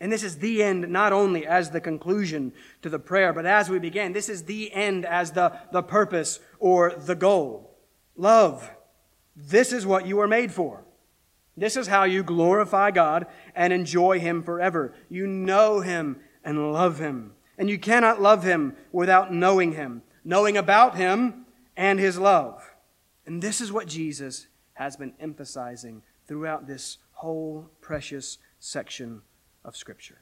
And 0.00 0.12
this 0.12 0.22
is 0.22 0.38
the 0.38 0.62
end 0.62 0.88
not 0.88 1.12
only 1.12 1.46
as 1.46 1.70
the 1.70 1.80
conclusion 1.80 2.52
to 2.82 2.90
the 2.90 2.98
prayer, 2.98 3.32
but 3.32 3.46
as 3.46 3.70
we 3.70 3.78
began, 3.78 4.12
This 4.12 4.28
is 4.28 4.44
the 4.44 4.72
end 4.72 5.06
as 5.06 5.32
the, 5.32 5.58
the 5.72 5.82
purpose 5.82 6.40
or 6.58 6.94
the 6.96 7.14
goal. 7.14 7.76
Love. 8.16 8.70
This 9.34 9.72
is 9.72 9.86
what 9.86 10.06
you 10.06 10.20
are 10.20 10.28
made 10.28 10.52
for. 10.52 10.85
This 11.56 11.76
is 11.76 11.86
how 11.86 12.04
you 12.04 12.22
glorify 12.22 12.90
God 12.90 13.26
and 13.54 13.72
enjoy 13.72 14.18
Him 14.20 14.42
forever. 14.42 14.94
You 15.08 15.26
know 15.26 15.80
Him 15.80 16.20
and 16.44 16.72
love 16.72 16.98
Him. 16.98 17.32
And 17.58 17.70
you 17.70 17.78
cannot 17.78 18.20
love 18.20 18.42
Him 18.42 18.76
without 18.92 19.32
knowing 19.32 19.72
Him, 19.72 20.02
knowing 20.24 20.56
about 20.56 20.96
Him 20.96 21.46
and 21.76 21.98
His 21.98 22.18
love. 22.18 22.62
And 23.24 23.42
this 23.42 23.60
is 23.60 23.72
what 23.72 23.86
Jesus 23.86 24.48
has 24.74 24.96
been 24.96 25.14
emphasizing 25.18 26.02
throughout 26.28 26.66
this 26.66 26.98
whole 27.12 27.70
precious 27.80 28.38
section 28.60 29.22
of 29.64 29.76
Scripture. 29.76 30.18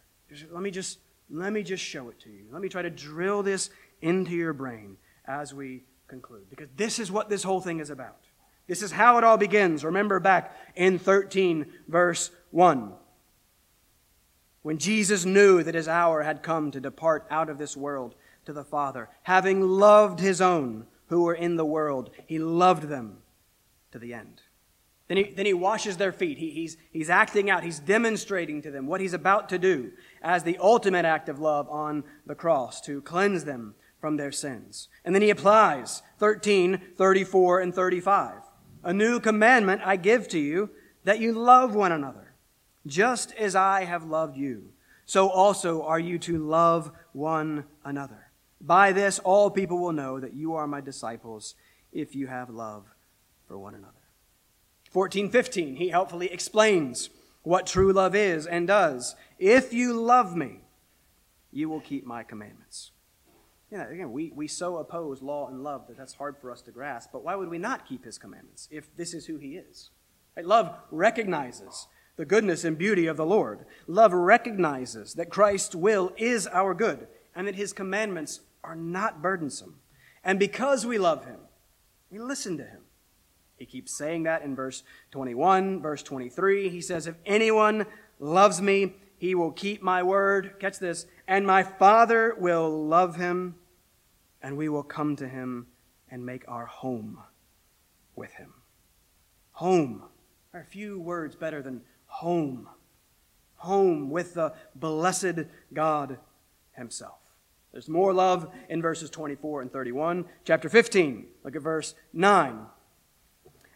Let 0.50 0.62
me 0.62 0.70
just 0.70 0.98
let 1.30 1.52
me 1.52 1.62
just 1.62 1.82
show 1.82 2.08
it 2.10 2.20
to 2.20 2.30
you. 2.30 2.44
Let 2.50 2.62
me 2.62 2.68
try 2.68 2.82
to 2.82 2.90
drill 2.90 3.42
this 3.42 3.70
into 4.02 4.32
your 4.32 4.52
brain 4.52 4.96
as 5.26 5.54
we 5.54 5.84
conclude. 6.06 6.48
Because 6.50 6.68
this 6.76 6.98
is 6.98 7.10
what 7.10 7.28
this 7.28 7.42
whole 7.42 7.60
thing 7.60 7.80
is 7.80 7.90
about. 7.90 8.18
This 8.66 8.82
is 8.82 8.92
how 8.92 9.18
it 9.18 9.24
all 9.24 9.36
begins. 9.36 9.84
Remember 9.84 10.20
back 10.20 10.56
in 10.74 10.98
13, 10.98 11.66
verse 11.88 12.30
1. 12.50 12.92
When 14.62 14.78
Jesus 14.78 15.26
knew 15.26 15.62
that 15.62 15.74
his 15.74 15.88
hour 15.88 16.22
had 16.22 16.42
come 16.42 16.70
to 16.70 16.80
depart 16.80 17.26
out 17.30 17.50
of 17.50 17.58
this 17.58 17.76
world 17.76 18.14
to 18.46 18.52
the 18.52 18.64
Father, 18.64 19.10
having 19.22 19.60
loved 19.60 20.20
his 20.20 20.40
own 20.40 20.86
who 21.08 21.24
were 21.24 21.34
in 21.34 21.56
the 21.56 21.66
world, 21.66 22.10
he 22.26 22.38
loved 22.38 22.84
them 22.84 23.18
to 23.92 23.98
the 23.98 24.14
end. 24.14 24.40
Then 25.08 25.18
he, 25.18 25.24
then 25.24 25.44
he 25.44 25.52
washes 25.52 25.98
their 25.98 26.12
feet. 26.12 26.38
He, 26.38 26.50
he's, 26.50 26.78
he's 26.90 27.10
acting 27.10 27.50
out, 27.50 27.62
he's 27.62 27.78
demonstrating 27.78 28.62
to 28.62 28.70
them 28.70 28.86
what 28.86 29.02
he's 29.02 29.12
about 29.12 29.50
to 29.50 29.58
do 29.58 29.92
as 30.22 30.42
the 30.42 30.56
ultimate 30.58 31.04
act 31.04 31.28
of 31.28 31.38
love 31.38 31.68
on 31.68 32.04
the 32.24 32.34
cross 32.34 32.80
to 32.82 33.02
cleanse 33.02 33.44
them 33.44 33.74
from 34.00 34.16
their 34.16 34.32
sins. 34.32 34.88
And 35.04 35.14
then 35.14 35.22
he 35.22 35.30
applies 35.30 36.02
13, 36.18 36.80
34, 36.96 37.60
and 37.60 37.74
35. 37.74 38.32
A 38.84 38.92
new 38.92 39.18
commandment 39.18 39.80
I 39.84 39.96
give 39.96 40.28
to 40.28 40.38
you 40.38 40.70
that 41.04 41.18
you 41.18 41.32
love 41.32 41.74
one 41.74 41.90
another, 41.90 42.34
just 42.86 43.34
as 43.34 43.56
I 43.56 43.84
have 43.84 44.04
loved 44.04 44.36
you. 44.36 44.72
So 45.06 45.28
also 45.28 45.82
are 45.82 45.98
you 45.98 46.18
to 46.20 46.38
love 46.38 46.92
one 47.12 47.64
another. 47.84 48.30
By 48.60 48.92
this, 48.92 49.18
all 49.18 49.50
people 49.50 49.78
will 49.78 49.92
know 49.92 50.20
that 50.20 50.34
you 50.34 50.54
are 50.54 50.66
my 50.66 50.80
disciples 50.80 51.54
if 51.92 52.14
you 52.14 52.26
have 52.26 52.50
love 52.50 52.84
for 53.48 53.58
one 53.58 53.74
another. 53.74 53.92
1415, 54.92 55.76
he 55.76 55.88
helpfully 55.88 56.30
explains 56.30 57.10
what 57.42 57.66
true 57.66 57.92
love 57.92 58.14
is 58.14 58.46
and 58.46 58.66
does. 58.66 59.16
If 59.38 59.72
you 59.72 59.98
love 60.00 60.36
me, 60.36 60.60
you 61.50 61.68
will 61.68 61.80
keep 61.80 62.06
my 62.06 62.22
commandments. 62.22 62.90
Yeah, 63.74 63.88
again, 63.90 64.12
we, 64.12 64.30
we 64.32 64.46
so 64.46 64.76
oppose 64.76 65.20
law 65.20 65.48
and 65.48 65.64
love 65.64 65.88
that 65.88 65.96
that's 65.96 66.14
hard 66.14 66.36
for 66.40 66.52
us 66.52 66.62
to 66.62 66.70
grasp. 66.70 67.10
But 67.12 67.24
why 67.24 67.34
would 67.34 67.48
we 67.48 67.58
not 67.58 67.88
keep 67.88 68.04
his 68.04 68.18
commandments 68.18 68.68
if 68.70 68.96
this 68.96 69.12
is 69.12 69.26
who 69.26 69.36
he 69.36 69.56
is? 69.56 69.90
Right? 70.36 70.46
Love 70.46 70.72
recognizes 70.92 71.88
the 72.14 72.24
goodness 72.24 72.62
and 72.62 72.78
beauty 72.78 73.08
of 73.08 73.16
the 73.16 73.26
Lord. 73.26 73.66
Love 73.88 74.12
recognizes 74.12 75.14
that 75.14 75.28
Christ's 75.28 75.74
will 75.74 76.12
is 76.16 76.46
our 76.46 76.72
good 76.72 77.08
and 77.34 77.48
that 77.48 77.56
his 77.56 77.72
commandments 77.72 78.42
are 78.62 78.76
not 78.76 79.20
burdensome. 79.20 79.80
And 80.22 80.38
because 80.38 80.86
we 80.86 80.96
love 80.96 81.24
him, 81.24 81.40
we 82.12 82.20
listen 82.20 82.56
to 82.58 82.64
him. 82.64 82.82
He 83.56 83.66
keeps 83.66 83.98
saying 83.98 84.22
that 84.22 84.42
in 84.42 84.54
verse 84.54 84.84
21, 85.10 85.82
verse 85.82 86.04
23. 86.04 86.68
He 86.68 86.80
says, 86.80 87.08
If 87.08 87.16
anyone 87.26 87.86
loves 88.20 88.62
me, 88.62 88.94
he 89.16 89.34
will 89.34 89.50
keep 89.50 89.82
my 89.82 90.04
word. 90.04 90.54
Catch 90.60 90.78
this. 90.78 91.06
And 91.26 91.44
my 91.44 91.64
Father 91.64 92.36
will 92.38 92.86
love 92.86 93.16
him, 93.16 93.56
and 94.44 94.58
we 94.58 94.68
will 94.68 94.82
come 94.82 95.16
to 95.16 95.26
him 95.26 95.66
and 96.10 96.24
make 96.24 96.44
our 96.46 96.66
home 96.66 97.18
with 98.14 98.34
him. 98.34 98.52
Home. 99.52 100.02
There 100.52 100.60
are 100.60 100.64
few 100.64 101.00
words 101.00 101.34
better 101.34 101.62
than 101.62 101.80
home. 102.04 102.68
Home 103.56 104.10
with 104.10 104.34
the 104.34 104.52
blessed 104.74 105.46
God 105.72 106.18
himself. 106.72 107.16
There's 107.72 107.88
more 107.88 108.12
love 108.12 108.52
in 108.68 108.82
verses 108.82 109.08
24 109.08 109.62
and 109.62 109.72
31. 109.72 110.26
Chapter 110.44 110.68
15, 110.68 111.26
look 111.42 111.56
at 111.56 111.62
verse 111.62 111.94
9. 112.12 112.66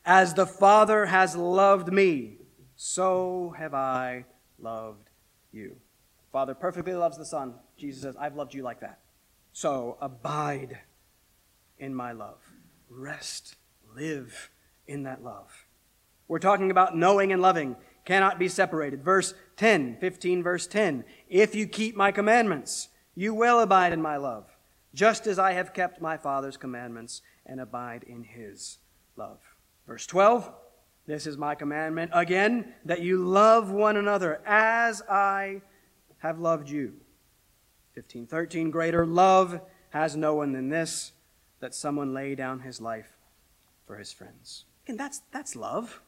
As 0.05 0.35
the 0.35 0.47
Father 0.47 1.07
has 1.07 1.35
loved 1.35 1.91
me, 1.91 2.37
so 2.77 3.55
have 3.57 3.73
I 3.73 4.27
loved 4.59 5.09
you. 5.51 5.77
Father 6.31 6.55
perfectly 6.55 6.93
loves 6.93 7.16
the 7.16 7.25
Son. 7.25 7.55
Jesus 7.79 8.03
says, 8.03 8.16
I've 8.21 8.37
loved 8.37 8.53
you 8.53 8.62
like 8.62 8.81
that. 8.81 8.99
So 9.59 9.99
abide 10.01 10.79
in 11.81 11.93
my 11.93 12.13
love. 12.13 12.39
Rest, 12.89 13.57
live 13.93 14.53
in 14.87 15.03
that 15.03 15.25
love. 15.25 15.67
We're 16.29 16.39
talking 16.39 16.71
about 16.71 16.97
knowing 16.97 17.33
and 17.33 17.43
loving 17.43 17.75
cannot 18.05 18.39
be 18.39 18.47
separated. 18.47 19.03
Verse 19.03 19.35
10, 19.57 19.97
15, 19.97 20.45
verse 20.45 20.69
10. 20.69 21.05
If 21.29 21.57
you 21.57 21.67
keep 21.67 21.97
my 21.97 22.13
commandments, 22.13 22.91
you 23.17 23.35
will 23.35 23.59
abide 23.59 23.93
in 23.93 24.01
my 24.01 24.17
love, 24.17 24.47
just 24.95 25.27
as 25.27 25.41
I 25.41 25.55
have 25.55 25.75
kept 25.75 26.01
my 26.01 26.17
Father's 26.17 26.57
commandments 26.57 27.23
and 27.45 27.61
abide 27.61 28.05
in 28.05 28.23
his 28.23 28.79
love. 29.17 29.41
Verse 29.89 30.07
12 30.07 30.53
This 31.09 31.27
is 31.27 31.37
my 31.37 31.57
commandment 31.57 32.13
again, 32.15 32.75
that 32.85 33.03
you 33.03 33.27
love 33.27 33.73
one 33.73 33.97
another 33.97 34.41
as 34.47 35.03
I 35.11 35.63
have 36.19 36.39
loved 36.39 36.71
you. 36.71 36.93
15 37.99 38.28
13 38.28 38.70
Greater 38.70 39.05
love 39.05 39.61
has 39.90 40.14
no 40.14 40.32
one 40.32 40.53
than 40.53 40.68
this, 40.68 41.11
that 41.59 41.74
someone 41.74 42.14
lay 42.14 42.36
down 42.36 42.61
his 42.61 42.80
life 42.80 43.16
for 43.88 43.96
his 43.96 44.12
friends. 44.12 44.66
And 44.86 44.96
that's, 44.96 45.22
that's 45.32 45.57
love. 45.57 46.01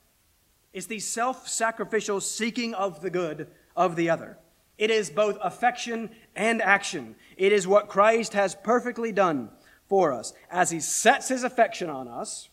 It's 0.72 0.86
the 0.86 1.00
self 1.00 1.48
sacrificial 1.48 2.20
seeking 2.20 2.74
of 2.74 3.00
the 3.00 3.10
good 3.10 3.48
of 3.74 3.96
the 3.96 4.08
other. 4.08 4.38
It 4.78 4.92
is 4.92 5.10
both 5.10 5.36
affection 5.42 6.10
and 6.36 6.62
action. 6.62 7.16
It 7.36 7.50
is 7.50 7.66
what 7.66 7.88
Christ 7.88 8.34
has 8.34 8.54
perfectly 8.54 9.10
done 9.10 9.50
for 9.88 10.12
us. 10.12 10.32
As 10.48 10.70
he 10.70 10.78
sets 10.78 11.26
his 11.26 11.42
affection 11.42 11.90
on 11.90 12.06
us, 12.06 12.50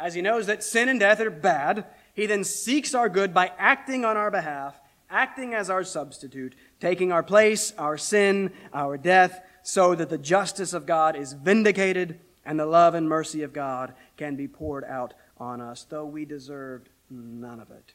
as 0.00 0.14
he 0.14 0.20
knows 0.20 0.46
that 0.46 0.64
sin 0.64 0.88
and 0.88 0.98
death 0.98 1.20
are 1.20 1.30
bad, 1.30 1.86
he 2.12 2.26
then 2.26 2.42
seeks 2.42 2.92
our 2.92 3.08
good 3.08 3.32
by 3.32 3.52
acting 3.56 4.04
on 4.04 4.16
our 4.16 4.32
behalf, 4.32 4.80
acting 5.10 5.54
as 5.54 5.68
our 5.68 5.84
substitute, 5.84 6.54
taking 6.80 7.12
our 7.12 7.22
place, 7.22 7.72
our 7.76 7.98
sin, 7.98 8.52
our 8.72 8.96
death, 8.96 9.42
so 9.62 9.94
that 9.94 10.08
the 10.08 10.18
justice 10.18 10.72
of 10.72 10.86
God 10.86 11.16
is 11.16 11.32
vindicated 11.32 12.20
and 12.44 12.58
the 12.58 12.66
love 12.66 12.94
and 12.94 13.08
mercy 13.08 13.42
of 13.42 13.52
God 13.52 13.94
can 14.16 14.36
be 14.36 14.48
poured 14.48 14.84
out 14.84 15.14
on 15.36 15.60
us, 15.60 15.84
though 15.88 16.06
we 16.06 16.24
deserved 16.24 16.88
none 17.10 17.60
of 17.60 17.70
it. 17.70 17.92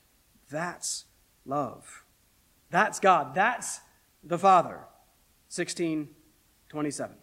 That's 0.49 1.05
love. 1.45 2.03
That's 2.69 2.99
God. 2.99 3.33
That's 3.33 3.79
the 4.23 4.37
Father. 4.37 4.81
1627. 5.49 7.15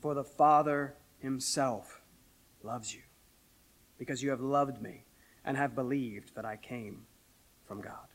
For 0.00 0.14
the 0.14 0.24
Father 0.24 0.94
himself 1.18 2.00
loves 2.62 2.94
you 2.94 3.02
because 3.98 4.22
you 4.22 4.30
have 4.30 4.40
loved 4.40 4.80
me 4.82 5.04
and 5.44 5.56
have 5.56 5.74
believed 5.74 6.34
that 6.34 6.44
I 6.44 6.56
came 6.56 7.06
from 7.66 7.80
God. 7.80 8.11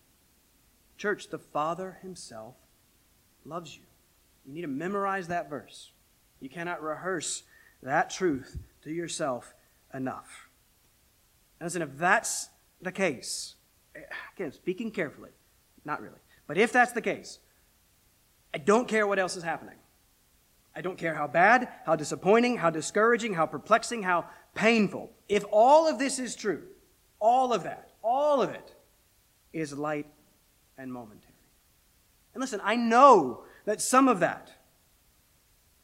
Church, 0.98 1.30
the 1.30 1.40
Father 1.40 2.00
Himself 2.02 2.56
loves 3.46 3.76
you. 3.76 3.84
You 4.46 4.54
need 4.54 4.62
to 4.62 4.68
memorize 4.68 5.28
that 5.28 5.50
verse. 5.50 5.92
You 6.40 6.50
cannot 6.50 6.82
rehearse 6.82 7.44
that 7.84 8.10
truth 8.10 8.58
to 8.84 8.92
yourself 8.92 9.54
enough. 9.94 10.50
And 11.60 11.68
listen, 11.68 11.82
if 11.82 11.98
that's 11.98 12.50
the 12.82 12.92
case, 12.92 13.56
again, 14.36 14.52
speaking 14.52 14.92
carefully, 14.92 15.32
not 15.86 16.02
really, 16.02 16.20
but 16.48 16.58
if 16.58 16.72
that's 16.72 16.92
the 16.92 17.02
case, 17.02 17.40
I 18.54 18.58
don't 18.58 18.88
care 18.88 19.06
what 19.06 19.20
else 19.20 19.36
is 19.36 19.44
happening. 19.44 19.76
I 20.76 20.82
don't 20.82 20.98
care 20.98 21.16
how 21.16 21.28
bad, 21.28 21.70
how 21.86 21.96
disappointing, 21.96 22.58
how 22.58 22.70
discouraging, 22.70 23.34
how 23.34 23.48
perplexing, 23.48 24.04
how 24.04 24.26
painful. 24.54 25.12
If 25.28 25.44
all 25.52 25.88
of 25.88 25.98
this 25.98 26.20
is 26.20 26.36
true, 26.36 26.64
all 27.20 27.52
of 27.52 27.64
that, 27.64 27.92
all 28.04 28.42
of 28.42 28.52
it 28.52 28.76
is 29.54 29.74
light 29.74 30.06
and 30.78 30.92
momentary. 30.92 31.34
And 32.34 32.42
listen, 32.42 32.62
I 32.64 32.76
know 32.76 33.44
that 33.66 33.82
some 33.82 34.08
of 34.08 34.20
that, 34.20 34.52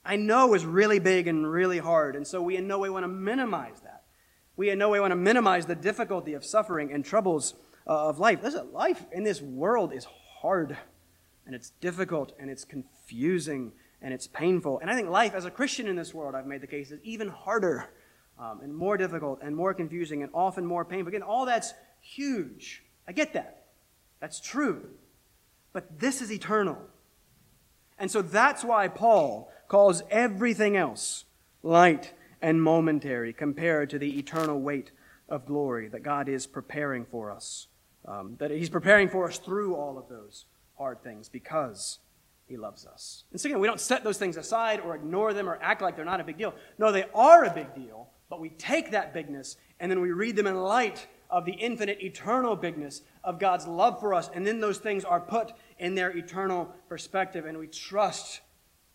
I 0.06 0.16
know 0.16 0.54
is 0.54 0.66
really 0.66 1.00
big 1.00 1.28
and 1.28 1.50
really 1.50 1.80
hard, 1.80 2.16
and 2.16 2.28
so 2.28 2.42
we 2.42 2.58
in 2.58 2.68
no 2.68 2.80
way 2.80 2.90
want 2.90 3.04
to 3.04 3.08
minimize 3.08 3.80
that. 3.84 4.04
We 4.56 4.70
in 4.70 4.78
no 4.78 4.90
way 4.90 5.00
want 5.00 5.12
to 5.12 5.16
minimize 5.16 5.66
the 5.66 5.76
difficulty 5.76 6.34
of 6.34 6.46
suffering 6.46 6.92
and 6.94 7.04
troubles 7.04 7.56
uh, 7.88 8.10
of 8.10 8.20
life. 8.20 8.44
Listen, 8.44 8.72
life 8.72 9.06
in 9.12 9.24
this 9.24 9.42
world 9.42 9.94
is 9.94 10.06
hard, 10.42 10.78
and 11.46 11.56
it's 11.56 11.72
difficult, 11.82 12.34
and 12.40 12.50
it's 12.50 12.66
confusing, 12.66 13.72
and 14.02 14.14
it's 14.14 14.28
painful. 14.28 14.80
And 14.80 14.92
I 14.92 14.96
think 14.96 15.10
life 15.10 15.34
as 15.34 15.46
a 15.46 15.52
Christian 15.52 15.88
in 15.88 15.96
this 15.96 16.14
world, 16.14 16.36
I've 16.36 16.46
made 16.46 16.62
the 16.62 16.68
case, 16.68 16.92
is 16.92 17.00
even 17.04 17.30
harder 17.30 17.90
um, 18.38 18.62
and 18.62 18.76
more 18.76 18.98
difficult 18.98 19.40
and 19.42 19.56
more 19.56 19.74
confusing 19.74 20.22
and 20.22 20.32
often 20.34 20.66
more 20.66 20.86
painful. 20.86 21.08
Again, 21.10 21.24
all 21.24 21.46
that's 21.46 21.74
huge. 22.02 22.84
I 23.08 23.12
get 23.12 23.34
that. 23.34 23.63
That's 24.24 24.40
true. 24.40 24.86
But 25.74 26.00
this 26.00 26.22
is 26.22 26.32
eternal. 26.32 26.78
And 28.00 28.10
so 28.10 28.22
that's 28.22 28.64
why 28.64 28.88
Paul 28.88 29.52
calls 29.68 30.02
everything 30.10 30.78
else 30.78 31.26
light 31.62 32.14
and 32.42 32.64
momentary 32.64 33.34
compared 33.34 33.90
to 33.90 34.00
the 34.00 34.18
eternal 34.18 34.62
weight 34.62 34.92
of 35.28 35.46
glory 35.46 35.90
that 35.90 36.04
God 36.04 36.30
is 36.30 36.48
preparing 36.48 37.04
for 37.04 37.32
us. 37.32 37.68
Um, 38.06 38.38
that 38.40 38.50
He's 38.50 38.70
preparing 38.70 39.10
for 39.10 39.28
us 39.28 39.40
through 39.40 39.76
all 39.76 39.98
of 39.98 40.08
those 40.08 40.46
hard 40.78 41.04
things 41.04 41.28
because 41.28 42.00
He 42.48 42.56
loves 42.56 42.86
us. 42.86 43.26
And 43.32 43.42
so 43.42 43.50
again, 43.50 43.60
we 43.60 43.68
don't 43.68 43.82
set 43.82 44.06
those 44.06 44.18
things 44.18 44.38
aside 44.38 44.80
or 44.80 44.96
ignore 44.96 45.34
them 45.34 45.50
or 45.50 45.60
act 45.62 45.82
like 45.82 45.98
they're 45.98 46.06
not 46.06 46.22
a 46.22 46.24
big 46.24 46.38
deal. 46.38 46.54
No, 46.78 46.94
they 46.94 47.08
are 47.14 47.44
a 47.44 47.54
big 47.54 47.76
deal 47.76 48.08
but 48.34 48.40
we 48.40 48.50
take 48.50 48.90
that 48.90 49.14
bigness 49.14 49.58
and 49.80 49.92
then 49.92 50.02
we 50.02 50.12
read 50.12 50.36
them 50.36 50.48
in 50.48 50.56
light 50.56 51.06
of 51.34 51.46
the 51.46 51.54
infinite, 51.54 52.00
eternal 52.00 52.56
bigness 52.56 53.02
of 53.24 53.40
God's 53.40 53.66
love 53.66 54.00
for 54.00 54.14
us. 54.14 54.30
And 54.36 54.46
then 54.46 54.60
those 54.60 54.78
things 54.78 55.04
are 55.04 55.20
put 55.20 55.52
in 55.80 55.96
their 55.96 56.16
eternal 56.16 56.70
perspective. 56.88 57.46
And 57.46 57.58
we 57.58 57.66
trust 57.66 58.42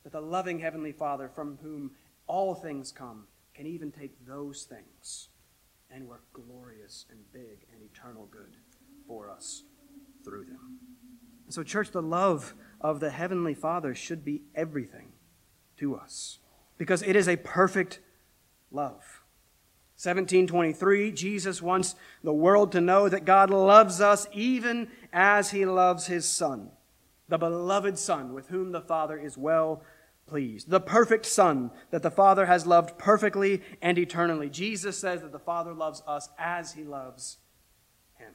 that 0.05 0.13
the 0.13 0.21
loving 0.21 0.61
Heavenly 0.61 0.93
Father, 0.93 1.29
from 1.29 1.59
whom 1.61 1.91
all 2.29 2.55
things 2.55 2.93
come, 2.93 3.27
can 3.55 3.67
even 3.67 3.91
take 3.91 4.25
those 4.25 4.63
things 4.63 5.31
and 5.91 6.07
work 6.07 6.23
glorious 6.33 7.07
and 7.11 7.19
big 7.33 7.67
and 7.73 7.83
eternal 7.83 8.29
good 8.31 8.57
for 9.09 9.29
us 9.29 9.65
through 10.25 10.45
them. 10.45 10.79
so, 11.49 11.65
church, 11.65 11.91
the 11.91 12.03
love 12.03 12.55
of 12.81 13.01
the 13.01 13.11
Heavenly 13.11 13.55
Father 13.55 13.97
should 13.97 14.25
be 14.25 14.43
everything 14.55 15.11
to 15.79 15.97
us 15.97 16.39
because 16.77 17.03
it 17.03 17.17
is 17.17 17.27
a 17.27 17.37
perfect 17.37 17.99
love. 18.71 19.23
1723, 19.99 21.11
Jesus 21.11 21.61
wants 21.61 21.97
the 22.23 22.33
world 22.33 22.71
to 22.71 22.81
know 22.81 23.09
that 23.09 23.25
God 23.25 23.51
loves 23.51 24.01
us 24.01 24.29
even 24.33 24.89
as 25.13 25.51
he 25.51 25.67
loves 25.67 26.07
his 26.07 26.25
Son, 26.25 26.71
the 27.29 27.37
beloved 27.37 27.99
Son 27.99 28.33
with 28.33 28.47
whom 28.47 28.71
the 28.71 28.81
Father 28.81 29.19
is 29.19 29.37
well 29.37 29.83
pleased, 30.29 30.71
the 30.71 30.79
perfect 30.79 31.27
Son 31.27 31.73
that 31.91 32.05
the 32.05 32.13
Father 32.13 32.47
has 32.47 32.65
loved 32.65 32.97
perfectly 32.97 33.61
and 33.83 33.99
eternally. 33.99 34.49
Jesus 34.49 34.97
says 34.97 35.23
that 35.23 35.33
the 35.33 35.39
Father 35.41 35.75
loves 35.75 36.01
us 36.07 36.29
as 36.39 36.75
he 36.75 36.85
loves 36.85 37.39
him. 38.19 38.35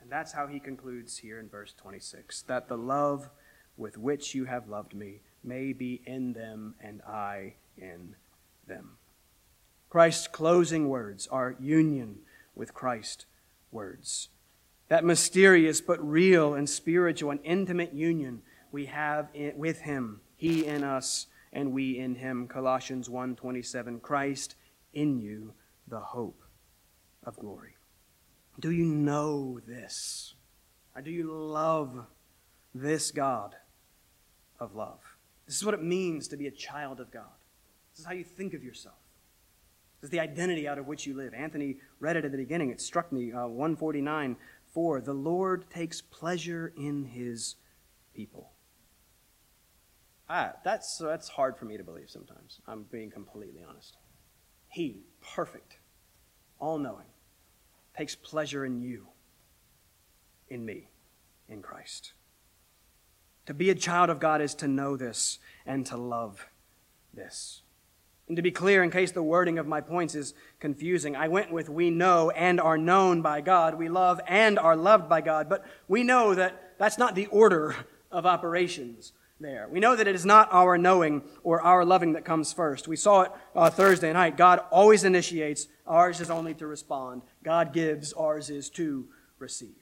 And 0.00 0.08
that's 0.08 0.30
how 0.30 0.46
he 0.46 0.60
concludes 0.60 1.18
here 1.18 1.40
in 1.40 1.48
verse 1.48 1.74
26 1.76 2.42
that 2.42 2.68
the 2.68 2.78
love 2.78 3.28
with 3.76 3.98
which 3.98 4.36
you 4.36 4.44
have 4.44 4.68
loved 4.68 4.94
me 4.94 5.18
may 5.42 5.72
be 5.72 6.00
in 6.06 6.32
them 6.32 6.76
and 6.80 7.02
I 7.02 7.54
in 7.76 8.14
them. 8.68 8.98
Christ's 9.94 10.26
closing 10.26 10.88
words 10.88 11.28
are 11.28 11.54
union 11.60 12.18
with 12.56 12.74
Christ 12.74 13.26
words. 13.70 14.28
That 14.88 15.04
mysterious 15.04 15.80
but 15.80 16.04
real 16.04 16.54
and 16.54 16.68
spiritual 16.68 17.30
and 17.30 17.38
intimate 17.44 17.92
union 17.92 18.42
we 18.72 18.86
have 18.86 19.28
with 19.54 19.82
him, 19.82 20.20
he 20.34 20.66
in 20.66 20.82
us 20.82 21.28
and 21.52 21.72
we 21.72 21.96
in 21.96 22.16
him. 22.16 22.48
Colossians 22.48 23.08
1:27 23.08 24.00
Christ 24.02 24.56
in 24.92 25.20
you 25.20 25.54
the 25.86 26.00
hope 26.00 26.42
of 27.22 27.36
glory. 27.36 27.76
Do 28.58 28.72
you 28.72 28.86
know 28.86 29.60
this? 29.60 30.34
Do 31.04 31.12
you 31.12 31.32
love 31.32 32.04
this 32.74 33.12
God 33.12 33.54
of 34.58 34.74
love? 34.74 35.16
This 35.46 35.54
is 35.54 35.64
what 35.64 35.74
it 35.74 35.84
means 35.84 36.26
to 36.26 36.36
be 36.36 36.48
a 36.48 36.50
child 36.50 36.98
of 36.98 37.12
God. 37.12 37.38
This 37.92 38.00
is 38.00 38.06
how 38.06 38.12
you 38.12 38.24
think 38.24 38.54
of 38.54 38.64
yourself. 38.64 38.96
It's 40.04 40.10
the 40.10 40.20
identity 40.20 40.68
out 40.68 40.76
of 40.76 40.86
which 40.86 41.06
you 41.06 41.14
live. 41.14 41.32
Anthony 41.32 41.78
read 41.98 42.16
it 42.16 42.26
at 42.26 42.30
the 42.30 42.36
beginning. 42.36 42.68
It 42.68 42.78
struck 42.78 43.10
me, 43.10 43.32
uh, 43.32 43.46
149 43.46 44.36
4. 44.74 45.00
The 45.00 45.14
Lord 45.14 45.64
takes 45.70 46.02
pleasure 46.02 46.74
in 46.76 47.06
his 47.06 47.54
people. 48.14 48.50
Ah, 50.28 50.52
that's, 50.62 50.98
that's 50.98 51.30
hard 51.30 51.56
for 51.56 51.64
me 51.64 51.78
to 51.78 51.82
believe 51.82 52.10
sometimes. 52.10 52.60
I'm 52.68 52.82
being 52.92 53.10
completely 53.10 53.62
honest. 53.66 53.96
He, 54.68 55.04
perfect, 55.22 55.78
all 56.60 56.76
knowing, 56.76 57.06
takes 57.96 58.14
pleasure 58.14 58.66
in 58.66 58.82
you, 58.82 59.06
in 60.50 60.66
me, 60.66 60.90
in 61.48 61.62
Christ. 61.62 62.12
To 63.46 63.54
be 63.54 63.70
a 63.70 63.74
child 63.74 64.10
of 64.10 64.20
God 64.20 64.42
is 64.42 64.54
to 64.56 64.68
know 64.68 64.98
this 64.98 65.38
and 65.64 65.86
to 65.86 65.96
love 65.96 66.46
this. 67.14 67.62
And 68.26 68.36
to 68.36 68.42
be 68.42 68.50
clear, 68.50 68.82
in 68.82 68.90
case 68.90 69.12
the 69.12 69.22
wording 69.22 69.58
of 69.58 69.66
my 69.66 69.82
points 69.82 70.14
is 70.14 70.32
confusing, 70.58 71.14
I 71.14 71.28
went 71.28 71.52
with 71.52 71.68
we 71.68 71.90
know 71.90 72.30
and 72.30 72.58
are 72.58 72.78
known 72.78 73.20
by 73.20 73.42
God. 73.42 73.74
We 73.74 73.88
love 73.88 74.20
and 74.26 74.58
are 74.58 74.76
loved 74.76 75.08
by 75.08 75.20
God. 75.20 75.48
But 75.48 75.64
we 75.88 76.02
know 76.02 76.34
that 76.34 76.74
that's 76.78 76.96
not 76.96 77.14
the 77.14 77.26
order 77.26 77.76
of 78.10 78.24
operations 78.24 79.12
there. 79.40 79.68
We 79.70 79.80
know 79.80 79.94
that 79.94 80.08
it 80.08 80.14
is 80.14 80.24
not 80.24 80.48
our 80.52 80.78
knowing 80.78 81.22
or 81.42 81.60
our 81.60 81.84
loving 81.84 82.14
that 82.14 82.24
comes 82.24 82.52
first. 82.52 82.88
We 82.88 82.96
saw 82.96 83.22
it 83.22 83.32
uh, 83.54 83.68
Thursday 83.68 84.12
night. 84.12 84.38
God 84.38 84.60
always 84.70 85.04
initiates, 85.04 85.66
ours 85.86 86.20
is 86.20 86.30
only 86.30 86.54
to 86.54 86.66
respond. 86.66 87.22
God 87.42 87.72
gives, 87.72 88.12
ours 88.14 88.48
is 88.48 88.70
to 88.70 89.06
receive. 89.38 89.74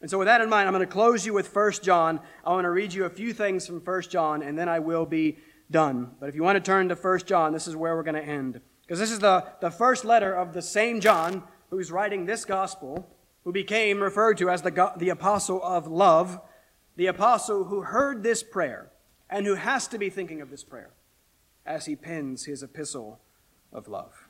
And 0.00 0.10
so, 0.10 0.18
with 0.18 0.26
that 0.26 0.40
in 0.40 0.48
mind, 0.48 0.68
I'm 0.68 0.74
going 0.74 0.86
to 0.86 0.92
close 0.92 1.24
you 1.24 1.32
with 1.32 1.54
1 1.54 1.72
John. 1.82 2.20
I 2.44 2.50
want 2.50 2.64
to 2.64 2.70
read 2.70 2.92
you 2.92 3.04
a 3.04 3.10
few 3.10 3.32
things 3.32 3.66
from 3.66 3.80
1 3.80 4.02
John, 4.02 4.42
and 4.42 4.58
then 4.58 4.68
I 4.68 4.78
will 4.78 5.06
be 5.06 5.38
done. 5.74 6.12
But 6.20 6.28
if 6.28 6.36
you 6.36 6.44
want 6.44 6.54
to 6.54 6.60
turn 6.60 6.88
to 6.88 6.94
1 6.94 7.18
John, 7.26 7.52
this 7.52 7.66
is 7.66 7.74
where 7.74 7.96
we're 7.96 8.04
going 8.04 8.14
to 8.14 8.24
end. 8.24 8.60
Because 8.82 9.00
this 9.00 9.10
is 9.10 9.18
the, 9.18 9.44
the 9.60 9.72
first 9.72 10.04
letter 10.04 10.32
of 10.32 10.52
the 10.52 10.62
same 10.62 11.00
John 11.00 11.42
who's 11.68 11.90
writing 11.90 12.24
this 12.24 12.44
gospel, 12.44 13.10
who 13.42 13.50
became 13.50 14.00
referred 14.00 14.38
to 14.38 14.48
as 14.48 14.62
the, 14.62 14.92
the 14.96 15.08
apostle 15.08 15.60
of 15.64 15.88
love, 15.88 16.40
the 16.94 17.08
apostle 17.08 17.64
who 17.64 17.82
heard 17.82 18.22
this 18.22 18.40
prayer 18.40 18.92
and 19.28 19.44
who 19.46 19.56
has 19.56 19.88
to 19.88 19.98
be 19.98 20.08
thinking 20.08 20.40
of 20.40 20.48
this 20.48 20.62
prayer 20.62 20.90
as 21.66 21.86
he 21.86 21.96
pens 21.96 22.44
his 22.44 22.62
epistle 22.62 23.18
of 23.72 23.88
love. 23.88 24.28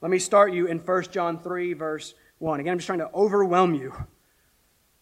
Let 0.00 0.10
me 0.10 0.18
start 0.18 0.52
you 0.52 0.66
in 0.66 0.80
1 0.80 1.02
John 1.12 1.38
3, 1.38 1.74
verse 1.74 2.14
1. 2.40 2.58
Again, 2.58 2.72
I'm 2.72 2.78
just 2.78 2.88
trying 2.88 2.98
to 2.98 3.10
overwhelm 3.14 3.74
you 3.74 4.06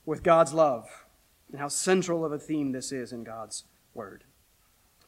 with 0.04 0.22
God's 0.22 0.52
love 0.52 1.06
and 1.50 1.58
how 1.58 1.68
central 1.68 2.22
of 2.22 2.32
a 2.32 2.38
theme 2.38 2.72
this 2.72 2.92
is 2.92 3.12
in 3.12 3.24
God's 3.24 3.64
word. 3.94 4.24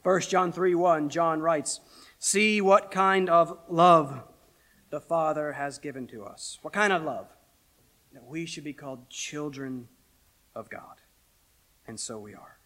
1 0.03 0.21
John 0.21 0.51
3 0.51 0.75
1, 0.75 1.09
John 1.09 1.39
writes, 1.39 1.79
See 2.19 2.61
what 2.61 2.91
kind 2.91 3.29
of 3.29 3.57
love 3.69 4.23
the 4.89 5.01
Father 5.01 5.53
has 5.53 5.79
given 5.79 6.07
to 6.07 6.23
us. 6.23 6.59
What 6.61 6.73
kind 6.73 6.93
of 6.93 7.03
love? 7.03 7.27
That 8.13 8.25
we 8.25 8.45
should 8.45 8.63
be 8.63 8.73
called 8.73 9.09
children 9.09 9.87
of 10.55 10.69
God. 10.69 11.01
And 11.87 11.99
so 11.99 12.19
we 12.19 12.33
are. 12.33 12.59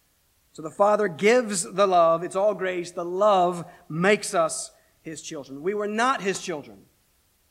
So 0.52 0.62
the 0.62 0.70
Father 0.70 1.08
gives 1.08 1.62
the 1.62 1.86
love. 1.86 2.22
It's 2.22 2.36
all 2.36 2.54
grace. 2.54 2.90
The 2.90 3.04
love 3.04 3.64
makes 3.88 4.34
us 4.34 4.72
his 5.00 5.22
children. 5.22 5.62
We 5.62 5.74
were 5.74 5.86
not 5.86 6.20
his 6.20 6.40
children. 6.40 6.80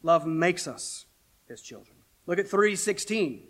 Love 0.04 0.26
makes 0.26 0.68
us 0.68 1.06
his 1.48 1.62
children. 1.62 1.96
Look 2.26 2.40
at 2.40 2.50
316. 2.50 3.44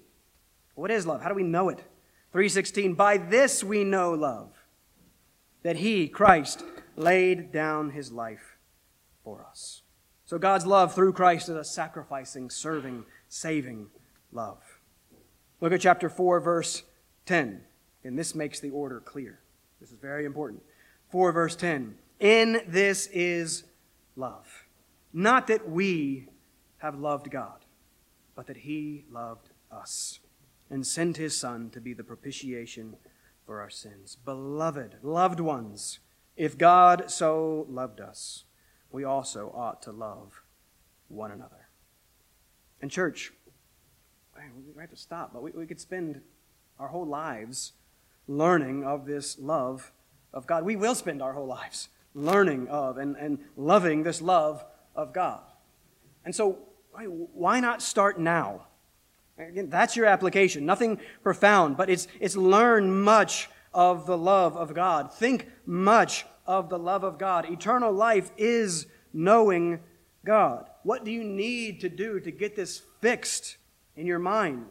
What 0.75 0.91
is 0.91 1.07
love? 1.07 1.21
How 1.21 1.29
do 1.29 1.35
we 1.35 1.43
know 1.43 1.69
it? 1.69 1.79
316. 2.31 2.93
By 2.93 3.17
this 3.17 3.63
we 3.63 3.83
know 3.83 4.11
love, 4.11 4.51
that 5.63 5.77
he, 5.77 6.07
Christ, 6.07 6.63
laid 6.95 7.51
down 7.51 7.91
his 7.91 8.11
life 8.11 8.57
for 9.23 9.45
us. 9.47 9.81
So 10.25 10.37
God's 10.37 10.65
love 10.65 10.93
through 10.93 11.13
Christ 11.13 11.49
is 11.49 11.55
a 11.55 11.63
sacrificing, 11.63 12.49
serving, 12.49 13.05
saving 13.29 13.87
love. 14.31 14.59
Look 15.61 15.73
at 15.73 15.81
chapter 15.81 16.09
4, 16.09 16.39
verse 16.39 16.83
10. 17.25 17.61
And 18.03 18.17
this 18.17 18.35
makes 18.35 18.59
the 18.59 18.69
order 18.69 18.99
clear. 18.99 19.39
This 19.79 19.91
is 19.91 19.99
very 19.99 20.25
important. 20.25 20.61
4 21.09 21.31
verse 21.31 21.55
10. 21.55 21.95
In 22.19 22.61
this 22.67 23.07
is 23.07 23.63
love. 24.15 24.65
Not 25.13 25.47
that 25.47 25.69
we 25.69 26.27
have 26.79 26.99
loved 26.99 27.31
God, 27.31 27.65
but 28.35 28.47
that 28.47 28.57
he 28.57 29.05
loved 29.11 29.49
us 29.71 30.19
and 30.69 30.85
sent 30.85 31.17
his 31.17 31.35
Son 31.35 31.69
to 31.71 31.79
be 31.79 31.93
the 31.93 32.03
propitiation 32.03 32.95
for 33.47 33.61
our 33.61 33.69
sins. 33.69 34.17
Beloved, 34.25 34.97
loved 35.01 35.39
ones, 35.39 35.99
if 36.35 36.57
God 36.57 37.09
so 37.09 37.65
loved 37.69 38.01
us, 38.01 38.43
we 38.91 39.05
also 39.05 39.51
ought 39.55 39.81
to 39.83 39.91
love 39.91 40.43
one 41.07 41.31
another. 41.31 41.69
And, 42.81 42.91
church, 42.91 43.31
we 44.35 44.81
have 44.81 44.91
to 44.91 44.97
stop, 44.97 45.33
but 45.33 45.41
we, 45.41 45.51
we 45.51 45.65
could 45.65 45.79
spend 45.79 46.21
our 46.77 46.89
whole 46.89 47.07
lives 47.07 47.71
learning 48.27 48.83
of 48.83 49.05
this 49.05 49.39
love 49.39 49.93
of 50.33 50.45
God. 50.45 50.63
We 50.63 50.75
will 50.75 50.93
spend 50.93 51.21
our 51.21 51.33
whole 51.33 51.47
lives 51.47 51.87
learning 52.13 52.67
of 52.67 52.97
and, 52.97 53.15
and 53.15 53.39
loving 53.55 54.03
this 54.03 54.21
love 54.21 54.63
of 54.93 55.13
God. 55.13 55.41
And 56.25 56.35
so, 56.35 56.59
why 57.33 57.59
not 57.59 57.81
start 57.81 58.19
now? 58.19 58.67
Again, 59.38 59.69
that's 59.69 59.95
your 59.95 60.07
application. 60.07 60.65
Nothing 60.65 60.99
profound, 61.21 61.77
but 61.77 61.89
it's, 61.89 62.07
it's 62.19 62.35
learn 62.35 63.01
much 63.01 63.49
of 63.73 64.05
the 64.05 64.17
love 64.17 64.57
of 64.57 64.73
God. 64.73 65.13
Think 65.13 65.47
much 65.65 66.25
of 66.45 66.69
the 66.69 66.79
love 66.79 67.03
of 67.03 67.19
God. 67.19 67.49
Eternal 67.49 67.91
life 67.91 68.31
is 68.38 68.88
knowing 69.13 69.79
God. 70.25 70.69
What 70.83 71.03
do 71.03 71.11
you 71.11 71.23
need 71.23 71.81
to 71.81 71.89
do 71.89 72.19
to 72.19 72.31
get 72.31 72.55
this 72.55 72.81
fixed 73.01 73.57
in 73.95 74.07
your 74.07 74.19
mind? 74.19 74.67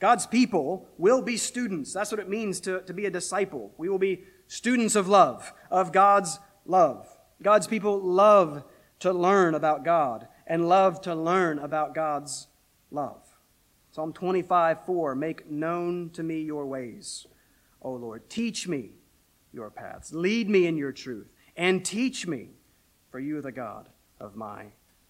God's 0.00 0.26
people 0.26 0.88
will 0.96 1.22
be 1.22 1.36
students. 1.36 1.92
That's 1.92 2.10
what 2.10 2.20
it 2.20 2.28
means 2.28 2.60
to, 2.60 2.82
to 2.82 2.94
be 2.94 3.06
a 3.06 3.10
disciple. 3.10 3.72
We 3.76 3.88
will 3.88 3.98
be 3.98 4.24
students 4.46 4.96
of 4.96 5.08
love, 5.08 5.52
of 5.70 5.92
God's 5.92 6.38
love. 6.64 7.08
God's 7.42 7.66
people 7.66 8.00
love 8.00 8.64
to 9.00 9.12
learn 9.12 9.54
about 9.54 9.84
God 9.84 10.28
and 10.46 10.68
love 10.68 11.00
to 11.02 11.14
learn 11.14 11.58
about 11.58 11.94
God's 11.94 12.46
love. 12.90 13.27
Psalm 13.98 14.12
25, 14.12 14.86
4 14.86 15.16
Make 15.16 15.50
known 15.50 16.10
to 16.10 16.22
me 16.22 16.40
your 16.40 16.66
ways, 16.66 17.26
O 17.82 17.90
Lord. 17.90 18.30
Teach 18.30 18.68
me 18.68 18.90
your 19.52 19.70
paths. 19.70 20.12
Lead 20.12 20.48
me 20.48 20.66
in 20.66 20.76
your 20.76 20.92
truth 20.92 21.26
and 21.56 21.84
teach 21.84 22.24
me, 22.24 22.50
for 23.10 23.18
you 23.18 23.38
are 23.38 23.42
the 23.42 23.50
God 23.50 23.88
of 24.20 24.36
my 24.36 24.66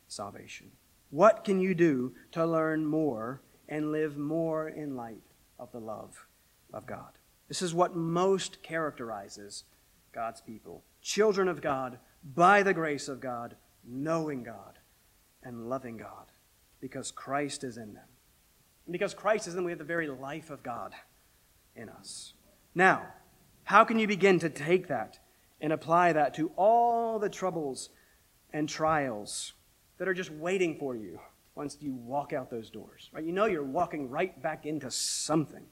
salvation. 0.07 0.71
What 1.11 1.45
can 1.45 1.61
you 1.61 1.75
do 1.75 2.15
to 2.33 2.47
learn 2.47 2.87
more 2.87 3.43
and 3.69 3.93
live 3.93 4.17
more 4.17 4.71
in 4.71 4.97
light 4.97 5.35
of 5.59 5.71
the 5.71 5.81
love 5.81 6.25
of 6.73 6.87
God. 6.87 7.19
This 7.47 7.61
is 7.61 7.75
what 7.75 7.95
most 7.95 8.63
characterizes 8.63 9.65
God's 10.13 10.41
people 10.41 10.83
children 11.03 11.49
of 11.49 11.61
God, 11.61 11.99
by 12.35 12.63
the 12.63 12.73
grace 12.73 13.07
of 13.07 13.21
God, 13.21 13.55
knowing 13.87 14.45
God 14.45 14.79
and 15.43 15.69
loving 15.69 15.99
God, 15.99 16.33
because 16.81 17.11
Christ 17.11 17.65
is 17.65 17.77
in 17.77 17.93
them. 17.93 18.09
And 18.89 18.93
because 18.93 19.13
Christ 19.13 19.47
is 19.47 19.53
in 19.53 19.59
them, 19.59 19.65
we 19.67 19.71
have 19.71 19.79
the 19.79 19.85
very 19.85 20.09
life 20.09 20.49
of 20.49 20.63
God 20.63 20.95
in 21.77 21.91
us. 21.91 22.33
Now, 22.75 23.03
how 23.65 23.85
can 23.85 23.99
you 23.99 24.07
begin 24.07 24.39
to 24.39 24.49
take 24.49 24.89
that 24.89 25.19
and 25.61 25.75
apply 25.75 26.15
that 26.15 26.33
to 26.37 26.51
all 26.57 27.19
the 27.19 27.29
troubles 27.29 27.91
and 28.51 28.67
trials 28.67 29.53
that 29.99 30.09
are 30.09 30.15
just 30.15 30.31
waiting 30.31 30.79
for 30.79 30.97
you 30.97 31.21
once 31.55 31.77
you 31.81 31.93
walk 31.93 32.33
out 32.33 32.51
those 32.51 32.71
doors. 32.71 33.11
Right? 33.13 33.25
You 33.25 33.33
know 33.33 33.47
you're 33.47 33.65
walking 33.65 34.09
right 34.09 34.41
back 34.41 34.65
into 34.65 34.91
something. 34.91 35.65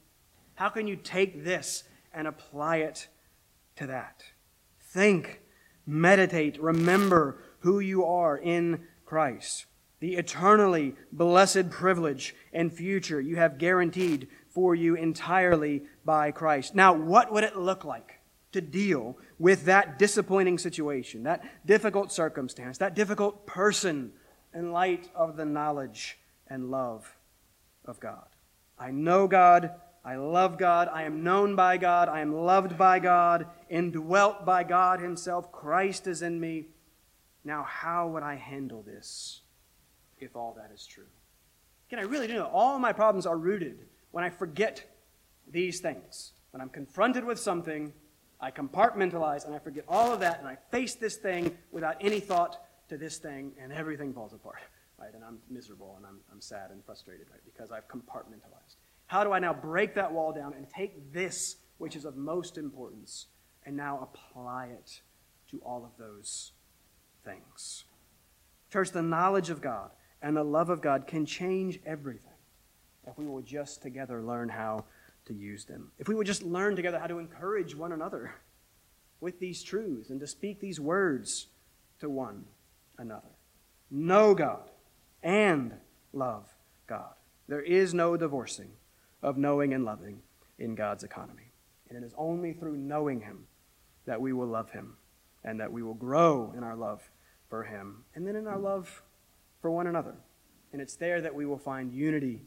How 0.55 0.69
can 0.69 0.85
you 0.85 0.95
take 0.95 1.43
this 1.43 1.85
and 2.13 2.27
apply 2.27 2.77
it 2.77 3.07
to 3.77 3.87
that? 3.87 4.23
Think, 4.79 5.41
meditate, 5.85 6.61
remember 6.61 7.41
who 7.59 7.79
you 7.79 8.05
are 8.05 8.37
in 8.37 8.83
Christ. 9.05 9.65
The 9.99 10.15
eternally 10.15 10.95
blessed 11.11 11.69
privilege 11.69 12.35
and 12.53 12.71
future 12.71 13.19
you 13.19 13.37
have 13.37 13.57
guaranteed 13.57 14.27
for 14.49 14.75
you 14.75 14.95
entirely 14.95 15.83
by 16.05 16.31
Christ. 16.31 16.75
Now, 16.75 16.93
what 16.93 17.31
would 17.31 17.43
it 17.43 17.57
look 17.57 17.83
like 17.83 18.19
to 18.51 18.61
deal 18.61 19.17
with 19.39 19.65
that 19.65 19.99
disappointing 19.99 20.57
situation, 20.57 21.23
that 21.23 21.43
difficult 21.65 22.11
circumstance, 22.11 22.77
that 22.77 22.95
difficult 22.95 23.45
person 23.45 24.11
in 24.53 24.71
light 24.71 25.09
of 25.13 25.37
the 25.37 25.45
knowledge 25.45 26.17
and 26.47 26.71
love 26.71 27.15
of 27.85 27.99
God. 27.99 28.25
I 28.79 28.91
know 28.91 29.27
God. 29.27 29.71
I 30.03 30.15
love 30.15 30.57
God. 30.57 30.89
I 30.91 31.03
am 31.03 31.23
known 31.23 31.55
by 31.55 31.77
God. 31.77 32.09
I 32.09 32.21
am 32.21 32.33
loved 32.33 32.77
by 32.77 32.99
God, 32.99 33.47
indwelt 33.69 34.45
by 34.45 34.63
God 34.63 35.01
Himself. 35.01 35.51
Christ 35.51 36.07
is 36.07 36.21
in 36.21 36.39
me. 36.39 36.67
Now, 37.43 37.63
how 37.63 38.07
would 38.07 38.23
I 38.23 38.35
handle 38.35 38.81
this 38.81 39.41
if 40.19 40.35
all 40.35 40.55
that 40.57 40.71
is 40.73 40.85
true? 40.85 41.05
Again, 41.89 41.99
I 41.99 42.07
really 42.07 42.27
do 42.27 42.33
know 42.33 42.49
all 42.51 42.79
my 42.79 42.91
problems 42.91 43.25
are 43.25 43.37
rooted 43.37 43.85
when 44.11 44.23
I 44.23 44.29
forget 44.29 44.83
these 45.49 45.79
things. 45.79 46.33
When 46.51 46.61
I'm 46.61 46.69
confronted 46.69 47.23
with 47.23 47.39
something, 47.39 47.93
I 48.39 48.51
compartmentalize 48.51 49.45
and 49.45 49.55
I 49.55 49.59
forget 49.59 49.85
all 49.87 50.13
of 50.13 50.19
that 50.19 50.39
and 50.39 50.47
I 50.47 50.57
face 50.71 50.95
this 50.95 51.15
thing 51.15 51.57
without 51.71 51.97
any 52.01 52.19
thought 52.19 52.59
to 52.89 52.97
this 52.97 53.17
thing 53.17 53.53
and 53.61 53.71
everything 53.71 54.13
falls 54.13 54.33
apart, 54.33 54.59
right? 54.99 55.13
And 55.13 55.23
I'm 55.23 55.39
miserable 55.49 55.95
and 55.97 56.05
I'm, 56.05 56.19
I'm 56.31 56.41
sad 56.41 56.71
and 56.71 56.83
frustrated, 56.85 57.27
right? 57.31 57.41
Because 57.45 57.71
I've 57.71 57.87
compartmentalized. 57.87 58.75
How 59.07 59.23
do 59.23 59.31
I 59.31 59.39
now 59.39 59.53
break 59.53 59.95
that 59.95 60.11
wall 60.11 60.33
down 60.33 60.53
and 60.53 60.69
take 60.69 61.13
this, 61.13 61.55
which 61.77 61.95
is 61.95 62.05
of 62.05 62.17
most 62.17 62.57
importance, 62.57 63.27
and 63.65 63.75
now 63.75 63.99
apply 64.01 64.67
it 64.67 65.01
to 65.51 65.59
all 65.59 65.85
of 65.85 65.91
those 65.97 66.51
things? 67.23 67.85
Church, 68.71 68.91
the 68.91 69.01
knowledge 69.01 69.49
of 69.49 69.61
God 69.61 69.91
and 70.21 70.35
the 70.35 70.43
love 70.43 70.69
of 70.69 70.81
God 70.81 71.07
can 71.07 71.25
change 71.25 71.79
everything 71.85 72.31
if 73.07 73.17
we 73.17 73.25
will 73.25 73.41
just 73.41 73.81
together 73.81 74.21
learn 74.21 74.49
how 74.49 74.85
to 75.25 75.33
use 75.33 75.65
them. 75.65 75.91
If 75.97 76.07
we 76.07 76.15
would 76.15 76.27
just 76.27 76.43
learn 76.43 76.75
together 76.75 76.99
how 76.99 77.07
to 77.07 77.19
encourage 77.19 77.75
one 77.75 77.91
another 77.91 78.33
with 79.19 79.39
these 79.39 79.63
truths 79.63 80.09
and 80.09 80.19
to 80.19 80.27
speak 80.27 80.59
these 80.59 80.79
words 80.79 81.47
to 81.99 82.09
one 82.09 82.45
another. 82.97 83.29
Know 83.89 84.35
God 84.35 84.69
and 85.23 85.73
love 86.13 86.45
God. 86.87 87.13
There 87.47 87.61
is 87.61 87.93
no 87.93 88.17
divorcing 88.17 88.71
of 89.21 89.37
knowing 89.37 89.73
and 89.73 89.85
loving 89.85 90.21
in 90.59 90.75
God's 90.75 91.03
economy. 91.03 91.51
And 91.89 91.97
it 91.97 92.05
is 92.05 92.13
only 92.17 92.53
through 92.53 92.77
knowing 92.77 93.21
Him 93.21 93.45
that 94.05 94.19
we 94.19 94.33
will 94.33 94.47
love 94.47 94.71
Him 94.71 94.97
and 95.43 95.59
that 95.59 95.71
we 95.71 95.81
will 95.81 95.93
grow 95.93 96.53
in 96.55 96.63
our 96.63 96.75
love 96.75 97.09
for 97.49 97.63
Him 97.63 98.03
and 98.13 98.27
then 98.27 98.35
in 98.35 98.47
our 98.47 98.59
love 98.59 99.01
for 99.61 99.71
one 99.71 99.87
another. 99.87 100.15
And 100.71 100.81
it's 100.81 100.95
there 100.95 101.21
that 101.21 101.35
we 101.35 101.45
will 101.45 101.57
find 101.57 101.93
unity 101.93 102.41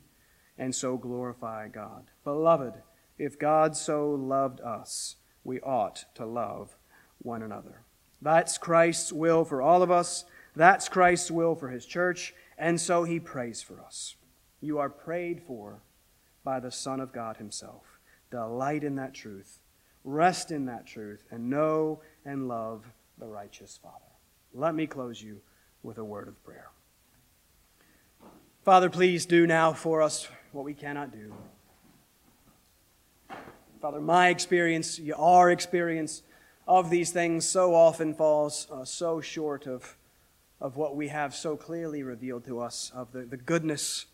and 0.59 0.75
so 0.75 0.97
glorify 0.97 1.69
God. 1.69 2.11
Beloved, 2.25 2.75
if 3.19 3.39
God 3.39 3.77
so 3.77 4.11
loved 4.11 4.61
us, 4.61 5.17
we 5.45 5.61
ought 5.61 6.05
to 6.15 6.27
love 6.27 6.77
one 7.19 7.43
another. 7.43 7.83
That's 8.23 8.59
Christ's 8.59 9.13
will 9.13 9.45
for 9.45 9.63
all 9.63 9.83
of 9.83 9.91
us. 9.91 10.25
That's 10.55 10.89
Christ's 10.89 11.31
will 11.31 11.55
for 11.55 11.71
his 11.71 11.87
church, 11.87 12.35
and 12.59 12.81
so 12.81 13.05
he 13.05 13.21
prays 13.21 13.63
for 13.63 13.81
us. 13.81 14.17
You 14.61 14.79
are 14.79 14.91
prayed 14.91 15.43
for 15.47 15.81
by 16.45 16.61
the 16.61 16.71
Son 16.71 17.01
of 17.01 17.13
God 17.13 17.37
himself. 17.37 17.85
Delight 18.31 18.85
in 18.85 18.97
that 18.97 19.15
truth, 19.15 19.61
rest 20.05 20.51
in 20.51 20.67
that 20.67 20.87
truth, 20.87 21.25
and 21.31 21.49
know 21.49 22.03
and 22.25 22.49
love 22.49 22.85
the 23.19 23.27
righteous 23.27 23.79
Father. 23.83 23.97
Let 24.53 24.75
me 24.75 24.87
close 24.87 25.23
you 25.23 25.41
with 25.83 25.99
a 25.99 26.05
word 26.05 26.29
of 26.29 26.43
prayer. 26.45 26.71
Father, 28.63 28.91
please 28.91 29.25
do 29.25 29.47
now 29.47 29.73
for 29.73 30.03
us 30.03 30.29
what 30.53 30.67
we 30.67 30.75
cannot 30.75 31.11
do. 31.13 31.33
Father, 33.81 34.03
my 34.03 34.29
experience, 34.29 34.99
your 34.99 35.51
experience, 35.51 36.23
of 36.69 36.91
these 36.91 37.11
things 37.11 37.49
so 37.49 37.75
often 37.75 38.15
falls 38.15 38.69
uh, 38.71 38.85
so 38.85 39.21
short 39.21 39.67
of, 39.67 39.97
of 40.61 40.77
what 40.77 40.95
we 40.95 41.09
have 41.09 41.35
so 41.35 41.57
clearly 41.57 42.03
revealed 42.03 42.45
to 42.45 42.61
us 42.61 42.93
of 42.95 43.11
the, 43.13 43.23
the 43.23 43.37
goodness 43.37 44.05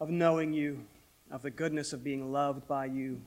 of 0.00 0.10
knowing 0.10 0.52
you, 0.52 0.84
of 1.30 1.42
the 1.42 1.50
goodness 1.50 1.92
of 1.92 2.02
being 2.02 2.32
loved 2.32 2.66
by 2.66 2.84
you. 2.84 3.22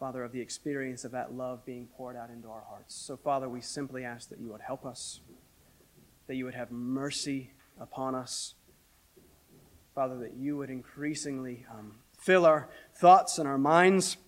Father, 0.00 0.24
of 0.24 0.32
the 0.32 0.40
experience 0.40 1.04
of 1.04 1.12
that 1.12 1.34
love 1.34 1.64
being 1.64 1.88
poured 1.96 2.16
out 2.16 2.30
into 2.30 2.48
our 2.48 2.64
hearts. 2.68 2.94
So, 2.94 3.16
Father, 3.16 3.48
we 3.48 3.60
simply 3.60 4.02
ask 4.02 4.28
that 4.30 4.40
you 4.40 4.48
would 4.48 4.62
help 4.62 4.84
us, 4.84 5.20
that 6.26 6.36
you 6.36 6.46
would 6.46 6.54
have 6.54 6.72
mercy 6.72 7.52
upon 7.78 8.14
us. 8.14 8.55
Father, 9.96 10.18
that 10.18 10.34
you 10.34 10.58
would 10.58 10.68
increasingly 10.68 11.64
um, 11.72 11.94
fill 12.18 12.44
our 12.44 12.68
thoughts 12.94 13.38
and 13.38 13.48
our 13.48 13.56
minds, 13.56 14.18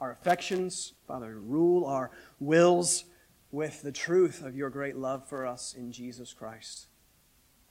our 0.00 0.10
affections. 0.10 0.94
Father, 1.06 1.38
rule 1.38 1.84
our 1.84 2.10
wills 2.40 3.04
with 3.52 3.82
the 3.82 3.92
truth 3.92 4.44
of 4.44 4.56
your 4.56 4.68
great 4.68 4.96
love 4.96 5.28
for 5.28 5.46
us 5.46 5.74
in 5.78 5.92
Jesus 5.92 6.32
Christ. 6.32 6.88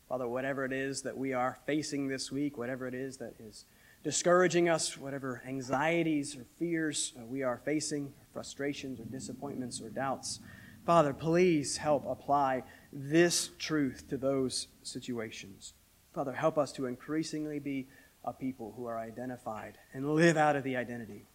Father, 0.07 0.29
whatever 0.29 0.63
it 0.63 0.71
is 0.71 1.01
that 1.01 1.17
we 1.17 1.33
are 1.33 1.59
facing 1.65 2.07
this 2.07 2.31
week, 2.31 2.57
whatever 2.57 2.87
it 2.87 2.93
is 2.93 3.17
that 3.17 3.33
is 3.37 3.65
discouraging 4.01 4.69
us, 4.69 4.97
whatever 4.97 5.43
anxieties 5.45 6.37
or 6.37 6.45
fears 6.57 7.11
we 7.27 7.43
are 7.43 7.61
facing, 7.65 8.13
frustrations 8.31 8.97
or 8.97 9.03
disappointments 9.03 9.81
or 9.81 9.89
doubts, 9.89 10.39
Father, 10.85 11.13
please 11.13 11.75
help 11.75 12.05
apply 12.07 12.63
this 12.93 13.49
truth 13.59 14.07
to 14.07 14.15
those 14.15 14.69
situations. 14.83 15.73
Father, 16.13 16.33
help 16.33 16.57
us 16.57 16.71
to 16.73 16.85
increasingly 16.85 17.59
be 17.59 17.87
a 18.23 18.33
people 18.33 18.73
who 18.75 18.85
are 18.85 18.99
identified 18.99 19.77
and 19.93 20.13
live 20.13 20.37
out 20.37 20.55
of 20.55 20.63
the 20.63 20.75
identity 20.75 21.25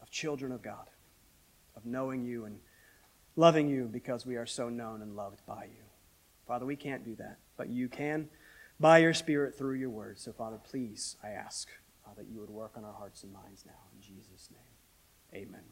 of 0.00 0.10
children 0.10 0.52
of 0.52 0.62
God, 0.62 0.88
of 1.76 1.84
knowing 1.84 2.24
you 2.24 2.44
and 2.44 2.60
loving 3.36 3.68
you 3.68 3.88
because 3.90 4.24
we 4.24 4.36
are 4.36 4.46
so 4.46 4.68
known 4.68 5.02
and 5.02 5.16
loved 5.16 5.40
by 5.46 5.64
you. 5.64 5.84
Father, 6.46 6.66
we 6.66 6.76
can't 6.76 7.04
do 7.04 7.14
that, 7.16 7.38
but 7.56 7.68
you 7.68 7.88
can 7.88 8.28
by 8.78 8.98
your 8.98 9.14
Spirit 9.14 9.56
through 9.56 9.74
your 9.74 9.90
word. 9.90 10.18
So, 10.18 10.32
Father, 10.32 10.58
please, 10.58 11.16
I 11.22 11.28
ask 11.28 11.68
uh, 12.06 12.10
that 12.16 12.26
you 12.28 12.40
would 12.40 12.50
work 12.50 12.72
on 12.76 12.84
our 12.84 12.94
hearts 12.94 13.22
and 13.22 13.32
minds 13.32 13.64
now. 13.66 13.72
In 13.94 14.00
Jesus' 14.00 14.48
name, 14.50 15.42
amen. 15.48 15.64